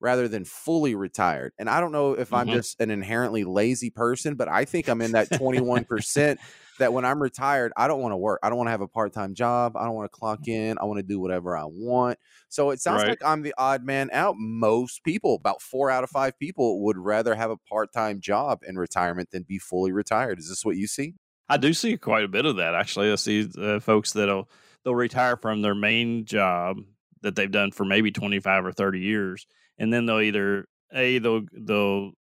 rather 0.00 0.28
than 0.28 0.44
fully 0.44 0.94
retired. 0.94 1.52
And 1.58 1.68
I 1.70 1.80
don't 1.80 1.92
know 1.92 2.12
if 2.12 2.32
I'm 2.32 2.48
Mhm. 2.48 2.50
just 2.50 2.80
an 2.80 2.90
inherently 2.90 3.44
lazy 3.44 3.90
person, 3.90 4.34
but 4.34 4.48
I 4.48 4.64
think 4.64 4.88
I'm 4.88 5.00
in 5.00 5.12
that 5.12 5.32
21% 5.32 6.40
that 6.78 6.92
when 6.92 7.04
I'm 7.04 7.22
retired, 7.22 7.72
I 7.76 7.86
don't 7.88 8.00
want 8.02 8.12
to 8.12 8.16
work. 8.16 8.40
I 8.42 8.48
don't 8.48 8.58
want 8.58 8.66
to 8.66 8.72
have 8.72 8.80
a 8.80 8.88
part 8.88 9.12
time 9.12 9.34
job. 9.34 9.76
I 9.76 9.84
don't 9.84 9.94
want 9.94 10.10
to 10.10 10.16
clock 10.18 10.46
in. 10.48 10.76
I 10.78 10.84
want 10.84 10.98
to 10.98 11.02
do 11.04 11.20
whatever 11.20 11.56
I 11.56 11.64
want. 11.64 12.18
So 12.48 12.70
it 12.70 12.80
sounds 12.80 13.04
Right. 13.04 13.06
like 13.06 13.18
I'm 13.24 13.42
the 13.42 13.54
odd 13.56 13.84
man 13.84 14.10
out. 14.12 14.34
Most 14.38 15.04
people, 15.04 15.34
about 15.36 15.62
four 15.62 15.90
out 15.90 16.04
of 16.04 16.10
five 16.10 16.38
people, 16.38 16.84
would 16.84 16.98
rather 16.98 17.34
have 17.34 17.50
a 17.50 17.56
part 17.56 17.92
time 17.92 18.20
job 18.20 18.60
in 18.66 18.76
retirement 18.76 19.30
than 19.30 19.44
be 19.44 19.58
fully 19.58 19.92
retired. 19.92 20.38
Is 20.38 20.48
this 20.48 20.64
what 20.64 20.76
you 20.76 20.86
see? 20.86 21.14
I 21.48 21.56
do 21.56 21.72
see 21.74 21.96
quite 21.96 22.24
a 22.24 22.28
bit 22.28 22.46
of 22.46 22.56
that 22.56 22.74
actually. 22.74 23.12
I 23.12 23.16
see 23.16 23.48
uh, 23.58 23.80
folks 23.80 24.12
that'll 24.12 24.48
they'll 24.82 24.94
retire 24.94 25.36
from 25.36 25.62
their 25.62 25.74
main 25.74 26.24
job 26.24 26.78
that 27.22 27.36
they've 27.36 27.50
done 27.50 27.70
for 27.72 27.84
maybe 27.84 28.10
25 28.10 28.64
or 28.64 28.72
30 28.72 29.00
years 29.00 29.46
and 29.78 29.92
then 29.92 30.06
they'll 30.06 30.20
either 30.20 30.66
a 30.92 31.18
they'll 31.18 31.42
they'll 31.52 32.12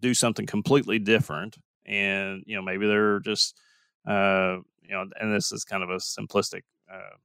do 0.00 0.14
something 0.14 0.46
completely 0.46 0.98
different 0.98 1.56
and 1.86 2.42
you 2.46 2.54
know 2.54 2.62
maybe 2.62 2.86
they're 2.86 3.20
just 3.20 3.58
uh 4.08 4.56
you 4.82 4.90
know 4.90 5.04
and 5.20 5.34
this 5.34 5.52
is 5.52 5.64
kind 5.64 5.82
of 5.82 5.90
a 5.90 5.96
simplistic 5.96 6.62
uh 6.92 7.16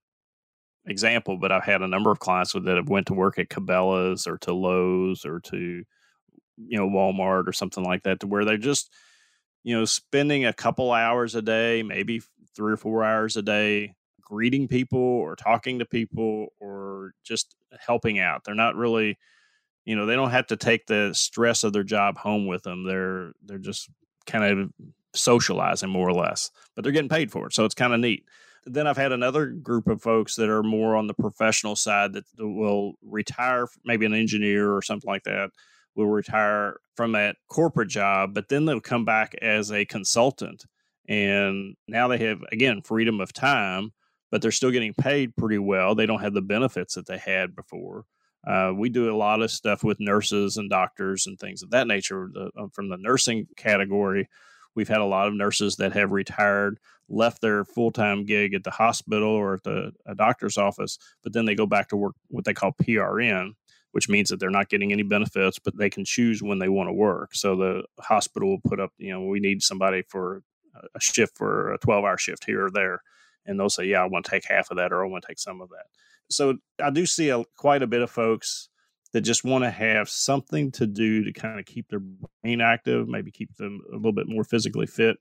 example 0.88 1.38
but 1.38 1.52
I've 1.52 1.64
had 1.64 1.82
a 1.82 1.88
number 1.88 2.12
of 2.12 2.20
clients 2.20 2.54
that 2.54 2.66
have 2.68 2.90
went 2.90 3.08
to 3.08 3.14
work 3.14 3.40
at 3.40 3.50
Cabela's 3.50 4.28
or 4.28 4.38
to 4.40 4.54
Lowe's 4.54 5.26
or 5.26 5.40
to 5.42 5.84
you 6.58 6.78
know 6.78 6.88
Walmart 6.88 7.48
or 7.48 7.54
something 7.54 7.84
like 7.84 8.04
that 8.04 8.20
to 8.22 8.28
where 8.28 8.46
they're 8.46 8.58
just 8.58 8.92
you 9.64 9.78
know 9.78 9.86
spending 9.86 10.46
a 10.46 10.54
couple 10.54 10.92
hours 10.92 11.36
a 11.36 11.42
day 11.42 11.84
maybe 11.84 12.22
three 12.56 12.74
or 12.74 12.78
four 12.78 13.04
hours 13.04 13.36
a 13.36 13.42
day 13.42 13.96
greeting 14.26 14.68
people 14.68 15.00
or 15.00 15.36
talking 15.36 15.80
to 15.80 15.86
people 15.86 16.48
or 16.60 17.14
just 17.24 17.56
helping 17.86 18.20
out. 18.20 18.44
They're 18.44 18.56
not 18.56 18.76
really 18.76 19.18
you 19.86 19.96
know 19.96 20.06
they 20.06 20.16
don't 20.16 20.32
have 20.32 20.48
to 20.48 20.58
take 20.58 20.88
the 20.88 21.12
stress 21.14 21.64
of 21.64 21.74
their 21.74 21.84
job 21.84 22.18
home 22.18 22.48
with 22.48 22.64
them 22.64 22.86
they're 22.86 23.32
they're 23.46 23.58
just 23.58 23.90
kind 24.26 24.44
of 24.44 24.70
socializing 25.14 25.90
more 25.90 26.10
or 26.10 26.14
less 26.14 26.52
but 26.76 26.84
they're 26.84 26.92
getting 26.92 27.10
paid 27.10 27.32
for 27.32 27.48
it 27.48 27.54
so 27.54 27.64
it's 27.64 27.76
kind 27.76 27.94
of 27.94 28.00
neat 28.00 28.26
then 28.66 28.88
i've 28.88 28.98
had 28.98 29.12
another 29.12 29.46
group 29.48 29.88
of 29.88 30.02
folks 30.02 30.36
that 30.36 30.50
are 30.50 30.64
more 30.64 30.96
on 30.96 31.08
the 31.08 31.14
professional 31.14 31.76
side 31.76 32.14
that 32.14 32.26
will 32.38 32.96
retire 33.02 33.68
maybe 33.86 34.06
an 34.06 34.14
engineer 34.14 34.74
or 34.74 34.82
something 34.82 35.10
like 35.10 35.24
that 35.24 35.52
will 35.96 36.08
retire 36.08 36.78
from 36.96 37.14
that 37.14 37.38
corporate 37.48 37.90
job, 37.90 38.34
but 38.34 38.50
then 38.50 38.66
they'll 38.66 38.82
come 38.82 39.06
back 39.06 39.36
as 39.42 39.72
a 39.72 39.86
consultant. 39.86 40.66
And 41.08 41.76
now 41.88 42.08
they 42.08 42.18
have, 42.20 42.42
again, 42.52 42.82
freedom 42.82 43.20
of 43.22 43.32
time, 43.34 43.92
but 44.32 44.42
they're 44.42 44.52
still 44.52 44.72
getting 44.72 44.94
paid 44.94 45.36
pretty 45.36 45.58
well. 45.58 45.96
They 45.96 46.06
don't 46.06 46.22
have 46.22 46.34
the 46.34 46.42
benefits 46.42 46.96
that 46.96 47.06
they 47.06 47.18
had 47.18 47.56
before. 47.56 48.06
Uh, 48.46 48.72
we 48.76 48.90
do 48.90 49.12
a 49.12 49.18
lot 49.18 49.42
of 49.42 49.52
stuff 49.52 49.84
with 49.84 50.00
nurses 50.00 50.58
and 50.58 50.70
doctors 50.70 51.26
and 51.26 51.40
things 51.40 51.64
of 51.64 51.72
that 51.72 51.88
nature. 51.88 52.30
The, 52.32 52.52
uh, 52.58 52.68
from 52.74 52.90
the 52.90 52.98
nursing 52.98 53.48
category, 53.58 54.30
we've 54.76 54.88
had 54.88 55.00
a 55.00 55.06
lot 55.06 55.28
of 55.28 55.34
nurses 55.34 55.78
that 55.78 55.94
have 55.94 56.12
retired, 56.12 56.80
left 57.10 57.42
their 57.42 57.66
full 57.66 57.92
time 57.92 58.26
gig 58.26 58.54
at 58.54 58.64
the 58.64 58.72
hospital 58.72 59.30
or 59.30 59.56
at 59.56 59.64
the 59.64 59.92
a 60.06 60.14
doctor's 60.14 60.58
office, 60.58 60.98
but 61.24 61.34
then 61.34 61.46
they 61.46 61.56
go 61.56 61.66
back 61.66 61.90
to 61.90 61.98
work 61.98 62.16
what 62.28 62.46
they 62.46 62.54
call 62.54 62.74
PRN, 62.74 63.54
which 63.92 64.10
means 64.10 64.30
that 64.30 64.40
they're 64.40 64.50
not 64.50 64.70
getting 64.70 64.92
any 64.92 65.04
benefits, 65.04 65.58
but 65.58 65.78
they 65.78 65.90
can 65.90 66.06
choose 66.06 66.44
when 66.44 66.60
they 66.60 66.70
want 66.70 66.90
to 66.90 66.94
work. 66.94 67.34
So 67.34 67.56
the 67.56 67.84
hospital 68.00 68.50
will 68.50 68.70
put 68.70 68.80
up, 68.80 68.92
you 68.98 69.12
know, 69.12 69.24
we 69.26 69.40
need 69.40 69.64
somebody 69.64 70.04
for 70.04 70.44
a 70.94 71.00
shift 71.00 71.38
for 71.38 71.74
a 71.74 71.78
12 71.80 72.04
hour 72.04 72.18
shift 72.18 72.46
here 72.46 72.66
or 72.66 72.72
there. 72.72 73.02
And 73.46 73.60
they'll 73.60 73.70
say, 73.70 73.86
yeah, 73.86 74.02
I 74.02 74.08
want 74.08 74.26
to 74.26 74.32
take 74.32 74.46
half 74.48 74.72
of 74.72 74.78
that 74.78 74.92
or 74.92 75.04
I 75.04 75.08
want 75.08 75.24
to 75.24 75.28
take 75.28 75.40
some 75.40 75.62
of 75.62 75.70
that. 75.70 75.86
So 76.30 76.56
I 76.82 76.90
do 76.90 77.06
see 77.06 77.30
a, 77.30 77.44
quite 77.58 77.84
a 77.84 77.88
bit 77.88 78.02
of 78.02 78.12
folks 78.12 78.70
that 79.14 79.22
just 79.22 79.46
want 79.46 79.64
to 79.64 79.70
have 79.70 80.10
something 80.10 80.72
to 80.74 80.86
do 80.86 81.24
to 81.24 81.32
kind 81.32 81.60
of 81.60 81.66
keep 81.66 81.88
their 81.88 82.02
brain 82.44 82.62
active, 82.62 83.08
maybe 83.08 83.32
keep 83.32 83.56
them 83.56 83.82
a 83.92 83.96
little 83.96 84.12
bit 84.12 84.28
more 84.28 84.44
physically 84.44 84.88
fit. 84.88 85.18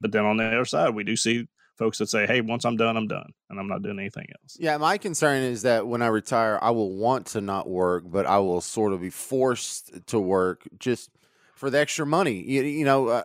But 0.00 0.12
then 0.12 0.24
on 0.24 0.36
the 0.36 0.46
other 0.46 0.64
side, 0.64 0.94
we 0.94 1.04
do 1.04 1.16
see 1.16 1.46
folks 1.76 1.98
that 1.98 2.08
say, 2.08 2.26
hey, 2.26 2.40
once 2.40 2.64
I'm 2.64 2.76
done, 2.76 2.96
I'm 2.96 3.08
done 3.08 3.32
and 3.50 3.58
I'm 3.58 3.68
not 3.68 3.82
doing 3.82 3.98
anything 3.98 4.26
else. 4.42 4.56
Yeah, 4.58 4.76
my 4.78 4.96
concern 4.96 5.42
is 5.42 5.62
that 5.62 5.86
when 5.86 6.02
I 6.02 6.06
retire, 6.06 6.58
I 6.62 6.70
will 6.70 6.96
want 6.96 7.26
to 7.28 7.40
not 7.40 7.68
work, 7.68 8.04
but 8.06 8.26
I 8.26 8.38
will 8.38 8.60
sort 8.60 8.92
of 8.92 9.00
be 9.00 9.10
forced 9.10 10.06
to 10.06 10.18
work 10.18 10.62
just 10.78 11.10
for 11.54 11.70
the 11.70 11.78
extra 11.78 12.06
money. 12.06 12.42
You, 12.42 12.62
you 12.62 12.84
know, 12.84 13.08
uh, 13.08 13.22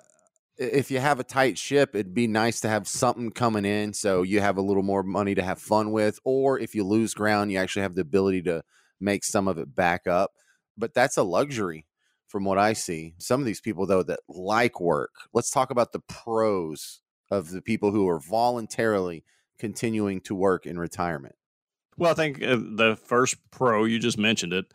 if 0.60 0.92
you 0.92 1.00
have 1.00 1.20
a 1.20 1.24
tight 1.24 1.58
ship, 1.58 1.96
it'd 1.96 2.14
be 2.14 2.28
nice 2.28 2.60
to 2.62 2.70
have 2.70 2.88
something 2.88 3.32
coming 3.32 3.64
in 3.64 3.94
so 3.94 4.24
you 4.24 4.42
have 4.42 4.58
a 4.58 4.62
little 4.62 4.84
more 4.84 5.04
money 5.04 5.34
to 5.34 5.42
have 5.42 5.60
fun 5.60 5.92
with. 5.92 6.20
Or 6.26 6.60
if 6.60 6.76
you 6.76 6.84
lose 6.84 7.14
ground, 7.14 7.52
you 7.52 7.58
actually 7.58 7.84
have 7.84 7.96
the 7.96 8.02
ability 8.02 8.42
to 8.44 8.64
make 9.00 9.24
some 9.24 9.48
of 9.48 9.58
it 9.58 9.74
back 9.74 10.06
up. 10.06 10.32
But 10.78 10.94
that's 10.94 11.18
a 11.18 11.24
luxury 11.24 11.88
from 12.28 12.44
what 12.44 12.58
I 12.58 12.74
see. 12.74 13.16
Some 13.18 13.40
of 13.40 13.46
these 13.46 13.62
people, 13.62 13.86
though, 13.86 14.04
that 14.04 14.20
like 14.28 14.82
work, 14.82 15.12
let's 15.34 15.50
talk 15.50 15.72
about 15.72 15.94
the 15.94 16.02
pros 16.02 17.00
of 17.32 17.52
the 17.52 17.62
people 17.62 17.92
who 17.92 18.08
are 18.10 18.20
voluntarily 18.20 19.24
continuing 19.58 20.20
to 20.22 20.36
work 20.36 20.66
in 20.66 20.78
retirement. 20.78 21.36
Well, 21.98 22.12
I 22.12 22.16
think 22.16 22.44
uh, 22.44 22.58
the 22.58 22.98
first 23.02 23.38
pro, 23.52 23.86
you 23.86 24.00
just 24.00 24.18
mentioned 24.18 24.54
it, 24.54 24.66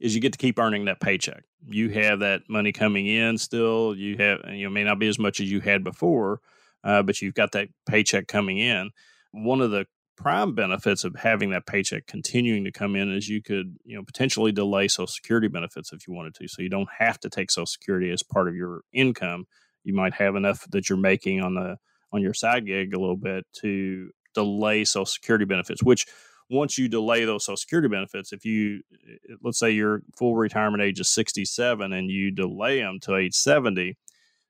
is 0.00 0.14
you 0.14 0.20
get 0.20 0.32
to 0.32 0.38
keep 0.38 0.58
earning 0.58 0.86
that 0.86 1.00
paycheck. 1.00 1.44
You 1.66 1.90
have 1.90 2.20
that 2.20 2.42
money 2.48 2.72
coming 2.72 3.06
in 3.06 3.36
still. 3.38 3.94
You 3.94 4.16
have, 4.16 4.40
you 4.52 4.64
know, 4.64 4.70
may 4.70 4.84
not 4.84 4.98
be 4.98 5.08
as 5.08 5.18
much 5.18 5.40
as 5.40 5.50
you 5.50 5.60
had 5.60 5.84
before, 5.84 6.40
uh, 6.82 7.02
but 7.02 7.20
you've 7.20 7.34
got 7.34 7.52
that 7.52 7.68
paycheck 7.86 8.26
coming 8.26 8.58
in. 8.58 8.90
One 9.32 9.60
of 9.60 9.70
the 9.70 9.86
prime 10.16 10.54
benefits 10.54 11.04
of 11.04 11.16
having 11.16 11.50
that 11.50 11.66
paycheck 11.66 12.06
continuing 12.06 12.64
to 12.64 12.72
come 12.72 12.96
in 12.96 13.12
is 13.12 13.28
you 13.28 13.42
could, 13.42 13.76
you 13.84 13.96
know, 13.96 14.02
potentially 14.02 14.52
delay 14.52 14.88
Social 14.88 15.06
Security 15.06 15.48
benefits 15.48 15.92
if 15.92 16.06
you 16.08 16.14
wanted 16.14 16.34
to. 16.34 16.48
So 16.48 16.62
you 16.62 16.68
don't 16.68 16.88
have 16.98 17.20
to 17.20 17.30
take 17.30 17.50
Social 17.50 17.66
Security 17.66 18.10
as 18.10 18.22
part 18.22 18.48
of 18.48 18.54
your 18.54 18.82
income. 18.92 19.46
You 19.84 19.94
might 19.94 20.14
have 20.14 20.36
enough 20.36 20.66
that 20.70 20.88
you're 20.88 20.98
making 20.98 21.40
on 21.42 21.54
the 21.54 21.76
on 22.12 22.22
your 22.22 22.34
side 22.34 22.66
gig 22.66 22.92
a 22.92 22.98
little 22.98 23.16
bit 23.16 23.46
to 23.60 24.10
delay 24.34 24.84
Social 24.84 25.06
Security 25.06 25.44
benefits, 25.44 25.82
which 25.82 26.06
once 26.50 26.76
you 26.76 26.88
delay 26.88 27.24
those 27.24 27.44
Social 27.44 27.56
Security 27.56 27.88
benefits, 27.88 28.32
if 28.32 28.44
you, 28.44 28.82
eh, 29.08 29.34
let's 29.42 29.58
say 29.58 29.70
your 29.70 30.02
full 30.16 30.34
retirement 30.34 30.82
age 30.82 31.00
is 31.00 31.08
67 31.08 31.92
and 31.92 32.10
you 32.10 32.30
delay 32.30 32.80
them 32.80 32.98
to 33.02 33.16
age 33.16 33.34
70, 33.34 33.96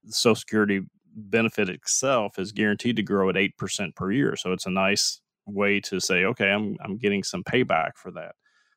the 0.04 0.12
Social 0.12 0.34
Security 0.34 0.80
benefit 1.14 1.68
itself 1.68 2.38
is 2.38 2.52
guaranteed 2.52 2.96
to 2.96 3.02
grow 3.02 3.28
at 3.28 3.36
8% 3.36 3.94
per 3.94 4.10
year. 4.10 4.34
So 4.36 4.52
it's 4.52 4.66
a 4.66 4.70
nice 4.70 5.20
way 5.46 5.80
to 5.80 6.00
say, 6.00 6.24
okay, 6.24 6.50
I'm, 6.50 6.76
I'm 6.82 6.96
getting 6.96 7.22
some 7.22 7.44
payback 7.44 7.92
for 7.96 8.10
that. 8.12 8.34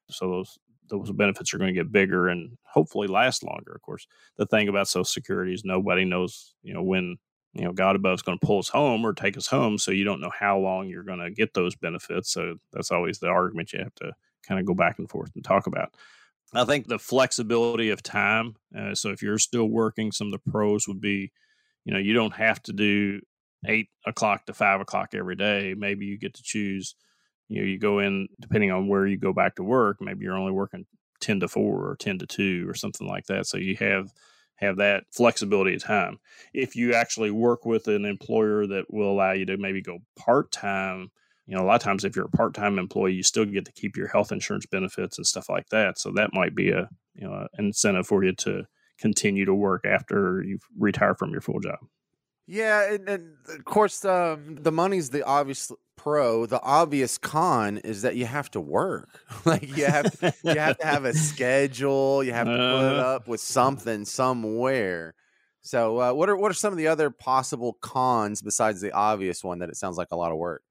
So 0.10 0.30
those, 0.30 0.58
those 0.90 1.12
benefits 1.12 1.54
are 1.54 1.58
going 1.58 1.74
to 1.74 1.80
get 1.80 1.94
bigger 1.94 2.28
and 2.28 2.58
hopefully 2.64 3.08
last 3.08 3.44
longer. 3.44 3.72
Of 3.74 3.82
course, 3.82 4.06
the 4.38 4.46
thing 4.46 4.68
about 4.68 4.90
Social 4.90 5.06
Security 5.06 5.54
is 5.54 5.64
nobody 5.64 6.04
knows, 6.04 6.56
you 6.62 6.74
know, 6.74 6.84
when 6.84 7.18
you 7.54 7.64
know 7.64 7.72
god 7.72 7.96
above 7.96 8.16
is 8.16 8.22
going 8.22 8.38
to 8.38 8.46
pull 8.46 8.60
us 8.60 8.70
home 8.70 9.06
or 9.06 9.14
take 9.14 9.38
us 9.38 9.48
home 9.48 9.78
so 9.78 9.92
you 9.92 10.04
don't 10.04 10.22
know 10.22 10.32
how 10.38 10.58
long 10.58 10.88
you're 10.88 11.04
going 11.04 11.20
to 11.20 11.32
get 11.32 11.54
those 11.54 11.76
benefits 11.76 12.32
so 12.32 12.56
that's 12.72 12.92
always 12.92 13.20
the 13.20 13.28
argument 13.28 13.74
you 13.74 13.80
have 13.80 13.96
to 13.96 14.12
kind 14.48 14.60
of 14.60 14.66
go 14.66 14.74
back 14.74 15.00
and 15.00 15.10
forth 15.10 15.32
and 15.36 15.44
talk 15.44 15.68
about. 15.68 15.94
I 16.54 16.66
think 16.66 16.88
the 16.88 17.00
flexibility 17.00 17.90
of 17.90 18.04
time 18.04 18.56
uh, 18.78 18.96
so 18.96 19.10
if 19.10 19.22
you're 19.22 19.40
still 19.40 19.66
working 19.66 20.12
some 20.12 20.28
of 20.28 20.34
the 20.34 20.52
pros 20.52 20.88
would 20.88 21.02
be 21.02 21.32
you 21.86 21.94
know 21.94 22.00
you 22.00 22.14
don't 22.14 22.36
have 22.36 22.62
to 22.64 22.74
do 22.74 23.22
eight 23.66 23.90
o'clock 24.06 24.46
to 24.46 24.54
five 24.54 24.82
o'clock 24.82 25.14
every 25.14 25.36
day. 25.36 25.74
Maybe 25.78 26.06
you 26.06 26.18
get 26.18 26.34
to 26.34 26.44
choose 26.44 26.96
you 27.50 27.62
know 27.62 27.68
you 27.68 27.78
go 27.78 28.00
in 28.00 28.28
depending 28.40 28.72
on 28.72 28.88
where 28.88 29.06
you 29.06 29.18
go 29.18 29.34
back 29.34 29.56
to 29.56 29.64
work 29.64 29.98
maybe 30.02 30.26
you're 30.26 30.38
only 30.38 30.52
working 30.52 30.86
10 31.22 31.42
to 31.42 31.48
4 31.48 31.62
or 31.64 31.96
10 31.96 32.20
to 32.20 32.28
2 32.28 32.66
or 32.68 32.74
something 32.74 33.08
like 33.08 33.26
that 33.28 33.46
so 33.46 33.58
you 33.58 33.76
have 33.78 34.12
have 34.64 34.78
that 34.78 35.04
flexibility 35.12 35.76
of 35.76 35.84
time. 35.84 36.20
If 36.54 36.76
you 36.76 36.94
actually 36.94 37.32
work 37.32 37.66
with 37.66 37.88
an 37.88 38.06
employer 38.06 38.68
that 38.68 38.86
will 38.90 39.12
allow 39.12 39.32
you 39.32 39.46
to 39.46 39.58
maybe 39.58 39.82
go 39.82 40.00
part 40.18 40.52
time, 40.52 41.12
you 41.46 41.56
know, 41.56 41.64
a 41.64 41.66
lot 41.66 41.76
of 41.76 41.82
times 41.82 42.04
if 42.04 42.16
you're 42.16 42.26
a 42.26 42.38
part 42.38 42.54
time 42.54 42.80
employee, 42.80 43.14
you 43.14 43.24
still 43.24 43.46
get 43.46 43.66
to 43.66 43.72
keep 43.72 43.96
your 43.96 44.08
health 44.08 44.32
insurance 44.32 44.66
benefits 44.66 45.18
and 45.18 45.28
stuff 45.28 45.50
like 45.50 45.68
that. 45.70 46.00
So 46.00 46.12
that 46.16 46.34
might 46.34 46.56
be 46.56 46.70
a 46.70 46.90
you 47.16 47.28
know 47.28 47.34
an 47.34 47.66
incentive 47.66 48.08
for 48.08 48.24
you 48.24 48.34
to 48.34 48.64
continue 49.00 49.46
to 49.46 49.54
work 49.54 49.86
after 49.86 50.44
you 50.46 50.60
retire 50.78 51.16
from 51.16 51.32
your 51.32 51.42
full 51.42 51.60
job. 51.60 51.80
Yeah, 52.46 52.94
and, 52.94 53.08
and 53.08 53.36
of 53.50 53.66
course, 53.66 54.04
um, 54.04 54.58
the 54.60 54.72
money's 54.72 55.10
the 55.10 55.24
obvious 55.24 55.72
pro. 55.96 56.46
The 56.46 56.62
obvious 56.62 57.18
con 57.18 57.78
is 57.80 58.02
that 58.04 58.16
you 58.16 58.26
have 58.26 58.50
to 58.52 58.62
work. 58.62 59.20
like 59.46 59.76
you 59.78 59.86
have 59.86 60.12
to, 60.20 60.34
you 60.44 60.56
have 60.60 60.78
to 60.78 60.86
have 60.86 61.06
a 61.06 61.14
schedule. 61.30 62.24
You 62.24 62.34
have 62.34 62.48
to 62.48 62.54
put 62.54 62.98
Uh. 62.98 63.16
up 63.16 63.28
with 63.28 63.42
something 63.42 64.06
somewhere. 64.06 65.14
So, 65.62 66.00
uh, 66.00 66.14
what 66.14 66.30
are 66.30 66.36
what 66.36 66.52
are 66.52 66.56
some 66.56 66.74
of 66.74 66.78
the 66.78 66.88
other 66.88 67.10
possible 67.10 67.78
cons 67.82 68.42
besides 68.42 68.82
the 68.82 68.92
obvious 68.92 69.44
one 69.44 69.60
that 69.60 69.70
it 69.70 69.78
sounds 69.78 69.98
like 69.98 70.10
a 70.12 70.16
lot 70.18 70.32
of 70.32 70.38
work? 70.38 70.62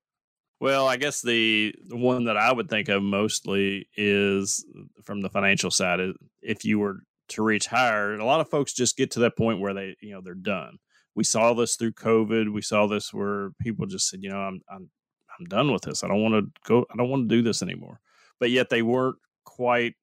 Well, 0.61 0.87
I 0.87 0.97
guess 0.97 1.23
the, 1.23 1.75
the 1.89 1.97
one 1.97 2.25
that 2.27 2.37
I 2.37 2.53
would 2.53 2.69
think 2.69 2.89
of 2.89 3.03
mostly 3.03 3.89
is 3.97 4.65
from 5.03 5.21
the 5.21 5.29
financial 5.29 5.73
side. 5.73 5.99
If 6.41 6.65
you 6.65 6.79
were 6.79 6.99
to 7.31 7.43
retire, 7.43 8.15
a 8.15 8.25
lot 8.25 8.41
of 8.41 8.49
folks 8.49 8.73
just 8.73 8.97
get 8.97 9.11
to 9.13 9.21
that 9.21 9.37
point 9.37 9.59
where 9.61 9.75
they, 9.75 9.97
you 10.01 10.13
know, 10.13 10.21
they're 10.23 10.35
done. 10.35 10.77
We 11.17 11.25
saw 11.25 11.53
this 11.55 11.75
through 11.75 11.95
COVID. 11.95 12.53
We 12.53 12.63
saw 12.63 12.87
this 12.87 13.13
where 13.13 13.51
people 13.61 13.87
just 13.87 14.09
said, 14.09 14.21
you 14.23 14.31
know, 14.31 14.39
I'm 14.39 14.61
I'm 14.71 14.91
I'm 15.39 15.47
done 15.47 15.73
with 15.73 15.83
this. 15.83 16.05
I 16.05 16.09
don't 16.09 16.23
want 16.23 16.35
to 16.35 16.61
go. 16.67 16.87
I 16.93 16.97
don't 16.97 17.11
want 17.11 17.29
to 17.29 17.37
do 17.37 17.43
this 17.43 17.63
anymore. 17.63 18.01
But 18.41 18.51
yet 18.51 18.71
they 18.71 18.83
weren't 18.83 19.17
quite 19.45 19.95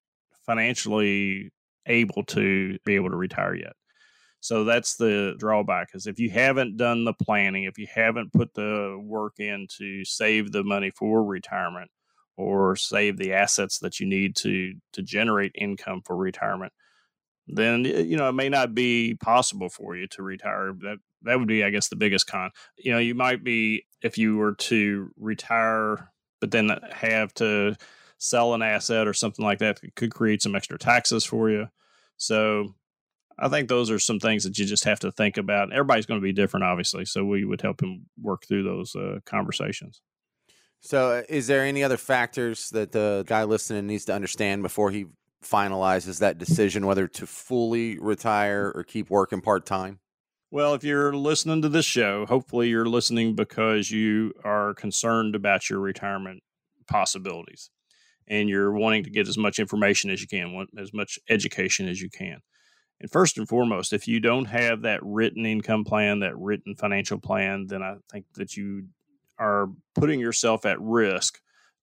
financially 0.45 1.51
able 1.85 2.23
to 2.23 2.77
be 2.85 2.95
able 2.95 3.09
to 3.09 3.15
retire 3.15 3.55
yet. 3.55 3.73
So 4.41 4.63
that's 4.63 4.95
the 4.95 5.35
drawback 5.37 5.89
is 5.93 6.07
if 6.07 6.17
you 6.17 6.29
haven't 6.29 6.77
done 6.77 7.03
the 7.03 7.13
planning, 7.13 7.65
if 7.65 7.77
you 7.77 7.87
haven't 7.93 8.31
put 8.31 8.53
the 8.53 8.97
work 9.01 9.33
in 9.37 9.67
to 9.77 10.05
save 10.05 10.51
the 10.51 10.63
money 10.63 10.91
for 10.91 11.23
retirement 11.23 11.91
or 12.37 12.77
save 12.77 13.17
the 13.17 13.33
assets 13.33 13.79
that 13.79 13.99
you 13.99 14.07
need 14.07 14.35
to 14.37 14.75
to 14.93 15.01
generate 15.01 15.51
income 15.55 16.01
for 16.05 16.15
retirement, 16.15 16.71
then 17.47 17.83
you 17.83 18.15
know 18.15 18.29
it 18.29 18.33
may 18.33 18.47
not 18.47 18.73
be 18.73 19.15
possible 19.15 19.69
for 19.69 19.97
you 19.97 20.07
to 20.07 20.23
retire. 20.23 20.71
That 20.79 20.99
that 21.23 21.37
would 21.37 21.47
be, 21.47 21.63
I 21.63 21.69
guess, 21.69 21.89
the 21.89 21.95
biggest 21.95 22.27
con. 22.27 22.51
You 22.77 22.93
know, 22.93 22.99
you 22.99 23.15
might 23.15 23.43
be 23.43 23.83
if 24.01 24.17
you 24.17 24.37
were 24.37 24.53
to 24.53 25.11
retire, 25.17 26.11
but 26.39 26.51
then 26.51 26.69
have 26.91 27.33
to 27.35 27.75
sell 28.17 28.53
an 28.53 28.61
asset 28.61 29.07
or 29.07 29.13
something 29.13 29.43
like 29.43 29.59
that, 29.59 29.79
it 29.83 29.95
could 29.95 30.13
create 30.13 30.41
some 30.41 30.55
extra 30.55 30.77
taxes 30.77 31.23
for 31.23 31.49
you. 31.49 31.67
So 32.17 32.75
I 33.37 33.47
think 33.47 33.69
those 33.69 33.89
are 33.89 33.99
some 33.99 34.19
things 34.19 34.43
that 34.43 34.57
you 34.57 34.65
just 34.65 34.83
have 34.83 34.99
to 34.99 35.11
think 35.11 35.37
about. 35.37 35.71
Everybody's 35.71 36.05
going 36.05 36.19
to 36.19 36.23
be 36.23 36.33
different, 36.33 36.65
obviously. 36.65 37.05
So 37.05 37.23
we 37.23 37.45
would 37.45 37.61
help 37.61 37.81
him 37.81 38.07
work 38.21 38.45
through 38.45 38.63
those 38.63 38.95
uh, 38.95 39.19
conversations. 39.25 40.01
So, 40.81 41.11
uh, 41.11 41.23
is 41.27 41.47
there 41.47 41.65
any 41.65 41.83
other 41.83 41.97
factors 41.97 42.69
that 42.69 42.93
the 42.93 43.25
guy 43.27 43.43
listening 43.43 43.87
needs 43.87 44.05
to 44.05 44.13
understand 44.13 44.63
before 44.63 44.91
he 44.91 45.07
finalizes 45.43 46.19
that 46.19 46.37
decision 46.37 46.85
whether 46.85 47.07
to 47.07 47.27
fully 47.27 47.99
retire 47.99 48.71
or 48.73 48.83
keep 48.83 49.09
working 49.09 49.41
part 49.41 49.65
time? 49.65 49.99
Well, 50.51 50.73
if 50.73 50.83
you're 50.83 51.13
listening 51.13 51.61
to 51.61 51.69
this 51.69 51.85
show, 51.85 52.25
hopefully 52.25 52.69
you're 52.69 52.87
listening 52.87 53.35
because 53.35 53.91
you 53.91 54.33
are 54.43 54.73
concerned 54.73 55.35
about 55.35 55.69
your 55.69 55.79
retirement 55.79 56.41
possibilities 56.87 57.69
and 58.27 58.49
you're 58.49 58.73
wanting 58.73 59.03
to 59.03 59.11
get 59.11 59.27
as 59.27 59.37
much 59.37 59.59
information 59.59 60.09
as 60.09 60.21
you 60.21 60.27
can, 60.27 60.65
as 60.75 60.91
much 60.91 61.19
education 61.29 61.87
as 61.87 62.01
you 62.01 62.09
can. 62.09 62.39
And 62.99 63.11
first 63.11 63.37
and 63.37 63.47
foremost, 63.47 63.93
if 63.93 64.07
you 64.07 64.19
don't 64.19 64.45
have 64.45 64.81
that 64.81 65.01
written 65.03 65.45
income 65.45 65.83
plan, 65.83 66.21
that 66.21 66.35
written 66.35 66.75
financial 66.75 67.19
plan, 67.19 67.67
then 67.67 67.83
I 67.83 67.97
think 68.11 68.25
that 68.33 68.57
you 68.57 68.87
are 69.37 69.67
putting 69.93 70.19
yourself 70.19 70.65
at 70.65 70.81
risk 70.81 71.39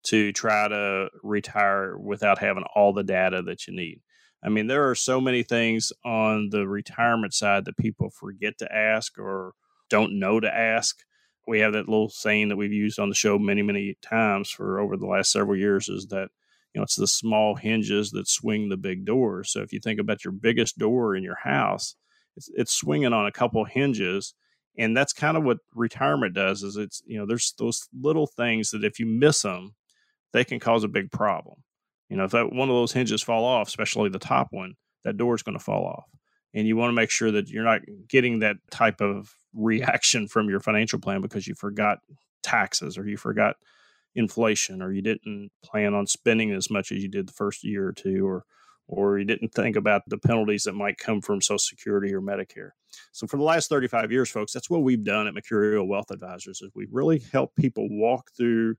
to 0.07 0.33
try 0.33 0.67
to 0.67 1.09
retire 1.23 1.97
without 1.97 2.39
having 2.39 2.65
all 2.75 2.93
the 2.93 3.05
data 3.05 3.43
that 3.43 3.69
you 3.69 3.77
need. 3.77 4.01
I 4.43 4.49
mean, 4.49 4.67
there 4.67 4.89
are 4.89 4.95
so 4.95 5.21
many 5.21 5.43
things 5.43 5.93
on 6.05 6.51
the 6.51 6.69
retirement 6.69 7.35
side 7.35 7.65
that 7.65 7.77
people 7.77 8.11
forget 8.11 8.59
to 8.59 8.73
ask 8.73 9.19
or 9.19 9.53
don't 9.91 10.19
know 10.19 10.41
to 10.41 10.55
ask. 10.55 10.99
We 11.49 11.61
have 11.61 11.73
that 11.73 11.89
little 11.89 12.09
saying 12.09 12.49
that 12.49 12.57
we've 12.57 12.73
used 12.73 12.99
on 12.99 13.09
the 13.09 13.15
show 13.15 13.39
many, 13.39 13.63
many 13.63 13.97
times 14.03 14.51
for 14.51 14.81
over 14.81 14.97
the 14.97 15.07
last 15.07 15.33
several 15.33 15.57
years 15.57 15.89
is 15.89 16.07
that, 16.09 16.29
you 16.75 16.81
know, 16.81 16.83
it's 16.83 16.97
the 16.97 17.07
small 17.07 17.55
hinges 17.55 18.11
that 18.11 18.29
swing 18.29 18.69
the 18.69 18.77
big 18.77 19.05
doors. 19.05 19.51
So 19.53 19.61
if 19.63 19.73
you 19.73 19.81
think 19.81 20.01
about 20.01 20.25
your 20.25 20.33
biggest 20.33 20.79
door 20.79 21.17
in 21.17 21.23
your 21.23 21.39
house, 21.43 21.97
it's, 22.37 22.51
it's 22.55 22.73
swinging 22.73 23.13
on 23.13 23.27
a 23.27 23.33
couple 23.33 23.65
hinges. 23.65 24.35
And 24.79 24.97
that's 24.97 25.13
kind 25.13 25.37
of 25.37 25.45
what 25.45 25.59
retirement 25.75 26.35
does 26.35 26.63
is 26.63 26.77
it's, 26.77 27.03
you 27.07 27.19
know, 27.19 27.27
there's 27.27 27.55
those 27.59 27.89
little 27.99 28.27
things 28.27 28.71
that 28.71 28.85
if 28.85 28.99
you 29.01 29.07
miss 29.07 29.43
them, 29.43 29.75
they 30.33 30.45
can 30.45 30.61
cause 30.61 30.85
a 30.85 30.89
big 30.89 31.11
problem. 31.11 31.63
You 32.09 32.17
know, 32.17 32.25
if 32.25 32.31
that 32.33 32.53
one 32.53 32.69
of 32.69 32.75
those 32.75 32.93
hinges 32.93 33.23
fall 33.23 33.45
off, 33.45 33.69
especially 33.69 34.09
the 34.09 34.19
top 34.19 34.49
one, 34.51 34.75
that 35.05 35.17
door 35.17 35.35
is 35.35 35.43
going 35.43 35.59
to 35.59 35.65
fall 35.65 35.87
off. 35.87 36.05
And 36.55 36.67
you 36.67 36.77
want 36.77 36.91
to 36.91 36.95
make 36.95 37.11
sure 37.11 37.31
that 37.33 37.49
you're 37.51 37.65
not 37.65 37.83
getting 38.09 38.39
that 38.41 38.57
type 38.71 39.01
of 39.01 39.35
reaction 39.55 40.29
from 40.29 40.49
your 40.49 40.61
financial 40.61 40.99
plan 40.99 41.21
because 41.21 41.47
you 41.47 41.55
forgot 41.55 41.99
taxes 42.43 42.97
or 42.97 43.07
you 43.07 43.17
forgot 43.17 43.57
inflation 44.15 44.81
or 44.81 44.93
you 44.93 45.03
didn't 45.03 45.51
plan 45.63 45.95
on 45.95 46.07
spending 46.07 46.53
as 46.53 46.71
much 46.71 46.91
as 46.93 47.03
you 47.03 47.09
did 47.09 47.29
the 47.29 47.33
first 47.33 47.65
year 47.65 47.87
or 47.87 47.93
two 47.93 48.27
or 48.27 48.45
or 48.89 49.19
you 49.19 49.25
didn't 49.25 49.53
think 49.53 49.75
about 49.75 50.03
the 50.07 50.19
penalties 50.19 50.63
that 50.63 50.73
might 50.73 50.97
come 50.97 51.21
from 51.21 51.41
Social 51.41 51.59
Security 51.59 52.15
or 52.15 52.21
Medicare. 52.21 52.71
So 53.11 53.27
for 53.27 53.37
the 53.37 53.43
last 53.43 53.69
35 53.69 54.13
years, 54.13 54.31
folks, 54.31 54.53
that's 54.53 54.71
what 54.71 54.83
we've 54.83 55.03
done 55.03 55.27
at 55.27 55.35
Mercurio 55.35 55.87
Wealth 55.87 56.13
Advisors 56.13 56.61
is 56.63 56.71
we 56.75 56.87
really 56.91 57.21
help 57.33 57.55
people 57.57 57.89
walk 57.91 58.31
through 58.37 58.77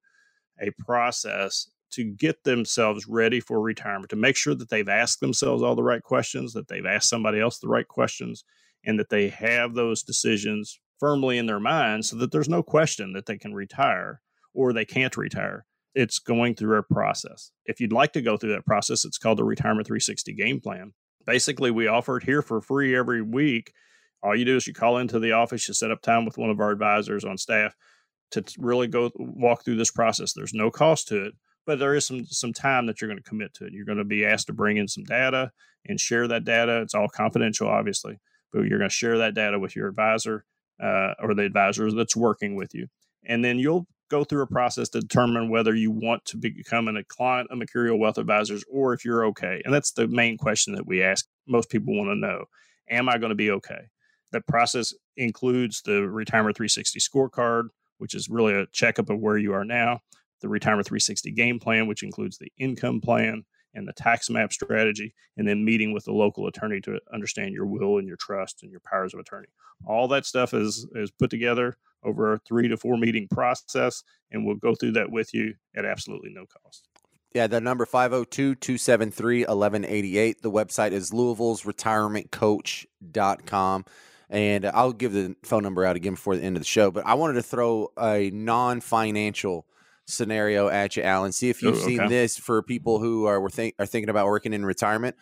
a 0.62 0.72
process 0.80 1.70
to 1.92 2.04
get 2.04 2.44
themselves 2.44 3.08
ready 3.08 3.40
for 3.40 3.62
retirement, 3.62 4.10
to 4.10 4.16
make 4.16 4.36
sure 4.36 4.56
that 4.56 4.70
they've 4.70 4.90
asked 4.90 5.20
themselves 5.20 5.64
all 5.64 5.76
the 5.76 5.84
right 5.84 6.04
questions, 6.04 6.54
that 6.54 6.68
they've 6.68 6.86
asked 6.86 7.10
somebody 7.10 7.40
else 7.40 7.60
the 7.60 7.68
right 7.68 7.88
questions, 7.88 8.44
and 8.86 9.00
that 9.00 9.10
they 9.10 9.30
have 9.30 9.74
those 9.74 10.04
decisions 10.04 10.80
firmly 11.00 11.38
in 11.38 11.46
their 11.46 11.60
mind 11.60 12.06
so 12.06 12.16
that 12.18 12.32
there's 12.32 12.50
no 12.50 12.64
question 12.64 13.14
that 13.14 13.26
they 13.26 13.38
can 13.38 13.54
retire 13.54 14.22
or 14.54 14.74
they 14.74 14.86
can't 14.86 15.18
retire. 15.18 15.66
It's 15.96 16.20
going 16.20 16.56
through 16.56 16.78
a 16.78 16.84
process. 16.84 17.52
If 17.66 17.80
you'd 17.80 17.94
like 17.94 18.14
to 18.14 18.22
go 18.22 18.38
through 18.38 18.54
that 18.54 18.66
process, 18.66 19.06
it's 19.06 19.18
called 19.18 19.40
the 19.40 19.44
Retirement 19.44 19.88
360 19.88 20.34
Game 20.34 20.60
Plan. 20.60 20.94
Basically, 21.26 21.72
we 21.72 21.88
offer 21.88 22.18
it 22.18 22.24
here 22.24 22.42
for 22.42 22.62
free 22.62 22.96
every 22.96 23.22
week. 23.22 23.72
All 24.24 24.36
you 24.36 24.46
do 24.46 24.56
is 24.56 24.68
you 24.68 24.74
call 24.74 24.98
into 24.98 25.20
the 25.20 25.34
office, 25.34 25.68
you 25.68 25.74
set 25.74 25.92
up 25.92 26.02
time 26.02 26.26
with 26.26 26.38
one 26.38 26.50
of 26.50 26.60
our 26.60 26.72
advisors 26.72 27.26
on 27.26 27.38
staff 27.38 27.76
to 28.32 28.44
really 28.58 28.88
go 28.88 29.12
walk 29.16 29.64
through 29.64 29.78
this 29.78 29.92
process. 29.92 30.34
There's 30.34 30.54
no 30.54 30.72
cost 30.72 31.08
to 31.10 31.26
it, 31.26 31.34
but 31.68 31.78
there 31.78 31.94
is 31.94 32.08
some 32.08 32.26
some 32.26 32.54
time 32.54 32.88
that 32.88 33.00
you're 33.00 33.10
going 33.10 33.22
to 33.22 33.30
commit 33.30 33.54
to 33.56 33.66
it. 33.66 33.74
You're 33.74 33.86
going 33.86 34.00
to 34.00 34.06
be 34.06 34.26
asked 34.26 34.48
to 34.48 34.54
bring 34.54 34.78
in 34.78 34.88
some 34.88 35.04
data 35.04 35.52
and 35.86 36.00
share 36.00 36.28
that 36.30 36.46
data. 36.46 36.82
It's 36.82 36.96
all 36.96 37.10
confidential, 37.10 37.68
obviously, 37.68 38.18
but 38.52 38.62
you're 38.62 38.80
going 38.80 38.90
to 38.90 38.96
share 38.96 39.20
that 39.20 39.36
data 39.36 39.60
with 39.60 39.76
your 39.76 39.90
advisor 39.90 40.46
uh, 40.82 41.14
or 41.20 41.36
the 41.36 41.44
advisor 41.44 41.92
that's 41.92 42.16
working 42.16 42.56
with 42.56 42.74
you, 42.74 42.88
and 43.26 43.46
then 43.46 43.60
you'll 43.60 43.86
go 44.10 44.24
through 44.24 44.42
a 44.42 44.48
process 44.48 44.88
to 44.88 45.02
determine 45.02 45.50
whether 45.50 45.76
you 45.76 45.92
want 45.92 46.24
to 46.24 46.38
become 46.38 46.88
a 46.88 47.04
client 47.04 47.50
of 47.52 47.60
Mercurio 47.60 48.00
Wealth 48.00 48.18
Advisors 48.18 48.64
or 48.72 48.94
if 48.94 49.04
you're 49.04 49.26
okay. 49.26 49.62
And 49.66 49.74
that's 49.74 49.92
the 49.92 50.08
main 50.08 50.38
question 50.38 50.74
that 50.76 50.88
we 50.88 51.04
ask. 51.04 51.28
Most 51.46 51.70
people 51.70 51.96
want 51.96 52.10
to 52.10 52.16
know: 52.16 52.46
Am 52.90 53.10
I 53.10 53.18
going 53.18 53.32
to 53.32 53.36
be 53.36 53.52
okay? 53.52 53.90
That 54.32 54.48
process 54.48 54.94
includes 55.18 55.82
the 55.82 56.08
Retirement 56.08 56.56
360 56.56 57.00
scorecard 57.00 57.68
which 57.98 58.14
is 58.14 58.30
really 58.30 58.54
a 58.54 58.68
checkup 58.68 59.10
of 59.10 59.20
where 59.20 59.38
you 59.38 59.54
are 59.54 59.66
now, 59.66 60.00
the 60.42 60.50
Retirement 60.50 60.88
360 60.88 61.32
game 61.32 61.60
plan, 61.60 61.88
which 61.88 62.04
includes 62.04 62.38
the 62.38 62.52
income 62.58 63.02
plan 63.02 63.44
and 63.74 63.88
the 63.88 63.94
tax 63.94 64.30
map 64.30 64.52
strategy, 64.52 65.14
and 65.38 65.48
then 65.48 65.64
meeting 65.64 65.94
with 65.94 66.04
the 66.06 66.12
local 66.12 66.48
attorney 66.48 66.82
to 66.82 67.00
understand 67.14 67.54
your 67.54 67.66
will 67.66 68.00
and 68.00 68.08
your 68.08 68.18
trust 68.18 68.64
and 68.64 68.72
your 68.72 68.82
powers 68.82 69.14
of 69.14 69.20
attorney. 69.20 69.48
All 69.86 70.08
that 70.10 70.26
stuff 70.26 70.54
is 70.54 70.88
is 70.96 71.12
put 71.12 71.30
together 71.30 71.78
over 72.04 72.34
a 72.34 72.40
three 72.40 72.68
to 72.68 72.76
four 72.78 72.98
meeting 72.98 73.28
process, 73.30 74.04
and 74.32 74.46
we'll 74.46 74.56
go 74.56 74.76
through 74.76 74.92
that 74.94 75.12
with 75.12 75.34
you 75.34 75.54
at 75.76 75.86
absolutely 75.86 76.32
no 76.34 76.46
cost. 76.46 76.88
Yeah, 77.34 77.48
the 77.48 77.60
number 77.62 77.86
502 77.86 78.56
273 78.56 79.42
1188. 79.42 80.42
The 80.42 80.50
website 80.50 80.92
is 80.92 81.14
Louisville's 81.14 81.64
retirementcoach.com. 81.64 83.86
And 84.30 84.66
I'll 84.66 84.92
give 84.92 85.14
the 85.14 85.38
phone 85.44 85.64
number 85.64 85.86
out 85.86 85.96
again 85.96 86.16
before 86.16 86.36
the 86.36 86.44
end 86.44 86.58
of 86.58 86.62
the 86.62 86.68
show. 86.68 86.92
But 86.92 87.06
I 87.06 87.14
wanted 87.14 87.36
to 87.36 87.44
throw 87.44 87.94
a 87.98 88.30
non 88.32 88.82
financial 88.82 89.66
scenario 90.08 90.70
at 90.70 90.96
you, 90.96 91.04
Alan. 91.04 91.32
See 91.32 91.50
if 91.50 91.62
you've 91.62 91.76
Ooh, 91.76 91.82
seen 91.82 92.08
this 92.08 92.38
for 92.38 92.64
people 92.64 93.00
who 93.00 93.26
are 93.26 93.40
were 93.40 93.50
think, 93.50 93.76
are 93.80 93.86
thinking 93.86 94.10
about 94.10 94.28
working 94.28 94.54
in 94.54 94.66
retirement. 94.66 95.16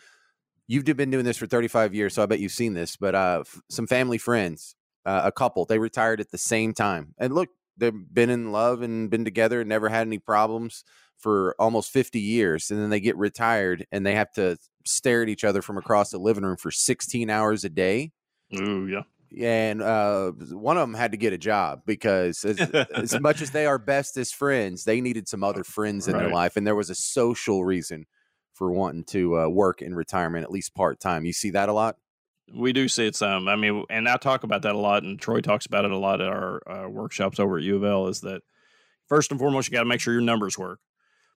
You've 0.66 0.84
been 0.84 1.10
doing 1.10 1.24
this 1.24 1.36
for 1.36 1.46
35 1.46 1.94
years, 1.94 2.14
so 2.14 2.22
I 2.22 2.26
bet 2.26 2.40
you've 2.40 2.52
seen 2.52 2.74
this. 2.74 2.96
But 2.96 3.14
uh, 3.14 3.38
f- 3.46 3.60
some 3.70 3.86
family 3.86 4.18
friends, 4.18 4.74
uh, 5.04 5.22
a 5.24 5.32
couple, 5.32 5.64
they 5.64 5.78
retired 5.78 6.20
at 6.20 6.30
the 6.30 6.38
same 6.38 6.72
time. 6.72 7.14
And 7.18 7.34
look, 7.34 7.50
they've 7.76 7.92
been 8.12 8.30
in 8.30 8.50
love 8.50 8.82
and 8.82 9.08
been 9.08 9.24
together, 9.24 9.60
and 9.60 9.68
never 9.68 9.88
had 9.88 10.06
any 10.06 10.18
problems 10.18 10.84
for 11.18 11.54
almost 11.58 11.90
50 11.90 12.20
years. 12.20 12.70
And 12.70 12.80
then 12.80 12.90
they 12.90 13.00
get 13.00 13.16
retired 13.16 13.86
and 13.90 14.04
they 14.04 14.14
have 14.14 14.32
to 14.32 14.58
stare 14.84 15.22
at 15.22 15.28
each 15.28 15.44
other 15.44 15.62
from 15.62 15.78
across 15.78 16.10
the 16.10 16.18
living 16.18 16.44
room 16.44 16.56
for 16.56 16.70
16 16.70 17.30
hours 17.30 17.64
a 17.64 17.68
day 17.68 18.12
Ooh, 18.54 18.86
yeah. 18.86 19.02
And 19.38 19.82
uh, 19.82 20.30
one 20.30 20.76
of 20.76 20.82
them 20.82 20.94
had 20.94 21.12
to 21.12 21.18
get 21.18 21.32
a 21.32 21.38
job 21.38 21.82
because 21.86 22.44
as, 22.44 22.60
as 22.60 23.18
much 23.20 23.42
as 23.42 23.50
they 23.50 23.66
are 23.66 23.78
best 23.78 24.16
as 24.16 24.32
friends, 24.32 24.84
they 24.84 25.00
needed 25.00 25.28
some 25.28 25.42
other 25.42 25.64
friends 25.64 26.08
in 26.08 26.16
their 26.16 26.30
life, 26.30 26.56
and 26.56 26.66
there 26.66 26.74
was 26.74 26.90
a 26.90 26.94
social 26.94 27.64
reason 27.64 28.06
for 28.54 28.72
wanting 28.72 29.04
to 29.04 29.38
uh, 29.38 29.48
work 29.48 29.82
in 29.82 29.94
retirement 29.94 30.44
at 30.44 30.50
least 30.50 30.74
part 30.74 30.98
time. 30.98 31.24
You 31.24 31.32
see 31.32 31.50
that 31.50 31.68
a 31.68 31.72
lot. 31.72 31.96
We 32.54 32.72
do 32.72 32.88
see 32.88 33.06
it 33.06 33.16
some. 33.16 33.48
I 33.48 33.56
mean, 33.56 33.84
and 33.90 34.08
I 34.08 34.16
talk 34.16 34.44
about 34.44 34.62
that 34.62 34.74
a 34.74 34.78
lot, 34.78 35.02
and 35.02 35.18
Troy 35.20 35.40
talks 35.40 35.66
about 35.66 35.84
it 35.84 35.90
a 35.90 35.98
lot 35.98 36.20
at 36.20 36.28
our 36.28 36.62
uh, 36.68 36.88
workshops 36.88 37.40
over 37.40 37.58
at 37.58 37.64
U 37.64 37.76
of 37.76 37.84
L. 37.84 38.06
Is 38.06 38.20
that 38.20 38.42
first 39.08 39.30
and 39.30 39.40
foremost, 39.40 39.68
you 39.68 39.72
got 39.72 39.80
to 39.80 39.88
make 39.88 40.00
sure 40.00 40.12
your 40.12 40.22
numbers 40.22 40.56
work, 40.56 40.80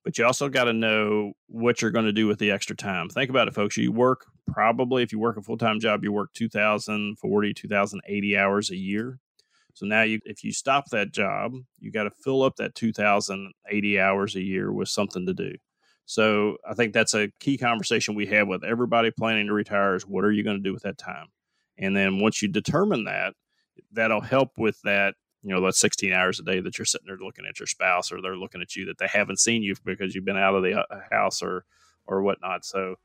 but 0.05 0.17
you 0.17 0.25
also 0.25 0.49
got 0.49 0.65
to 0.65 0.73
know 0.73 1.33
what 1.47 1.83
you're 1.83 1.91
going 1.91 2.07
to 2.07 2.13
do 2.13 2.27
with 2.27 2.39
the 2.39 2.51
extra 2.51 2.77
time. 2.77 3.09
Think 3.09 3.31
about 3.31 3.49
it, 3.49 3.55
folks. 3.55 3.77
You 3.77 3.93
work 3.93 4.27
probably, 4.47 5.03
if 5.03 5.13
you 5.13 5.19
work 5.19 5.37
a 5.37 5.43
full 5.43 5.59
time 5.59 5.81
job, 5.81 6.03
you 6.05 6.13
work 6.13 6.33
2,040, 6.35 7.55
2,080 7.55 8.37
hours 8.37 8.71
a 8.71 8.77
year. 8.77 9.19
So 9.75 9.87
now 9.87 10.03
you, 10.03 10.21
if 10.25 10.43
you 10.43 10.53
stop 10.53 10.91
that 10.91 11.13
job, 11.13 11.53
you 11.79 11.91
got 11.91 12.05
to 12.05 12.11
fill 12.11 12.43
up 12.43 12.57
that 12.57 12.75
2,080 12.75 14.01
hours 14.01 14.37
a 14.37 14.43
year 14.43 14.73
with 14.73 14.89
something 14.89 15.27
to 15.27 15.35
do. 15.35 15.55
So 16.07 16.57
I 16.69 16.75
think 16.75 16.93
that's 16.93 17.15
a 17.15 17.31
key 17.39 17.57
conversation 17.57 18.17
we 18.17 18.27
have 18.27 18.49
with 18.49 18.65
everybody 18.65 19.13
planning 19.13 19.47
to 19.47 19.53
retire 19.53 19.95
is 19.95 20.07
what 20.07 20.25
are 20.25 20.33
you 20.33 20.43
going 20.43 20.57
to 20.57 20.63
do 20.63 20.73
with 20.73 20.83
that 20.83 20.99
time? 20.99 21.27
And 21.79 21.97
then 21.97 22.19
once 22.19 22.43
you 22.43 22.49
determine 22.49 23.05
that, 23.05 23.35
that'll 23.93 24.21
help 24.21 24.51
with 24.59 24.81
that, 24.83 25.15
you 25.43 25.55
know, 25.55 25.61
that's 25.61 25.81
16 25.81 26.13
hours 26.13 26.39
a 26.39 26.43
day 26.43 26.61
that 26.61 26.79
you're 26.79 26.85
sitting 26.85 27.07
there 27.07 27.17
looking 27.17 27.47
at 27.47 27.59
your 27.59 27.67
spouse 27.67 28.13
or 28.13 28.21
they're 28.21 28.37
looking 28.37 28.61
at 28.61 28.77
you 28.77 28.87
that 28.87 28.99
they 28.99 29.07
haven't 29.07 29.39
seen 29.39 29.63
you 29.63 29.75
because 29.85 30.15
you've 30.15 30.25
been 30.25 30.37
out 30.37 30.55
of 30.55 30.63
the 30.63 30.79
uh, 30.79 31.01
house 31.11 31.43
or, 31.43 31.65
or 32.07 32.23
whatnot. 32.23 32.65
So 32.65 32.97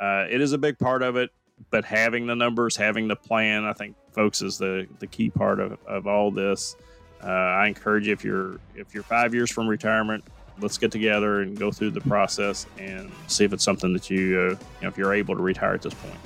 uh, 0.00 0.26
it 0.28 0.40
is 0.40 0.52
a 0.52 0.58
big 0.58 0.78
part 0.78 1.02
of 1.02 1.16
it, 1.16 1.30
but 1.70 1.84
having 1.84 2.26
the 2.26 2.34
numbers, 2.34 2.76
having 2.76 3.06
the 3.06 3.16
plan, 3.16 3.64
I 3.64 3.72
think 3.72 3.96
folks 4.12 4.42
is 4.42 4.58
the, 4.58 4.88
the 4.98 5.06
key 5.06 5.30
part 5.30 5.60
of, 5.60 5.78
of 5.86 6.06
all 6.06 6.30
this. 6.30 6.76
Uh, 7.22 7.28
I 7.28 7.68
encourage 7.68 8.08
you 8.08 8.12
if 8.12 8.24
you're, 8.24 8.58
if 8.74 8.92
you're 8.92 9.04
five 9.04 9.32
years 9.32 9.50
from 9.50 9.68
retirement, 9.68 10.24
let's 10.60 10.78
get 10.78 10.90
together 10.90 11.42
and 11.42 11.56
go 11.56 11.70
through 11.70 11.90
the 11.90 12.00
process 12.00 12.66
and 12.78 13.10
see 13.28 13.44
if 13.44 13.52
it's 13.52 13.64
something 13.64 13.92
that 13.92 14.10
you, 14.10 14.38
uh, 14.38 14.50
you 14.50 14.58
know, 14.82 14.88
if 14.88 14.98
you're 14.98 15.14
able 15.14 15.36
to 15.36 15.42
retire 15.42 15.74
at 15.74 15.82
this 15.82 15.94
point. 15.94 16.18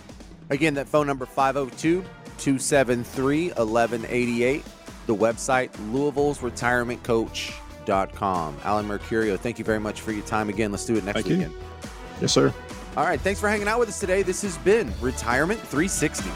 Again, 0.50 0.74
that 0.74 0.88
phone 0.88 1.06
number 1.06 1.26
502 1.26 2.02
273 2.38 3.48
1188. 3.48 4.64
The 5.08 5.16
website, 5.16 5.70
Louisville's 5.90 6.42
Retirement 6.42 7.02
Coach.com. 7.02 8.56
Alan 8.62 8.86
Mercurio, 8.86 9.38
thank 9.38 9.58
you 9.58 9.64
very 9.64 9.80
much 9.80 10.02
for 10.02 10.12
your 10.12 10.24
time 10.26 10.50
again. 10.50 10.70
Let's 10.70 10.84
do 10.84 10.96
it 10.96 11.04
next 11.04 11.22
Thank 11.22 11.40
you. 11.40 11.50
Yes, 12.20 12.30
sir. 12.30 12.52
All 12.94 13.04
right. 13.04 13.18
Thanks 13.18 13.40
for 13.40 13.48
hanging 13.48 13.68
out 13.68 13.78
with 13.78 13.88
us 13.88 13.98
today. 13.98 14.22
This 14.22 14.42
has 14.42 14.58
been 14.58 14.92
Retirement 15.00 15.60
360. 15.60 16.28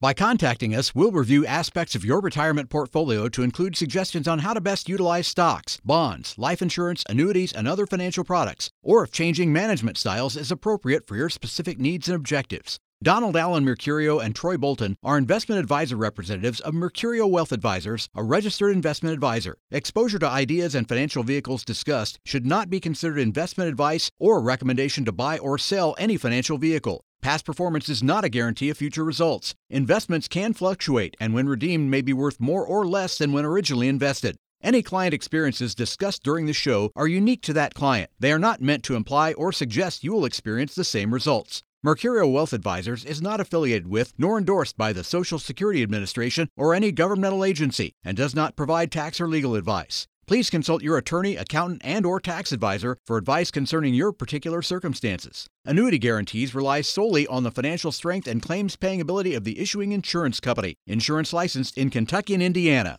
By 0.00 0.14
contacting 0.14 0.74
us, 0.74 0.94
we'll 0.94 1.12
review 1.12 1.44
aspects 1.44 1.94
of 1.94 2.06
your 2.06 2.22
retirement 2.22 2.70
portfolio 2.70 3.28
to 3.28 3.42
include 3.42 3.76
suggestions 3.76 4.26
on 4.26 4.38
how 4.38 4.54
to 4.54 4.62
best 4.62 4.88
utilize 4.88 5.26
stocks, 5.26 5.78
bonds, 5.84 6.34
life 6.38 6.62
insurance, 6.62 7.04
annuities, 7.06 7.52
and 7.52 7.68
other 7.68 7.86
financial 7.86 8.24
products, 8.24 8.70
or 8.82 9.04
if 9.04 9.12
changing 9.12 9.52
management 9.52 9.98
styles 9.98 10.36
is 10.36 10.50
appropriate 10.50 11.06
for 11.06 11.16
your 11.16 11.28
specific 11.28 11.78
needs 11.78 12.08
and 12.08 12.16
objectives. 12.16 12.78
Donald 13.02 13.36
Allen 13.36 13.62
Mercurio 13.62 14.24
and 14.24 14.34
Troy 14.34 14.56
Bolton 14.56 14.96
are 15.02 15.18
investment 15.18 15.60
advisor 15.60 15.96
representatives 15.96 16.60
of 16.60 16.72
Mercurio 16.72 17.28
Wealth 17.30 17.52
Advisors, 17.52 18.08
a 18.14 18.22
registered 18.24 18.74
investment 18.74 19.12
advisor. 19.12 19.58
Exposure 19.70 20.18
to 20.18 20.26
ideas 20.26 20.74
and 20.74 20.88
financial 20.88 21.22
vehicles 21.22 21.62
discussed 21.62 22.18
should 22.24 22.46
not 22.46 22.70
be 22.70 22.80
considered 22.80 23.18
investment 23.18 23.68
advice 23.68 24.10
or 24.18 24.38
a 24.38 24.42
recommendation 24.42 25.04
to 25.04 25.12
buy 25.12 25.36
or 25.36 25.58
sell 25.58 25.94
any 25.98 26.16
financial 26.16 26.56
vehicle. 26.56 27.04
Past 27.20 27.44
performance 27.44 27.90
is 27.90 28.02
not 28.02 28.24
a 28.24 28.30
guarantee 28.30 28.70
of 28.70 28.78
future 28.78 29.04
results. 29.04 29.54
Investments 29.68 30.26
can 30.26 30.54
fluctuate 30.54 31.18
and 31.20 31.34
when 31.34 31.50
redeemed 31.50 31.90
may 31.90 32.00
be 32.00 32.14
worth 32.14 32.40
more 32.40 32.66
or 32.66 32.86
less 32.86 33.18
than 33.18 33.30
when 33.30 33.44
originally 33.44 33.88
invested. 33.88 34.36
Any 34.62 34.82
client 34.82 35.12
experiences 35.12 35.74
discussed 35.74 36.22
during 36.22 36.46
the 36.46 36.54
show 36.54 36.90
are 36.96 37.06
unique 37.06 37.42
to 37.42 37.52
that 37.52 37.74
client. 37.74 38.10
They 38.18 38.32
are 38.32 38.38
not 38.38 38.62
meant 38.62 38.84
to 38.84 38.96
imply 38.96 39.34
or 39.34 39.52
suggest 39.52 40.02
you 40.02 40.14
will 40.14 40.24
experience 40.24 40.74
the 40.74 40.82
same 40.82 41.12
results. 41.12 41.62
Mercurio 41.86 42.28
Wealth 42.28 42.52
Advisors 42.52 43.04
is 43.04 43.22
not 43.22 43.38
affiliated 43.38 43.86
with 43.86 44.12
nor 44.18 44.38
endorsed 44.38 44.76
by 44.76 44.92
the 44.92 45.04
Social 45.04 45.38
Security 45.38 45.84
Administration 45.84 46.48
or 46.56 46.74
any 46.74 46.90
governmental 46.90 47.44
agency 47.44 47.92
and 48.02 48.16
does 48.16 48.34
not 48.34 48.56
provide 48.56 48.90
tax 48.90 49.20
or 49.20 49.28
legal 49.28 49.54
advice. 49.54 50.08
Please 50.26 50.50
consult 50.50 50.82
your 50.82 50.98
attorney, 50.98 51.36
accountant, 51.36 51.80
and 51.84 52.04
or 52.04 52.18
tax 52.18 52.50
advisor 52.50 52.98
for 53.06 53.16
advice 53.16 53.52
concerning 53.52 53.94
your 53.94 54.10
particular 54.10 54.62
circumstances. 54.62 55.46
Annuity 55.64 56.00
guarantees 56.00 56.56
rely 56.56 56.80
solely 56.80 57.24
on 57.28 57.44
the 57.44 57.52
financial 57.52 57.92
strength 57.92 58.26
and 58.26 58.42
claims 58.42 58.74
paying 58.74 59.00
ability 59.00 59.34
of 59.34 59.44
the 59.44 59.60
issuing 59.60 59.92
insurance 59.92 60.40
company. 60.40 60.74
Insurance 60.88 61.32
licensed 61.32 61.78
in 61.78 61.90
Kentucky 61.90 62.34
and 62.34 62.42
Indiana. 62.42 62.98